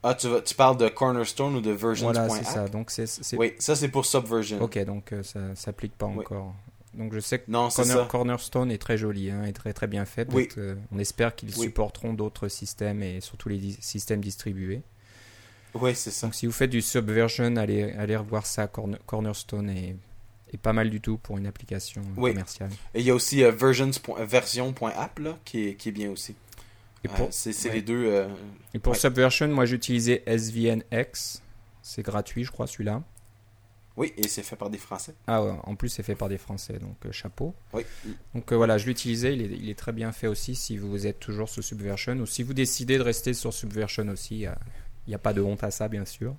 Ah, 0.08 0.14
tu, 0.14 0.28
tu 0.44 0.54
parles 0.54 0.76
de 0.76 0.88
Cornerstone 0.88 1.56
ou 1.56 1.60
de 1.60 1.72
Versions.app? 1.72 2.14
voilà, 2.28 2.44
c'est 2.44 2.44
ça. 2.50 2.68
Donc 2.68 2.90
c'est. 2.90 3.06
c'est- 3.06 3.36
Oui, 3.36 3.54
ça 3.58 3.74
c'est 3.74 3.88
pour 3.88 4.06
Subversion. 4.06 4.60
Ok, 4.62 4.78
donc 4.84 5.12
euh, 5.12 5.22
ça 5.22 5.40
s'applique 5.56 5.96
pas 5.96 6.06
Oui. 6.06 6.18
encore. 6.20 6.54
Donc 6.94 7.12
je 7.12 7.20
sais 7.20 7.40
que 7.40 7.50
Non, 7.50 7.68
Corner-. 7.68 8.08
Cornerstone 8.08 8.70
est 8.70 8.78
très 8.78 8.96
joli, 8.96 9.30
hein, 9.30 9.44
et 9.44 9.52
très 9.52 9.72
très 9.72 9.86
bien 9.86 10.04
fait. 10.04 10.28
Oui. 10.32 10.44
Donc, 10.44 10.58
euh, 10.58 10.76
on 10.92 10.98
espère 10.98 11.34
qu'ils 11.34 11.48
Oui. 11.58 11.64
supporteront 11.66 12.14
d'autres 12.14 12.48
systèmes 12.48 13.02
et 13.02 13.20
surtout 13.20 13.48
les 13.48 13.58
di- 13.58 13.76
systèmes 13.80 14.20
distribués. 14.20 14.82
Oui, 15.74 15.94
c'est 15.94 16.10
ça. 16.10 16.26
Donc 16.26 16.34
si 16.34 16.46
vous 16.46 16.52
faites 16.52 16.70
du 16.70 16.80
Subversion, 16.80 17.56
allez, 17.56 17.92
allez 17.98 18.16
revoir 18.16 18.46
ça. 18.46 18.66
Corner- 18.66 18.98
Cornerstone 19.04 19.68
est, 19.68 19.96
est 20.54 20.56
pas 20.56 20.72
mal 20.72 20.88
du 20.88 21.00
tout 21.02 21.18
pour 21.18 21.36
une 21.36 21.46
application 21.46 22.00
euh, 22.00 22.20
Oui. 22.20 22.30
commerciale. 22.30 22.70
Et 22.94 23.00
il 23.00 23.06
y 23.06 23.10
a 23.10 23.14
aussi 23.14 23.42
euh, 23.44 23.52
qui, 25.44 25.68
est, 25.68 25.74
qui 25.74 25.88
est 25.88 25.92
bien 25.92 26.10
aussi. 26.10 26.34
Et 27.04 27.08
pour, 27.08 27.28
c'est 27.30 27.52
c'est 27.52 27.68
ouais. 27.68 27.76
les 27.76 27.82
deux. 27.82 28.06
euh, 28.06 28.28
et 28.74 28.78
pour 28.78 28.92
ouais. 28.92 28.98
Subversion, 28.98 29.48
moi 29.48 29.64
j'utilisais 29.64 30.22
SVNX. 30.26 31.42
C'est 31.82 32.02
gratuit, 32.02 32.44
je 32.44 32.50
crois, 32.50 32.66
celui-là. 32.66 33.02
Oui, 33.96 34.12
et 34.18 34.28
c'est 34.28 34.42
fait 34.42 34.56
par 34.56 34.68
des 34.68 34.76
Français. 34.76 35.14
Ah 35.26 35.42
ouais, 35.42 35.54
en 35.62 35.74
plus 35.74 35.88
c'est 35.88 36.02
fait 36.02 36.14
par 36.16 36.28
des 36.28 36.36
Français, 36.36 36.74
donc 36.78 36.96
euh, 37.06 37.12
chapeau. 37.12 37.54
Oui. 37.72 37.82
Donc 38.34 38.52
euh, 38.52 38.56
voilà, 38.56 38.76
je 38.76 38.86
l'utilisais, 38.86 39.34
il 39.34 39.40
est, 39.40 39.56
il 39.56 39.70
est 39.70 39.78
très 39.78 39.92
bien 39.92 40.12
fait 40.12 40.26
aussi 40.26 40.54
si 40.54 40.76
vous 40.76 41.06
êtes 41.06 41.18
toujours 41.18 41.48
sur 41.48 41.64
Subversion 41.64 42.14
ou 42.18 42.26
si 42.26 42.42
vous 42.42 42.52
décidez 42.52 42.98
de 42.98 43.02
rester 43.02 43.32
sur 43.32 43.54
Subversion 43.54 44.06
aussi, 44.08 44.40
il 44.40 44.52
n'y 45.08 45.14
a 45.14 45.18
pas 45.18 45.32
de 45.32 45.40
honte 45.40 45.64
à 45.64 45.70
ça 45.70 45.88
bien 45.88 46.04
sûr. 46.04 46.34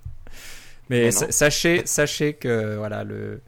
Mais, 0.90 1.06
Mais 1.06 1.12
sachez, 1.12 1.88
sachez 1.88 2.34
que 2.34 2.76
voilà 2.78 3.04
le, 3.04 3.42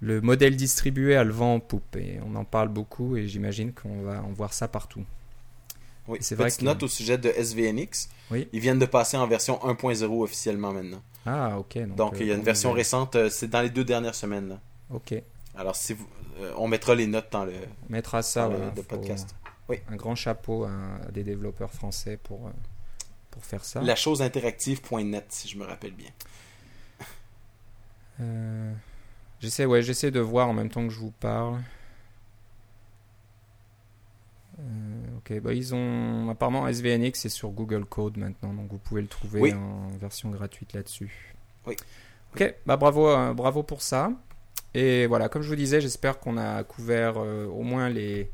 le 0.00 0.20
modèle 0.20 0.56
distribué 0.56 1.16
a 1.16 1.24
le 1.24 1.32
vent 1.32 1.54
en 1.54 1.60
poupe 1.60 1.96
et 1.96 2.20
on 2.26 2.34
en 2.34 2.44
parle 2.44 2.68
beaucoup 2.68 3.16
et 3.16 3.26
j'imagine 3.28 3.72
qu'on 3.72 4.02
va 4.02 4.22
en 4.22 4.32
voir 4.32 4.52
ça 4.52 4.68
partout. 4.68 5.04
Oui. 6.10 6.18
Et 6.18 6.22
c'est 6.22 6.34
vrai 6.34 6.46
Petite 6.48 6.60
que- 6.60 6.64
note 6.66 6.82
au 6.82 6.88
sujet 6.88 7.16
de 7.18 7.30
SVNX. 7.30 8.08
Oui. 8.30 8.48
Ils 8.52 8.60
viennent 8.60 8.78
de 8.78 8.86
passer 8.86 9.16
en 9.16 9.26
version 9.26 9.58
1.0 9.64 10.22
officiellement 10.22 10.72
maintenant. 10.72 11.02
Ah 11.26 11.58
ok. 11.58 11.78
Donc, 11.78 11.94
Donc, 11.96 12.14
euh, 12.14 12.18
il 12.20 12.26
y 12.26 12.30
a 12.30 12.34
une 12.34 12.40
on 12.40 12.44
version 12.44 12.72
récente, 12.72 13.16
euh, 13.16 13.28
c'est 13.30 13.48
dans 13.48 13.60
les 13.62 13.70
deux 13.70 13.84
dernières 13.84 14.14
semaines. 14.14 14.48
là. 14.48 14.60
Ok. 14.90 15.14
Alors, 15.56 15.76
si 15.76 15.92
vous, 15.94 16.06
euh, 16.40 16.52
on 16.56 16.66
mettra 16.68 16.94
les 16.94 17.06
notes 17.06 17.28
dans 17.30 17.44
le, 17.44 17.52
On 17.88 17.92
mettra 17.92 18.22
ça 18.22 18.48
dans 18.48 18.72
le- 18.74 18.82
podcast. 18.82 19.34
Oui. 19.68 19.78
Un 19.88 19.96
grand 19.96 20.14
chapeau 20.14 20.64
à, 20.64 21.10
des 21.12 21.22
développeurs 21.22 21.72
français 21.72 22.18
pour, 22.22 22.46
euh, 22.48 22.50
pour 23.30 23.44
faire 23.44 23.64
ça. 23.64 23.80
La 23.82 23.94
chose 23.96 24.20
interactive.net, 24.22 25.26
si 25.28 25.48
je 25.48 25.56
me 25.58 25.64
rappelle 25.64 25.92
bien. 25.92 26.10
Euh, 28.20 28.72
j'essaie, 29.40 29.64
ouais, 29.64 29.82
j'essaie 29.82 30.10
de 30.10 30.20
voir 30.20 30.48
en 30.48 30.52
même 30.52 30.68
temps 30.70 30.86
que 30.86 30.92
je 30.92 30.98
vous 30.98 31.12
parle. 31.12 31.60
Euh, 34.60 35.16
ok, 35.18 35.40
bah 35.40 35.54
ils 35.54 35.74
ont 35.74 36.28
apparemment 36.30 36.68
SVNX 36.68 37.20
c'est 37.20 37.28
sur 37.28 37.50
Google 37.50 37.84
Code 37.86 38.16
maintenant, 38.18 38.52
donc 38.52 38.70
vous 38.70 38.78
pouvez 38.78 39.00
le 39.02 39.08
trouver 39.08 39.40
Oui. 39.40 39.52
en 39.54 39.88
version 39.98 40.30
gratuite 40.30 40.72
là-dessus. 40.74 41.34
Oui. 41.66 41.76
Ok, 42.34 42.54
bah 42.66 42.76
bravo, 42.76 43.08
euh, 43.08 43.32
bravo 43.32 43.62
pour 43.62 43.82
ça. 43.82 44.12
Et 44.74 45.06
voilà, 45.06 45.28
comme 45.28 45.42
je 45.42 45.48
vous 45.48 45.56
disais, 45.56 45.80
j'espère 45.80 46.20
qu'on 46.20 46.36
a 46.36 46.62
couvert 46.62 47.14
euh, 47.16 47.46
au 47.46 47.62
moins 47.62 47.88
les 47.88 48.30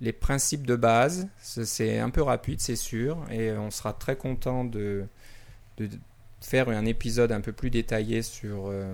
les 0.00 0.12
principes 0.12 0.66
de 0.66 0.74
base. 0.76 1.28
C'est- 1.38 1.64
C'est 1.64 1.98
un 2.00 2.10
peu 2.10 2.22
rapide, 2.22 2.60
c'est 2.60 2.74
sûr, 2.76 3.18
et 3.30 3.52
on 3.52 3.70
sera 3.70 3.92
très 3.92 4.16
content 4.16 4.64
de, 4.64 5.04
de 5.78 5.88
faire 6.40 6.68
un 6.68 6.84
épisode 6.84 7.30
un 7.32 7.40
peu 7.40 7.52
plus 7.52 7.70
détaillé 7.70 8.22
sur 8.22 8.66
euh, 8.68 8.92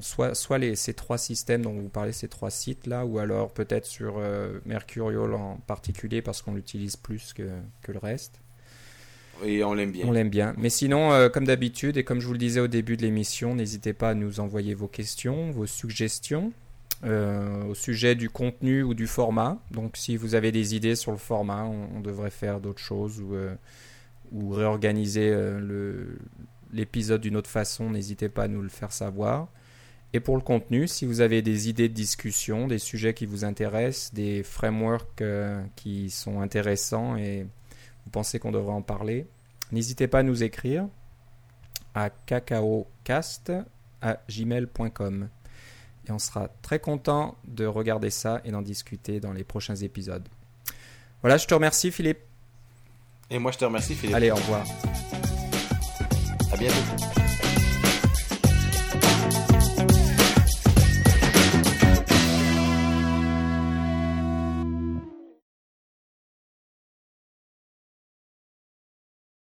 soit, 0.00 0.34
soit 0.34 0.58
les, 0.58 0.76
ces 0.76 0.94
trois 0.94 1.18
systèmes 1.18 1.62
dont 1.62 1.72
vous 1.72 1.88
parlez, 1.88 2.12
ces 2.12 2.28
trois 2.28 2.50
sites 2.50 2.86
là, 2.86 3.04
ou 3.04 3.18
alors 3.18 3.50
peut-être 3.52 3.86
sur 3.86 4.16
euh, 4.18 4.60
Mercurial 4.66 5.34
en 5.34 5.56
particulier 5.66 6.22
parce 6.22 6.42
qu'on 6.42 6.54
l'utilise 6.54 6.96
plus 6.96 7.32
que, 7.32 7.48
que 7.82 7.92
le 7.92 7.98
reste. 7.98 8.40
Et 9.44 9.64
on 9.64 9.72
l'aime 9.74 9.92
bien. 9.92 10.06
On 10.06 10.12
l'aime 10.12 10.28
bien. 10.28 10.54
Mais 10.58 10.70
sinon, 10.70 11.12
euh, 11.12 11.28
comme 11.28 11.46
d'habitude, 11.46 11.96
et 11.96 12.04
comme 12.04 12.20
je 12.20 12.26
vous 12.26 12.34
le 12.34 12.38
disais 12.38 12.60
au 12.60 12.68
début 12.68 12.96
de 12.96 13.02
l'émission, 13.02 13.54
n'hésitez 13.54 13.92
pas 13.92 14.10
à 14.10 14.14
nous 14.14 14.40
envoyer 14.40 14.74
vos 14.74 14.88
questions, 14.88 15.50
vos 15.50 15.66
suggestions 15.66 16.52
euh, 17.04 17.64
au 17.64 17.74
sujet 17.74 18.14
du 18.14 18.28
contenu 18.28 18.82
ou 18.82 18.92
du 18.92 19.06
format. 19.06 19.58
Donc, 19.70 19.96
si 19.96 20.16
vous 20.16 20.34
avez 20.34 20.52
des 20.52 20.74
idées 20.74 20.94
sur 20.94 21.12
le 21.12 21.16
format, 21.18 21.64
on, 21.64 21.96
on 21.96 22.00
devrait 22.00 22.30
faire 22.30 22.60
d'autres 22.60 22.82
choses 22.82 23.20
ou, 23.20 23.34
euh, 23.34 23.54
ou 24.32 24.50
réorganiser 24.50 25.30
le, 25.30 26.18
l'épisode 26.72 27.20
d'une 27.22 27.36
autre 27.36 27.50
façon, 27.50 27.90
n'hésitez 27.90 28.28
pas 28.28 28.44
à 28.44 28.48
nous 28.48 28.62
le 28.62 28.68
faire 28.68 28.92
savoir. 28.92 29.48
Et 30.12 30.20
pour 30.20 30.36
le 30.36 30.42
contenu, 30.42 30.88
si 30.88 31.06
vous 31.06 31.20
avez 31.20 31.40
des 31.40 31.68
idées 31.68 31.88
de 31.88 31.94
discussion, 31.94 32.66
des 32.66 32.78
sujets 32.78 33.14
qui 33.14 33.26
vous 33.26 33.44
intéressent, 33.44 34.12
des 34.12 34.42
frameworks 34.42 35.22
euh, 35.22 35.62
qui 35.76 36.10
sont 36.10 36.40
intéressants 36.40 37.16
et 37.16 37.46
vous 38.04 38.10
pensez 38.10 38.40
qu'on 38.40 38.50
devrait 38.50 38.72
en 38.72 38.82
parler, 38.82 39.26
n'hésitez 39.70 40.08
pas 40.08 40.20
à 40.20 40.22
nous 40.22 40.42
écrire 40.42 40.88
à 41.94 42.10
cacaocast 42.10 43.52
à 44.02 44.18
gmail.com. 44.28 45.28
Et 46.08 46.12
on 46.12 46.18
sera 46.18 46.48
très 46.62 46.78
content 46.78 47.36
de 47.46 47.66
regarder 47.66 48.10
ça 48.10 48.40
et 48.44 48.50
d'en 48.50 48.62
discuter 48.62 49.20
dans 49.20 49.32
les 49.32 49.44
prochains 49.44 49.76
épisodes. 49.76 50.26
Voilà, 51.22 51.36
je 51.36 51.46
te 51.46 51.54
remercie 51.54 51.92
Philippe. 51.92 52.20
Et 53.30 53.38
moi 53.38 53.52
je 53.52 53.58
te 53.58 53.64
remercie 53.64 53.94
Philippe. 53.94 54.16
Allez, 54.16 54.30
au 54.30 54.36
revoir. 54.36 54.64
À 56.52 56.56
bientôt. 56.56 57.19